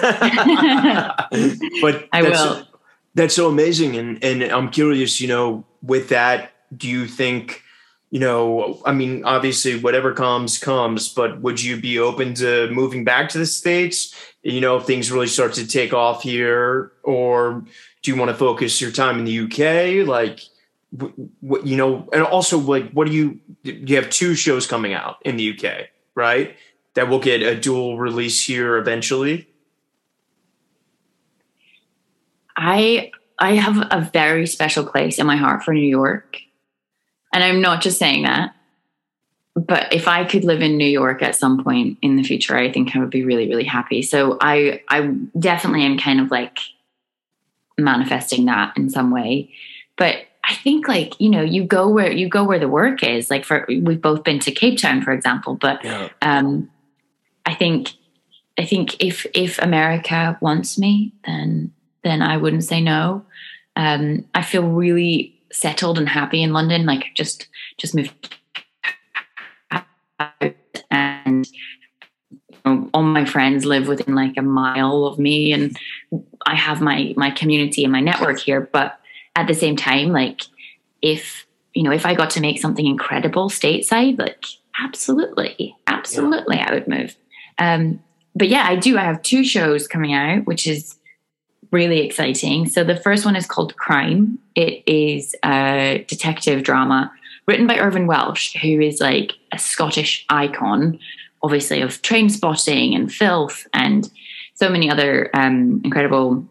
I 2.12 2.23
that's, 2.23 2.41
will. 2.41 2.66
That's 3.14 3.35
so 3.35 3.49
amazing, 3.49 3.97
and 3.97 4.23
and 4.25 4.43
I'm 4.43 4.70
curious. 4.70 5.20
You 5.20 5.29
know, 5.29 5.64
with 5.83 6.09
that, 6.09 6.53
do 6.77 6.89
you 6.89 7.07
think? 7.07 7.62
You 8.11 8.20
know, 8.20 8.83
I 8.85 8.93
mean, 8.93 9.25
obviously, 9.25 9.79
whatever 9.79 10.12
comes 10.12 10.59
comes. 10.59 11.09
But 11.09 11.41
would 11.41 11.62
you 11.62 11.81
be 11.81 11.99
open 11.99 12.35
to 12.35 12.70
moving 12.70 13.05
back 13.05 13.29
to 13.31 13.39
the 13.39 13.47
states? 13.47 14.14
You 14.43 14.61
know, 14.61 14.77
if 14.77 14.85
things 14.85 15.12
really 15.12 15.29
start 15.29 15.55
to 15.55 15.66
take 15.66 15.93
off 15.93 16.23
here, 16.23 16.93
or 17.03 17.64
do 18.03 18.11
you 18.11 18.16
want 18.16 18.31
to 18.31 18.37
focus 18.37 18.81
your 18.81 18.91
time 18.91 19.18
in 19.18 19.25
the 19.25 19.41
UK? 19.41 20.07
Like, 20.07 20.41
what 21.40 21.66
you 21.66 21.76
know, 21.76 22.09
and 22.12 22.22
also 22.22 22.59
like, 22.59 22.90
what 22.93 23.07
do 23.07 23.12
you? 23.14 23.40
You 23.62 23.97
have 23.97 24.11
two 24.11 24.34
shows 24.34 24.66
coming 24.66 24.93
out 24.93 25.16
in 25.22 25.36
the 25.36 25.57
UK, 25.57 25.88
right? 26.14 26.57
That 26.95 27.09
will 27.09 27.20
get 27.20 27.43
a 27.43 27.59
dual 27.59 27.99
release 27.99 28.45
here 28.45 28.76
eventually. 28.76 29.49
I 32.57 33.11
I 33.38 33.55
have 33.55 33.88
a 33.90 34.09
very 34.12 34.47
special 34.47 34.86
place 34.86 35.18
in 35.18 35.26
my 35.26 35.36
heart 35.36 35.64
for 35.64 35.72
New 35.72 35.80
York. 35.80 36.40
And 37.32 37.43
I'm 37.43 37.61
not 37.61 37.82
just 37.82 37.99
saying 37.99 38.24
that. 38.24 38.55
But 39.55 39.93
if 39.93 40.09
I 40.09 40.24
could 40.24 40.45
live 40.45 40.62
in 40.62 40.76
New 40.76 40.86
York 40.86 41.22
at 41.22 41.36
some 41.36 41.62
point 41.62 41.99
in 42.03 42.16
the 42.16 42.22
future, 42.22 42.57
I 42.57 42.72
think 42.72 42.95
I 42.95 43.01
would 43.01 43.11
be 43.11 43.24
really, 43.24 43.49
really 43.49 43.64
happy. 43.64 44.03
So 44.03 44.38
I 44.40 44.82
I 44.88 45.14
definitely 45.38 45.84
am 45.84 45.99
kind 45.99 46.20
of 46.20 46.30
like 46.30 46.59
manifesting 47.78 48.47
that 48.47 48.76
in 48.76 48.90
some 48.90 49.11
way. 49.11 49.51
But 49.97 50.24
I 50.45 50.55
think 50.57 50.88
like, 50.88 51.14
you 51.20 51.28
know, 51.30 51.43
you 51.43 51.64
go 51.64 51.88
where 51.88 52.11
you 52.11 52.28
go 52.28 52.45
where 52.45 52.59
the 52.59 52.68
work 52.68 53.03
is. 53.03 53.30
Like 53.30 53.45
for 53.45 53.64
we've 53.68 54.01
both 54.01 54.24
been 54.24 54.38
to 54.40 54.51
Cape 54.51 54.78
Town, 54.78 55.03
for 55.03 55.12
example, 55.12 55.55
but 55.55 55.84
Yeah. 55.84 56.09
um 56.20 56.70
I 57.47 57.55
think 57.55 57.93
I 58.59 58.64
think 58.64 59.03
if 59.03 59.26
if 59.34 59.59
America 59.59 60.36
wants 60.40 60.78
me, 60.78 61.12
then 61.24 61.72
then 62.05 62.22
I 62.22 62.36
wouldn't 62.36 62.64
say 62.64 62.80
no. 62.80 63.24
Um, 63.76 64.24
I 64.34 64.43
feel 64.43 64.68
really 64.68 65.40
settled 65.53 65.99
and 65.99 66.09
happy 66.09 66.43
in 66.43 66.53
London. 66.53 66.84
Like 66.86 67.07
just 67.16 67.49
just 67.78 67.95
moved 67.95 68.36
out 69.70 69.84
and 70.90 71.47
you 72.51 72.59
know, 72.64 72.90
all 72.93 73.03
my 73.03 73.24
friends 73.24 73.64
live 73.64 73.88
within 73.88 74.14
like 74.14 74.36
a 74.36 74.43
mile 74.43 75.05
of 75.05 75.18
me, 75.18 75.53
and 75.53 75.76
I 76.47 76.55
have 76.55 76.80
my 76.80 77.14
my 77.16 77.30
community 77.30 77.84
and 77.84 77.93
my 77.93 78.01
network 78.01 78.38
here. 78.38 78.61
But 78.72 78.99
at 79.37 79.47
the 79.47 79.55
same 79.55 79.76
time, 79.76 80.11
like 80.11 80.43
if 81.01 81.47
you 81.74 81.83
know 81.83 81.93
if 81.93 82.07
I 82.07 82.14
got 82.14 82.30
to 82.30 82.41
make 82.41 82.61
something 82.61 82.87
incredible 82.87 83.49
stateside, 83.49 84.18
like 84.18 84.45
absolutely, 84.83 85.76
absolutely, 85.87 86.59
I 86.59 86.72
would 86.72 86.89
move. 86.89 87.16
Um, 87.59 88.03
but 88.35 88.49
yeah, 88.49 88.64
I 88.66 88.76
do. 88.76 88.99
I 88.99 89.03
have 89.03 89.22
two 89.22 89.45
shows 89.45 89.87
coming 89.87 90.14
out, 90.14 90.47
which 90.47 90.66
is 90.66 90.97
really 91.70 92.01
exciting. 92.01 92.68
So 92.68 92.85
the 92.85 92.97
first 92.97 93.24
one 93.24 93.37
is 93.37 93.47
called 93.47 93.76
Crime. 93.76 94.39
It 94.55 94.83
is 94.87 95.35
a 95.45 96.05
detective 96.09 96.62
drama 96.62 97.11
written 97.47 97.66
by 97.66 97.78
Irvine 97.78 98.07
Welsh, 98.07 98.57
who 98.61 98.80
is 98.80 99.01
like 99.01 99.33
a 99.53 99.59
Scottish 99.59 100.24
icon, 100.28 100.99
obviously 101.43 101.80
of 101.80 102.01
Trainspotting 102.03 102.95
and 102.95 103.12
Filth 103.12 103.66
and 103.72 104.11
so 104.55 104.68
many 104.68 104.91
other 104.91 105.30
um, 105.35 105.80
incredible 105.85 106.47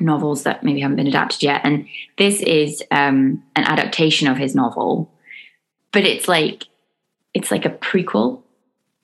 novels 0.00 0.42
that 0.44 0.62
maybe 0.62 0.80
haven't 0.80 0.96
been 0.96 1.06
adapted 1.06 1.42
yet. 1.42 1.60
And 1.64 1.86
this 2.18 2.40
is 2.40 2.82
um, 2.90 3.42
an 3.56 3.64
adaptation 3.64 4.28
of 4.28 4.36
his 4.36 4.54
novel, 4.54 5.10
but 5.92 6.04
it's 6.04 6.28
like 6.28 6.64
it's 7.34 7.50
like 7.50 7.64
a 7.64 7.70
prequel. 7.70 8.42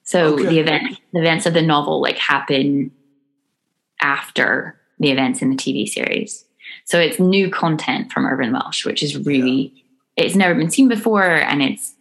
So 0.04 0.34
Okay. 0.34 0.46
the 0.46 0.58
event 0.58 0.98
the 1.12 1.20
events 1.20 1.46
of 1.46 1.54
the 1.54 1.62
novel 1.62 2.00
like 2.00 2.18
happen 2.18 2.90
after 4.00 4.78
the 4.98 5.10
events 5.10 5.42
in 5.42 5.50
the 5.50 5.56
TV 5.56 5.88
series. 5.88 6.44
So 6.84 6.98
it's 6.98 7.18
new 7.18 7.50
content 7.50 8.12
from 8.12 8.26
Irvine 8.26 8.52
Welsh, 8.52 8.84
which 8.84 9.02
is 9.02 9.16
really 9.16 9.84
it's 10.16 10.34
never 10.34 10.54
been 10.54 10.70
seen 10.70 10.88
before 10.88 11.22
and 11.24 11.62
it's 11.62 11.94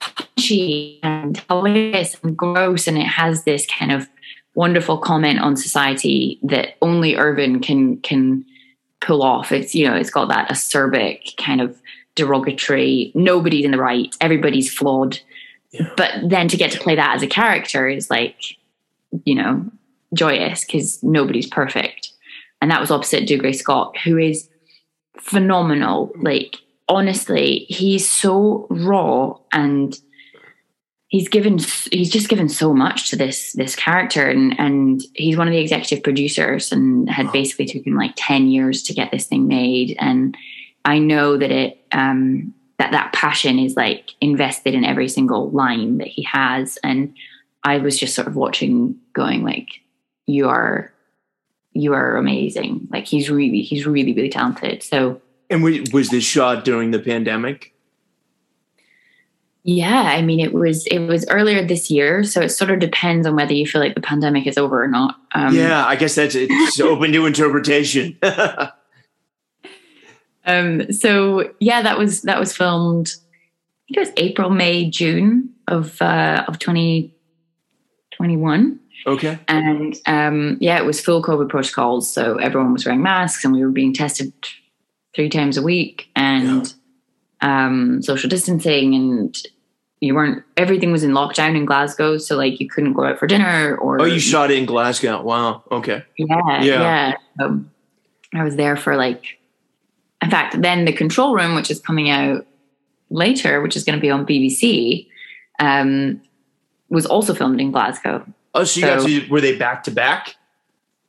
punchy 0.00 1.00
and 1.02 1.42
hilarious 1.48 2.16
and 2.22 2.36
gross 2.36 2.86
and 2.86 2.98
it 2.98 3.06
has 3.06 3.44
this 3.44 3.66
kind 3.66 3.92
of 3.92 4.08
wonderful 4.54 4.98
comment 4.98 5.40
on 5.40 5.56
society 5.56 6.38
that 6.42 6.76
only 6.82 7.16
Irvine 7.16 7.60
can 7.60 7.98
can 8.00 8.44
pull 9.00 9.22
off. 9.22 9.52
It's 9.52 9.74
you 9.74 9.88
know, 9.88 9.96
it's 9.96 10.10
got 10.10 10.28
that 10.28 10.48
acerbic 10.48 11.36
kind 11.36 11.60
of 11.60 11.80
derogatory, 12.14 13.12
nobody's 13.14 13.64
in 13.64 13.70
the 13.70 13.78
right, 13.78 14.14
everybody's 14.20 14.72
flawed. 14.72 15.18
Yeah. 15.70 15.88
But 15.96 16.12
then 16.28 16.48
to 16.48 16.56
get 16.56 16.70
to 16.72 16.78
play 16.78 16.96
that 16.96 17.16
as 17.16 17.22
a 17.22 17.26
character 17.26 17.88
is 17.88 18.10
like, 18.10 18.36
you 19.24 19.34
know, 19.34 19.64
joyous 20.14 20.64
because 20.64 21.02
nobody's 21.02 21.46
perfect. 21.46 22.12
And 22.60 22.70
that 22.70 22.80
was 22.80 22.90
opposite 22.90 23.28
Dougray 23.28 23.54
Scott, 23.54 23.96
who 24.04 24.18
is 24.18 24.48
phenomenal. 25.18 26.12
Like, 26.20 26.56
honestly, 26.88 27.66
he's 27.68 28.08
so 28.08 28.66
raw 28.70 29.38
and 29.52 29.98
he's 31.12 31.28
given 31.28 31.58
he's 31.92 32.10
just 32.10 32.28
given 32.30 32.48
so 32.48 32.72
much 32.72 33.10
to 33.10 33.16
this 33.16 33.52
this 33.52 33.76
character 33.76 34.24
and 34.28 34.58
and 34.58 35.02
he's 35.14 35.36
one 35.36 35.46
of 35.46 35.52
the 35.52 35.60
executive 35.60 36.02
producers 36.02 36.72
and 36.72 37.08
had 37.08 37.26
Wow. 37.26 37.32
basically 37.32 37.66
taken 37.66 37.94
like 37.94 38.14
10 38.16 38.48
years 38.48 38.82
to 38.84 38.94
get 38.94 39.10
this 39.12 39.26
thing 39.26 39.46
made 39.46 39.94
and 40.00 40.36
i 40.86 40.98
know 40.98 41.36
that 41.36 41.50
it 41.50 41.84
um 41.92 42.52
that 42.78 42.92
that 42.92 43.12
passion 43.12 43.58
is 43.58 43.76
like 43.76 44.10
invested 44.20 44.72
in 44.74 44.84
every 44.84 45.08
single 45.08 45.50
line 45.50 45.98
that 45.98 46.08
he 46.08 46.22
has 46.22 46.78
and 46.82 47.14
i 47.62 47.76
was 47.78 47.98
just 47.98 48.14
sort 48.14 48.26
of 48.26 48.34
watching 48.34 48.96
going 49.12 49.44
like 49.44 49.68
you 50.26 50.48
are 50.48 50.92
you 51.74 51.92
are 51.92 52.16
amazing 52.16 52.88
like 52.90 53.06
he's 53.06 53.28
really 53.30 53.60
he's 53.62 53.86
really 53.86 54.12
really 54.14 54.30
talented 54.30 54.82
so 54.82 55.20
And 55.50 55.62
was 55.92 56.08
this 56.08 56.24
shot 56.24 56.64
during 56.64 56.90
the 56.92 56.98
pandemic? 56.98 57.71
Yeah, 59.64 60.02
I 60.02 60.22
mean, 60.22 60.40
it 60.40 60.52
was 60.52 60.86
it 60.86 60.98
was 60.98 61.24
earlier 61.28 61.64
this 61.64 61.88
year, 61.88 62.24
so 62.24 62.40
it 62.40 62.48
sort 62.48 62.72
of 62.72 62.80
depends 62.80 63.26
on 63.28 63.36
whether 63.36 63.52
you 63.52 63.64
feel 63.64 63.80
like 63.80 63.94
the 63.94 64.00
pandemic 64.00 64.46
is 64.48 64.58
over 64.58 64.82
or 64.82 64.88
not. 64.88 65.20
Um, 65.34 65.54
yeah, 65.54 65.86
I 65.86 65.94
guess 65.94 66.16
that's 66.16 66.34
it's 66.36 66.80
open 66.80 67.12
to 67.12 67.26
interpretation. 67.26 68.18
Um. 70.44 70.92
So 70.92 71.52
yeah, 71.60 71.82
that 71.82 71.98
was 71.98 72.22
that 72.22 72.40
was 72.40 72.56
filmed. 72.56 73.14
I 73.14 73.94
think 73.94 73.96
it 73.96 74.00
was 74.00 74.12
April, 74.16 74.50
May, 74.50 74.90
June 74.90 75.50
of 75.68 76.00
uh, 76.02 76.44
of 76.48 76.58
twenty 76.58 77.14
twenty 78.10 78.36
one, 78.36 78.80
okay. 79.06 79.38
and 79.46 79.96
um, 80.06 80.56
yeah, 80.60 80.78
it 80.78 80.84
was 80.84 81.00
full 81.00 81.22
COVID 81.22 81.48
protocols. 81.48 82.12
So 82.12 82.38
everyone 82.38 82.72
was 82.72 82.84
wearing 82.84 83.02
masks, 83.02 83.44
and 83.44 83.54
we 83.54 83.64
were 83.64 83.70
being 83.70 83.94
tested 83.94 84.32
three 85.14 85.28
times 85.28 85.56
a 85.56 85.62
week, 85.62 86.08
and 86.16 86.74
um, 87.40 88.02
social 88.02 88.28
distancing, 88.28 88.94
and 88.94 89.46
you 90.02 90.14
weren't. 90.16 90.42
Everything 90.56 90.90
was 90.90 91.04
in 91.04 91.12
lockdown 91.12 91.56
in 91.56 91.64
Glasgow, 91.64 92.18
so 92.18 92.36
like 92.36 92.58
you 92.60 92.68
couldn't 92.68 92.92
go 92.94 93.04
out 93.04 93.18
for 93.20 93.26
dinner 93.28 93.76
or. 93.76 94.00
Oh, 94.02 94.04
you 94.04 94.18
shot 94.18 94.50
it 94.50 94.58
in 94.58 94.66
Glasgow. 94.66 95.22
Wow. 95.22 95.62
Okay. 95.70 96.04
Yeah, 96.18 96.62
Yeah. 96.62 96.62
yeah. 96.62 97.14
So 97.38 97.64
I 98.34 98.42
was 98.42 98.56
there 98.56 98.76
for 98.76 98.96
like, 98.96 99.38
in 100.20 100.28
fact, 100.28 100.60
then 100.60 100.84
the 100.86 100.92
control 100.92 101.34
room, 101.36 101.54
which 101.54 101.70
is 101.70 101.78
coming 101.80 102.10
out 102.10 102.44
later, 103.10 103.62
which 103.62 103.76
is 103.76 103.84
going 103.84 103.96
to 103.96 104.00
be 104.00 104.10
on 104.10 104.26
BBC, 104.26 105.06
um, 105.60 106.20
was 106.90 107.06
also 107.06 107.32
filmed 107.32 107.60
in 107.60 107.70
Glasgow. 107.70 108.26
Oh, 108.54 108.64
so 108.64 108.80
you 108.80 108.86
got 108.86 109.00
So- 109.02 109.06
to, 109.06 109.28
were 109.28 109.40
they 109.40 109.56
back 109.56 109.84
to 109.84 109.90
back? 109.92 110.34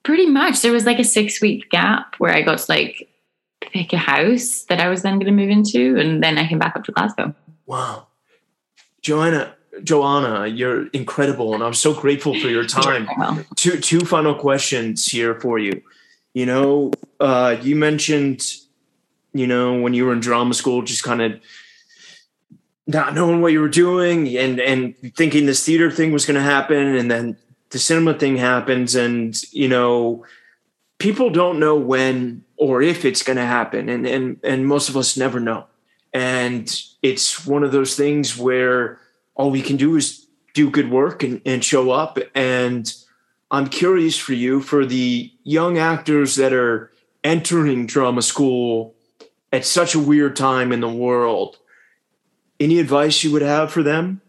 Pretty 0.04 0.28
much, 0.28 0.62
there 0.62 0.72
was 0.74 0.86
like 0.86 1.00
a 1.00 1.04
six 1.04 1.42
week 1.42 1.70
gap 1.72 2.16
where 2.20 2.34
I 2.36 2.42
got 2.44 2.58
to 2.60 2.66
like 2.72 3.10
pick 3.62 3.92
a 3.94 3.98
house 3.98 4.66
that 4.70 4.80
I 4.82 4.90
was 4.90 5.02
then 5.02 5.14
going 5.16 5.26
to 5.26 5.32
move 5.32 5.50
into, 5.50 5.98
and 5.98 6.22
then 6.22 6.38
I 6.38 6.48
came 6.48 6.60
back 6.60 6.76
up 6.76 6.84
to 6.84 6.92
Glasgow. 6.92 7.34
Wow. 7.66 8.06
Joanna, 9.04 9.54
Joanna, 9.84 10.48
you're 10.48 10.88
incredible, 10.88 11.54
and 11.54 11.62
I'm 11.62 11.74
so 11.74 11.94
grateful 11.94 12.34
for 12.40 12.48
your 12.48 12.66
time. 12.82 13.08
Well, 13.18 13.46
two 13.56 13.80
two 13.80 14.02
final 14.02 14.34
questions 14.34 15.06
here 15.06 15.40
for 15.40 15.60
you. 15.60 15.82
You 16.34 16.48
know, 16.48 16.92
uh, 17.20 17.58
you 17.62 17.76
mentioned, 17.76 18.54
you 19.34 19.46
know, 19.46 19.80
when 19.80 19.94
you 19.94 20.06
were 20.06 20.14
in 20.14 20.20
drama 20.20 20.54
school, 20.54 20.82
just 20.82 21.04
kind 21.04 21.22
of 21.22 21.40
not 22.88 23.14
knowing 23.14 23.42
what 23.42 23.52
you 23.52 23.62
were 23.62 23.70
doing 23.70 24.36
and 24.38 24.60
and 24.60 24.96
thinking 25.16 25.46
this 25.46 25.66
theater 25.66 25.92
thing 25.92 26.12
was 26.12 26.26
going 26.26 26.36
to 26.36 26.42
happen, 26.42 26.96
and 26.96 27.12
then 27.12 27.38
the 27.70 27.80
cinema 27.80 28.14
thing 28.14 28.38
happens, 28.38 28.96
and 28.96 29.42
you 29.52 29.68
know, 29.68 30.26
people 30.98 31.30
don't 31.30 31.60
know 31.60 31.76
when 31.76 32.44
or 32.56 32.82
if 32.82 33.04
it's 33.04 33.24
going 33.24 33.38
to 33.38 33.46
happen, 33.46 33.90
and 33.90 34.08
and 34.08 34.40
and 34.44 34.66
most 34.66 34.88
of 34.88 34.96
us 34.96 35.18
never 35.18 35.40
know, 35.40 35.66
and 36.14 36.82
it's 37.02 37.46
one 37.46 37.64
of 37.64 37.72
those 37.72 37.96
things 37.96 38.38
where 38.38 39.00
all 39.36 39.52
we 39.52 39.62
can 39.62 39.78
do 39.78 39.96
is 39.96 40.28
do 40.54 40.70
good 40.70 40.92
work 40.92 41.24
and, 41.24 41.42
and 41.46 41.64
show 41.64 41.92
up 41.92 42.18
and 42.36 42.94
I'm 43.52 43.68
curious 43.68 44.18
for 44.18 44.34
you 44.34 44.62
for 44.62 44.84
the 44.84 45.32
young 45.44 45.78
actors 45.78 46.36
that 46.38 46.54
are 46.54 46.92
entering 47.24 47.86
drama 47.86 48.24
school 48.24 48.96
at 49.52 49.64
such 49.64 49.94
a 49.94 50.00
weird 50.00 50.36
time 50.36 50.72
in 50.72 50.80
the 50.80 50.90
world. 50.90 51.58
Any 52.60 52.80
advice 52.80 53.24
you 53.24 53.32
would 53.32 53.44
have 53.44 53.72
for 53.72 53.84
them? 53.84 54.24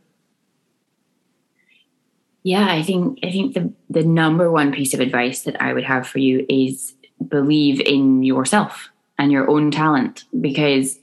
yeah, 2.45 2.70
I 2.70 2.82
think 2.82 3.18
I 3.22 3.32
think 3.32 3.55
the 3.55 3.72
the 3.91 4.05
number 4.05 4.53
one 4.53 4.70
piece 4.70 4.95
of 4.95 5.01
advice 5.01 5.43
that 5.43 5.61
I 5.61 5.72
would 5.72 5.85
have 5.85 6.07
for 6.07 6.18
you 6.18 6.47
is 6.49 6.95
believe 7.26 7.80
in 7.80 8.22
yourself 8.22 8.91
and 9.18 9.32
your 9.32 9.49
own 9.51 9.70
talent 9.70 10.24
because 10.41 10.99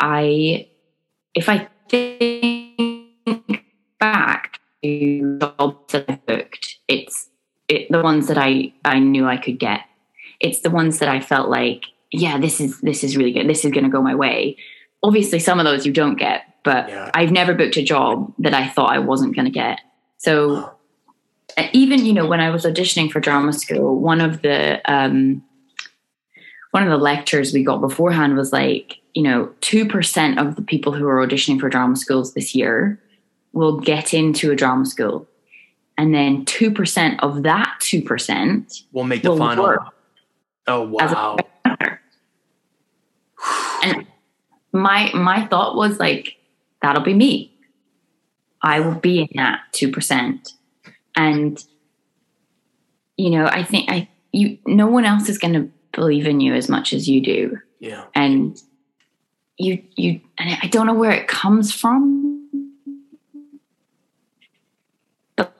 I 0.00 0.68
if 1.34 1.48
I 1.48 1.68
think 1.88 3.64
back 4.00 4.58
to 4.82 5.38
jobs 5.38 5.92
that 5.92 6.06
I've 6.08 6.26
booked, 6.26 6.78
it's 6.88 7.28
it, 7.68 7.86
the 7.90 8.02
ones 8.02 8.26
that 8.28 8.38
I 8.38 8.72
I 8.84 8.98
knew 8.98 9.26
I 9.26 9.36
could 9.36 9.58
get. 9.58 9.82
It's 10.40 10.60
the 10.60 10.70
ones 10.70 10.98
that 11.00 11.08
I 11.08 11.20
felt 11.20 11.50
like, 11.50 11.84
yeah, 12.10 12.38
this 12.38 12.60
is 12.60 12.80
this 12.80 13.04
is 13.04 13.16
really 13.16 13.32
good. 13.32 13.48
This 13.48 13.64
is 13.64 13.70
going 13.70 13.84
to 13.84 13.90
go 13.90 14.02
my 14.02 14.14
way. 14.14 14.56
Obviously, 15.02 15.38
some 15.38 15.60
of 15.60 15.64
those 15.64 15.86
you 15.86 15.92
don't 15.92 16.16
get, 16.16 16.42
but 16.64 16.88
Yeah. 16.88 17.10
I've 17.14 17.30
never 17.30 17.54
booked 17.54 17.76
a 17.76 17.82
job 17.82 18.32
that 18.38 18.54
I 18.54 18.68
thought 18.68 18.90
I 18.90 18.98
wasn't 18.98 19.34
going 19.34 19.46
to 19.46 19.50
get. 19.52 19.80
So 20.16 20.72
even 21.72 22.04
you 22.06 22.12
know 22.12 22.26
when 22.26 22.40
I 22.40 22.50
was 22.50 22.64
auditioning 22.64 23.10
for 23.10 23.20
drama 23.20 23.52
school, 23.52 23.98
one 23.98 24.20
of 24.20 24.42
the 24.42 24.80
um, 24.90 25.42
one 26.70 26.82
of 26.82 26.90
the 26.90 26.98
lectures 26.98 27.52
we 27.52 27.64
got 27.64 27.80
beforehand 27.80 28.36
was 28.36 28.52
like, 28.52 28.98
you 29.14 29.22
know, 29.22 29.50
two 29.60 29.86
percent 29.86 30.38
of 30.38 30.56
the 30.56 30.62
people 30.62 30.92
who 30.92 31.06
are 31.08 31.26
auditioning 31.26 31.58
for 31.58 31.68
drama 31.68 31.96
schools 31.96 32.34
this 32.34 32.54
year 32.54 33.00
will 33.52 33.80
get 33.80 34.14
into 34.14 34.52
a 34.52 34.56
drama 34.56 34.86
school, 34.86 35.26
and 35.98 36.14
then 36.14 36.44
two 36.44 36.70
percent 36.70 37.20
of 37.22 37.42
that 37.42 37.74
two 37.80 38.02
percent 38.02 38.82
We'll 38.92 39.04
make 39.04 39.22
the 39.22 39.30
will 39.30 39.38
final. 39.38 39.78
Oh 40.66 40.82
wow. 40.82 41.36
And 43.82 44.06
my 44.72 45.10
my 45.14 45.46
thought 45.46 45.74
was 45.74 45.98
like, 45.98 46.36
that'll 46.82 47.02
be 47.02 47.14
me. 47.14 47.52
I 48.62 48.78
will 48.80 48.94
be 48.94 49.22
in 49.22 49.28
that 49.34 49.60
two 49.72 49.90
percent, 49.90 50.52
and 51.16 51.64
you 53.16 53.30
know, 53.30 53.46
I 53.46 53.64
think 53.64 53.90
I 53.90 54.08
you 54.32 54.58
no 54.66 54.86
one 54.86 55.04
else 55.04 55.28
is 55.28 55.38
going 55.38 55.54
to 55.54 55.68
believe 55.92 56.26
in 56.26 56.40
you 56.40 56.54
as 56.54 56.68
much 56.68 56.92
as 56.92 57.08
you 57.08 57.20
do, 57.20 57.58
Yeah. 57.80 58.04
and 58.14 58.60
you 59.58 59.82
you 59.96 60.20
and 60.38 60.56
I 60.62 60.66
don't 60.68 60.86
know 60.86 60.94
where 60.94 61.10
it 61.12 61.28
comes 61.28 61.72
from, 61.72 62.48
but 65.36 65.52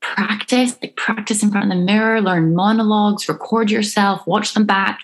practice 0.00 0.76
like 0.82 0.96
practice 0.96 1.42
in 1.42 1.50
front 1.50 1.70
of 1.70 1.78
the 1.78 1.84
mirror, 1.84 2.20
learn 2.20 2.54
monologues, 2.54 3.28
record 3.28 3.70
yourself, 3.70 4.26
watch 4.26 4.54
them 4.54 4.64
back. 4.64 5.00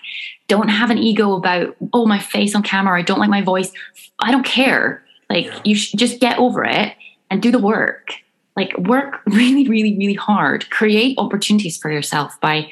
Don't 0.47 0.69
have 0.69 0.89
an 0.89 0.97
ego 0.97 1.33
about 1.33 1.75
oh 1.93 2.05
my 2.05 2.19
face 2.19 2.55
on 2.55 2.63
camera. 2.63 2.97
I 2.97 3.01
don't 3.03 3.19
like 3.19 3.29
my 3.29 3.41
voice. 3.41 3.71
I 4.19 4.31
don't 4.31 4.45
care. 4.45 5.03
Like 5.29 5.45
Yeah. 5.45 5.59
you 5.63 5.75
should 5.75 5.99
just 5.99 6.19
get 6.19 6.37
over 6.39 6.63
it 6.63 6.93
and 7.29 7.41
do 7.41 7.51
the 7.51 7.59
work. 7.59 8.13
like 8.55 8.77
work 8.77 9.21
really, 9.25 9.67
really, 9.67 9.97
really 9.97 10.13
hard. 10.13 10.69
Create 10.69 11.17
opportunities 11.17 11.75
for 11.77 11.89
yourself 11.91 12.39
by 12.39 12.69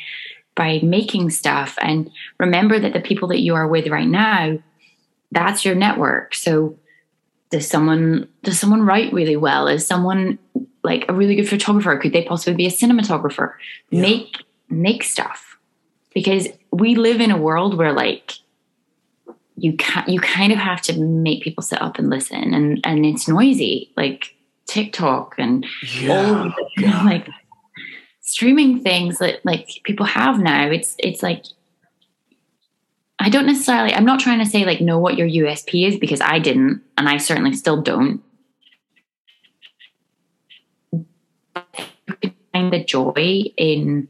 by 0.56 0.80
making 0.84 1.30
stuff 1.30 1.78
and 1.82 2.12
remember 2.38 2.80
that 2.80 2.93
the 2.93 2.99
people 2.99 3.28
that 3.30 3.39
you 3.39 3.56
are 3.56 3.68
with 3.68 3.88
right 3.88 4.08
now, 4.08 4.58
that's 5.32 5.64
your 5.64 5.76
network. 5.76 6.36
So 6.36 6.78
does 7.49 7.68
someone 7.68 8.28
does 8.43 8.60
someone 8.60 8.84
write 8.84 9.14
really 9.14 9.38
well? 9.38 9.68
Is 9.68 9.86
someone 9.86 10.39
like 10.84 11.06
a 11.08 11.14
really 11.14 11.36
good 11.36 11.49
photographer? 11.49 11.97
Could 11.97 12.14
they 12.14 12.24
possibly 12.24 12.56
be 12.56 12.66
a 12.66 12.70
cinematographer? 12.70 13.54
Yeah. 13.89 14.02
Make 14.02 14.38
make 14.70 15.04
stuff. 15.04 15.58
Because 16.14 16.47
we 16.72 16.95
live 16.95 17.22
in 17.22 17.32
a 17.32 17.38
world 17.38 17.78
where 17.78 17.93
like 17.93 18.34
you 19.56 19.74
can 19.78 20.10
you 20.10 20.20
kind 20.20 20.52
of 20.52 20.60
have 20.60 20.82
to 20.82 20.99
make 20.99 21.43
people 21.43 21.62
sit 21.62 21.82
up 21.82 21.99
and 21.99 22.10
listen 22.10 22.54
and 22.54 22.82
and 22.84 23.06
it's 23.06 23.28
noisy 23.28 23.91
like 23.95 24.36
TikTok 24.66 25.36
and 25.38 25.66
yeah. 25.99 26.14
all 26.14 26.45
you 26.78 26.88
oh, 26.88 26.89
know, 26.89 27.02
like 27.04 27.28
streaming 28.32 28.82
things 28.82 29.20
that 29.20 29.46
like 29.46 29.68
people 29.84 30.06
have 30.06 30.40
now. 30.40 30.68
It's 30.68 30.96
it's 31.00 31.22
like 31.22 31.44
I 33.20 33.30
don't 33.30 33.46
necessarily 33.46 33.94
I'm 33.94 34.06
not 34.06 34.22
trying 34.22 34.40
to 34.40 34.46
say 34.46 34.64
like 34.66 34.80
know 34.80 35.00
what 35.00 35.18
your 35.18 35.28
USP 35.28 35.86
is 35.88 35.98
because 35.98 36.22
I 36.22 36.40
didn't 36.40 36.82
and 36.98 37.10
I 37.10 37.18
certainly 37.18 37.54
still 37.54 37.82
don't. 37.82 38.24
Find 42.54 42.72
the 42.72 42.84
joy 42.84 43.44
in 43.58 44.08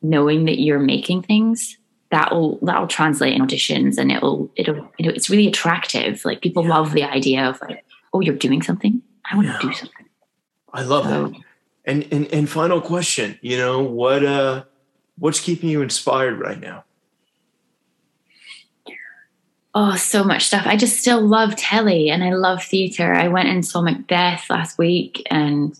knowing 0.00 0.46
that 0.46 0.58
you're 0.58 0.78
making 0.78 1.22
things 1.22 1.76
that'll 2.10 2.58
that'll 2.62 2.86
translate 2.86 3.34
in 3.34 3.42
auditions 3.42 3.98
and 3.98 4.10
it'll 4.10 4.50
it'll 4.56 4.90
you 4.98 5.06
know 5.06 5.12
it's 5.12 5.30
really 5.30 5.46
attractive 5.46 6.24
like 6.24 6.40
people 6.40 6.62
yeah. 6.62 6.70
love 6.70 6.92
the 6.92 7.02
idea 7.02 7.48
of 7.48 7.60
like 7.62 7.84
oh 8.12 8.20
you're 8.20 8.34
doing 8.34 8.60
something 8.60 9.00
i 9.30 9.34
want 9.36 9.46
yeah. 9.46 9.58
to 9.58 9.66
do 9.66 9.72
something 9.72 10.06
i 10.74 10.82
love 10.82 11.04
so, 11.04 11.28
that 11.28 11.40
and, 11.84 12.06
and 12.12 12.32
and 12.32 12.48
final 12.48 12.80
question 12.80 13.38
you 13.42 13.56
know 13.56 13.82
what 13.82 14.24
uh 14.24 14.64
what's 15.18 15.40
keeping 15.40 15.68
you 15.68 15.82
inspired 15.82 16.38
right 16.38 16.60
now 16.60 16.84
oh 19.74 19.96
so 19.96 20.22
much 20.22 20.46
stuff 20.46 20.66
i 20.66 20.76
just 20.76 20.98
still 20.98 21.20
love 21.20 21.56
telly 21.56 22.10
and 22.10 22.22
i 22.22 22.32
love 22.32 22.62
theater 22.62 23.14
i 23.14 23.28
went 23.28 23.48
and 23.48 23.66
saw 23.66 23.80
macbeth 23.80 24.48
last 24.48 24.78
week 24.78 25.22
and 25.30 25.78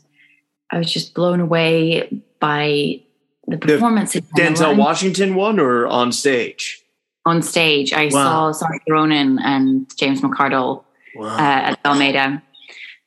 i 0.70 0.78
was 0.78 0.92
just 0.92 1.14
blown 1.14 1.40
away 1.40 2.08
by 2.40 3.00
the 3.46 3.58
performance. 3.58 4.12
The 4.12 4.22
Denzel 4.36 4.76
Washington 4.76 5.34
one 5.34 5.58
or 5.58 5.86
on 5.86 6.12
stage? 6.12 6.82
On 7.24 7.42
stage, 7.42 7.92
I 7.92 8.06
wow. 8.06 8.52
saw 8.52 8.66
Saoirse 8.66 8.80
Ronan 8.88 9.38
and 9.38 9.90
James 9.96 10.20
McArdle 10.20 10.84
wow. 11.14 11.36
uh, 11.36 11.38
at 11.38 11.78
Almeida, 11.84 12.42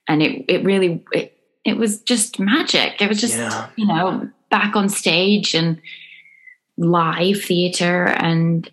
and 0.07 0.23
it 0.23 0.45
it 0.47 0.63
really 0.63 1.03
it, 1.11 1.34
it 1.65 1.77
was 1.77 2.01
just 2.01 2.39
magic. 2.39 3.01
It 3.01 3.09
was 3.09 3.19
just 3.19 3.37
yeah. 3.37 3.67
you 3.75 3.85
know 3.85 4.29
back 4.49 4.75
on 4.75 4.87
stage 4.87 5.53
and 5.53 5.81
live 6.77 7.41
theater 7.41 8.05
and 8.05 8.69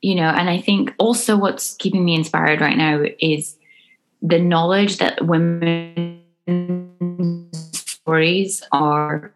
you 0.00 0.14
know 0.14 0.28
and 0.28 0.48
i 0.48 0.60
think 0.60 0.94
also 0.98 1.36
what's 1.36 1.74
keeping 1.74 2.04
me 2.04 2.14
inspired 2.14 2.60
right 2.60 2.76
now 2.76 3.02
is 3.20 3.56
the 4.22 4.38
knowledge 4.38 4.98
that 4.98 5.24
women's 5.26 6.22
stories 8.06 8.62
are 8.72 9.34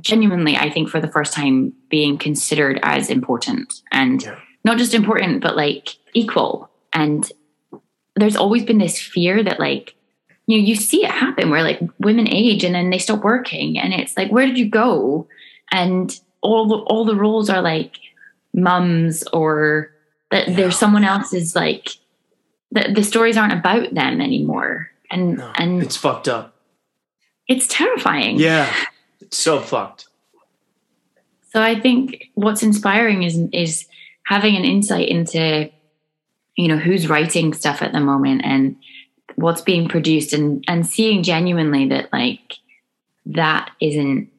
genuinely, 0.00 0.56
I 0.56 0.70
think, 0.70 0.88
for 0.88 1.00
the 1.00 1.10
first 1.10 1.32
time, 1.32 1.72
being 1.88 2.18
considered 2.18 2.78
as 2.82 3.10
important 3.10 3.82
and 3.92 4.22
yeah. 4.22 4.38
not 4.64 4.78
just 4.78 4.94
important, 4.94 5.42
but 5.42 5.56
like 5.56 5.96
equal. 6.14 6.70
And 6.92 7.30
there's 8.16 8.36
always 8.36 8.64
been 8.64 8.78
this 8.78 9.00
fear 9.00 9.42
that, 9.42 9.60
like, 9.60 9.94
you 10.46 10.58
know, 10.58 10.64
you 10.64 10.76
see 10.76 11.04
it 11.04 11.10
happen 11.10 11.50
where 11.50 11.62
like 11.62 11.80
women 11.98 12.28
age 12.28 12.64
and 12.64 12.74
then 12.74 12.90
they 12.90 12.98
stop 12.98 13.22
working, 13.22 13.78
and 13.78 13.92
it's 13.92 14.16
like, 14.16 14.30
where 14.30 14.46
did 14.46 14.58
you 14.58 14.68
go? 14.68 15.26
And 15.72 16.18
all 16.40 16.66
the, 16.66 16.76
all 16.76 17.04
the 17.04 17.14
roles 17.14 17.48
are 17.48 17.62
like 17.62 17.96
mums 18.52 19.22
or 19.32 19.92
that 20.30 20.48
yeah. 20.48 20.56
there's 20.56 20.78
someone 20.78 21.04
else's 21.04 21.54
like 21.54 21.90
the, 22.72 22.92
the 22.92 23.04
stories 23.04 23.36
aren't 23.36 23.52
about 23.52 23.94
them 23.94 24.20
anymore 24.20 24.90
and 25.10 25.36
no, 25.36 25.52
and 25.54 25.80
it's 25.80 25.96
fucked 25.96 26.26
up 26.26 26.56
it's 27.46 27.68
terrifying 27.68 28.40
yeah 28.40 28.72
It's 29.30 29.38
so 29.38 29.60
fucked. 29.60 30.08
So 31.52 31.62
I 31.62 31.78
think 31.78 32.30
what's 32.34 32.64
inspiring 32.64 33.22
is 33.22 33.38
is 33.52 33.86
having 34.24 34.56
an 34.56 34.64
insight 34.64 35.08
into 35.08 35.70
you 36.56 36.68
know 36.68 36.76
who's 36.76 37.08
writing 37.08 37.54
stuff 37.54 37.80
at 37.80 37.92
the 37.92 38.00
moment 38.00 38.42
and 38.44 38.74
what's 39.36 39.62
being 39.62 39.88
produced 39.88 40.32
and 40.32 40.64
and 40.68 40.86
seeing 40.86 41.22
genuinely 41.22 41.88
that 41.88 42.12
like 42.12 42.58
that 43.26 43.70
isn't 43.80 44.30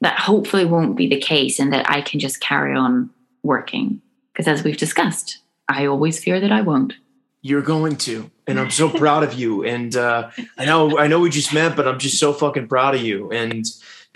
that 0.00 0.18
hopefully 0.18 0.64
won't 0.64 0.96
be 0.96 1.08
the 1.08 1.20
case 1.20 1.58
and 1.58 1.72
that 1.72 1.88
I 1.90 2.00
can 2.00 2.20
just 2.20 2.40
carry 2.40 2.74
on 2.74 3.10
working 3.42 4.00
because 4.32 4.48
as 4.48 4.62
we've 4.62 4.76
discussed 4.76 5.38
I 5.68 5.86
always 5.86 6.22
fear 6.22 6.40
that 6.40 6.52
I 6.52 6.62
won't 6.62 6.94
you're 7.42 7.62
going 7.62 7.94
to 7.94 8.28
and 8.48 8.58
i'm 8.58 8.70
so 8.70 8.88
proud 8.98 9.22
of 9.22 9.34
you 9.34 9.62
and 9.62 9.94
uh, 9.94 10.28
i 10.58 10.64
know 10.64 10.98
i 10.98 11.06
know 11.06 11.20
we 11.20 11.30
just 11.30 11.54
met 11.54 11.76
but 11.76 11.86
i'm 11.86 11.98
just 11.98 12.18
so 12.18 12.32
fucking 12.32 12.66
proud 12.66 12.94
of 12.94 13.00
you 13.02 13.30
and 13.30 13.66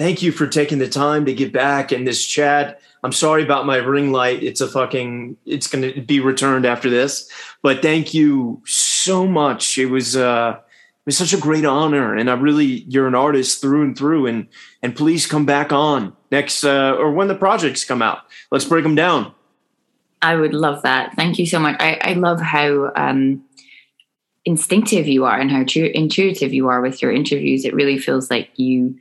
thank 0.01 0.23
you 0.23 0.33
for 0.33 0.47
taking 0.47 0.79
the 0.79 0.89
time 0.89 1.27
to 1.27 1.35
get 1.35 1.53
back 1.53 1.93
in 1.93 2.05
this 2.05 2.25
chat. 2.25 2.81
I'm 3.05 3.13
sorry 3.13 3.43
about 3.43 3.67
my 3.67 3.77
ring 3.77 4.13
light. 4.13 4.43
It's 4.43 4.63
a 4.63 4.67
fucking 4.67 5.37
it's 5.45 5.67
going 5.67 5.93
to 5.93 6.01
be 6.01 6.21
returned 6.21 6.65
after 6.65 6.89
this. 6.89 7.31
But 7.61 7.83
thank 7.83 8.15
you 8.15 8.63
so 8.65 8.90
much. 9.27 9.79
It 9.79 9.87
was 9.87 10.17
uh 10.17 10.57
it 10.59 11.07
was 11.07 11.17
such 11.17 11.33
a 11.33 11.39
great 11.39 11.65
honor 11.65 12.15
and 12.15 12.31
I 12.31 12.35
really 12.35 12.85
you're 12.89 13.09
an 13.09 13.15
artist 13.15 13.61
through 13.61 13.83
and 13.83 13.97
through 13.97 14.27
and 14.27 14.49
and 14.83 14.95
please 14.95 15.27
come 15.27 15.47
back 15.47 15.73
on 15.73 16.15
next 16.31 16.65
uh 16.65 16.95
or 16.99 17.11
when 17.13 17.29
the 17.29 17.35
projects 17.35 17.85
come 17.85 18.03
out. 18.03 18.21
Let's 18.51 18.65
break 18.65 18.85
them 18.85 18.95
down. 18.95 19.33
I 20.23 20.37
would 20.37 20.53
love 20.53 20.83
that. 20.83 21.15
Thank 21.17 21.39
you 21.39 21.47
so 21.47 21.59
much. 21.59 21.77
I 21.81 21.99
I 22.03 22.13
love 22.15 22.41
how 22.41 22.93
um 22.95 23.43
instinctive 24.45 25.07
you 25.07 25.25
are 25.25 25.39
and 25.39 25.51
how 25.51 25.61
intuitive 25.61 26.53
you 26.53 26.69
are 26.69 26.81
with 26.81 27.03
your 27.03 27.13
interviews. 27.13 27.65
It 27.65 27.75
really 27.75 27.99
feels 27.99 28.31
like 28.31 28.51
you 28.57 28.99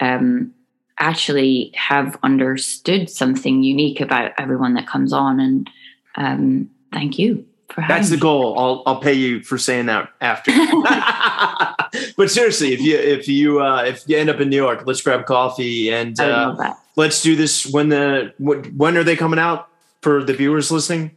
um, 0.00 0.52
actually 0.98 1.72
have 1.74 2.18
understood 2.22 3.08
something 3.08 3.62
unique 3.62 4.00
about 4.00 4.32
everyone 4.38 4.74
that 4.74 4.86
comes 4.86 5.12
on. 5.12 5.40
And 5.40 5.70
um, 6.16 6.70
thank 6.92 7.18
you 7.18 7.46
That's 7.76 8.10
the 8.10 8.16
goal. 8.16 8.58
I'll 8.58 8.82
I'll 8.86 9.00
pay 9.00 9.14
you 9.14 9.42
for 9.42 9.58
saying 9.58 9.86
that 9.86 10.10
after. 10.20 10.52
but 12.16 12.30
seriously, 12.30 12.72
if 12.72 12.80
you 12.80 12.96
if 12.96 13.28
you 13.28 13.60
uh, 13.62 13.84
if 13.84 14.08
you 14.08 14.18
end 14.18 14.30
up 14.30 14.40
in 14.40 14.48
New 14.48 14.56
York, 14.56 14.82
let's 14.86 15.00
grab 15.00 15.26
coffee 15.26 15.92
and 15.92 16.18
uh, 16.20 16.74
let's 16.96 17.22
do 17.22 17.36
this 17.36 17.66
when 17.66 17.88
the 17.88 18.32
when 18.38 18.96
are 18.96 19.04
they 19.04 19.16
coming 19.16 19.38
out 19.38 19.68
for 20.00 20.22
the 20.24 20.34
viewers 20.34 20.70
listening? 20.70 21.12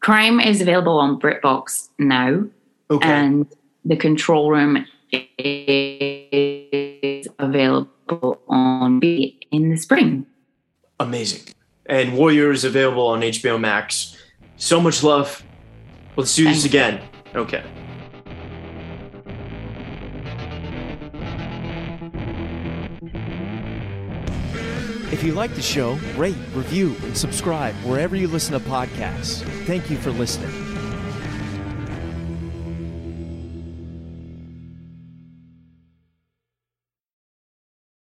Crime 0.00 0.40
is 0.40 0.60
available 0.60 0.98
on 0.98 1.18
BritBox 1.18 1.88
now, 1.98 2.44
okay. 2.90 3.08
and 3.08 3.46
the 3.84 3.96
Control 3.96 4.50
Room 4.50 4.84
is 5.38 7.28
available 7.38 8.40
on 8.48 9.00
B 9.00 9.40
in 9.50 9.70
the 9.70 9.76
spring. 9.76 10.26
Amazing. 11.00 11.54
And 11.86 12.16
Warrior 12.16 12.50
is 12.50 12.64
available 12.64 13.06
on 13.06 13.20
HBO 13.20 13.60
Max. 13.60 14.16
So 14.56 14.80
much 14.80 15.02
love. 15.02 15.42
Let's 16.16 16.34
do 16.36 16.44
this 16.44 16.64
again. 16.64 17.02
Okay. 17.34 17.64
If 25.10 25.22
you 25.22 25.32
like 25.32 25.54
the 25.54 25.62
show, 25.62 25.94
rate, 26.16 26.36
review, 26.54 26.96
and 27.02 27.16
subscribe 27.16 27.74
wherever 27.76 28.14
you 28.14 28.28
listen 28.28 28.52
to 28.52 28.60
podcasts. 28.60 29.42
Thank 29.64 29.90
you 29.90 29.96
for 29.96 30.10
listening. 30.10 30.73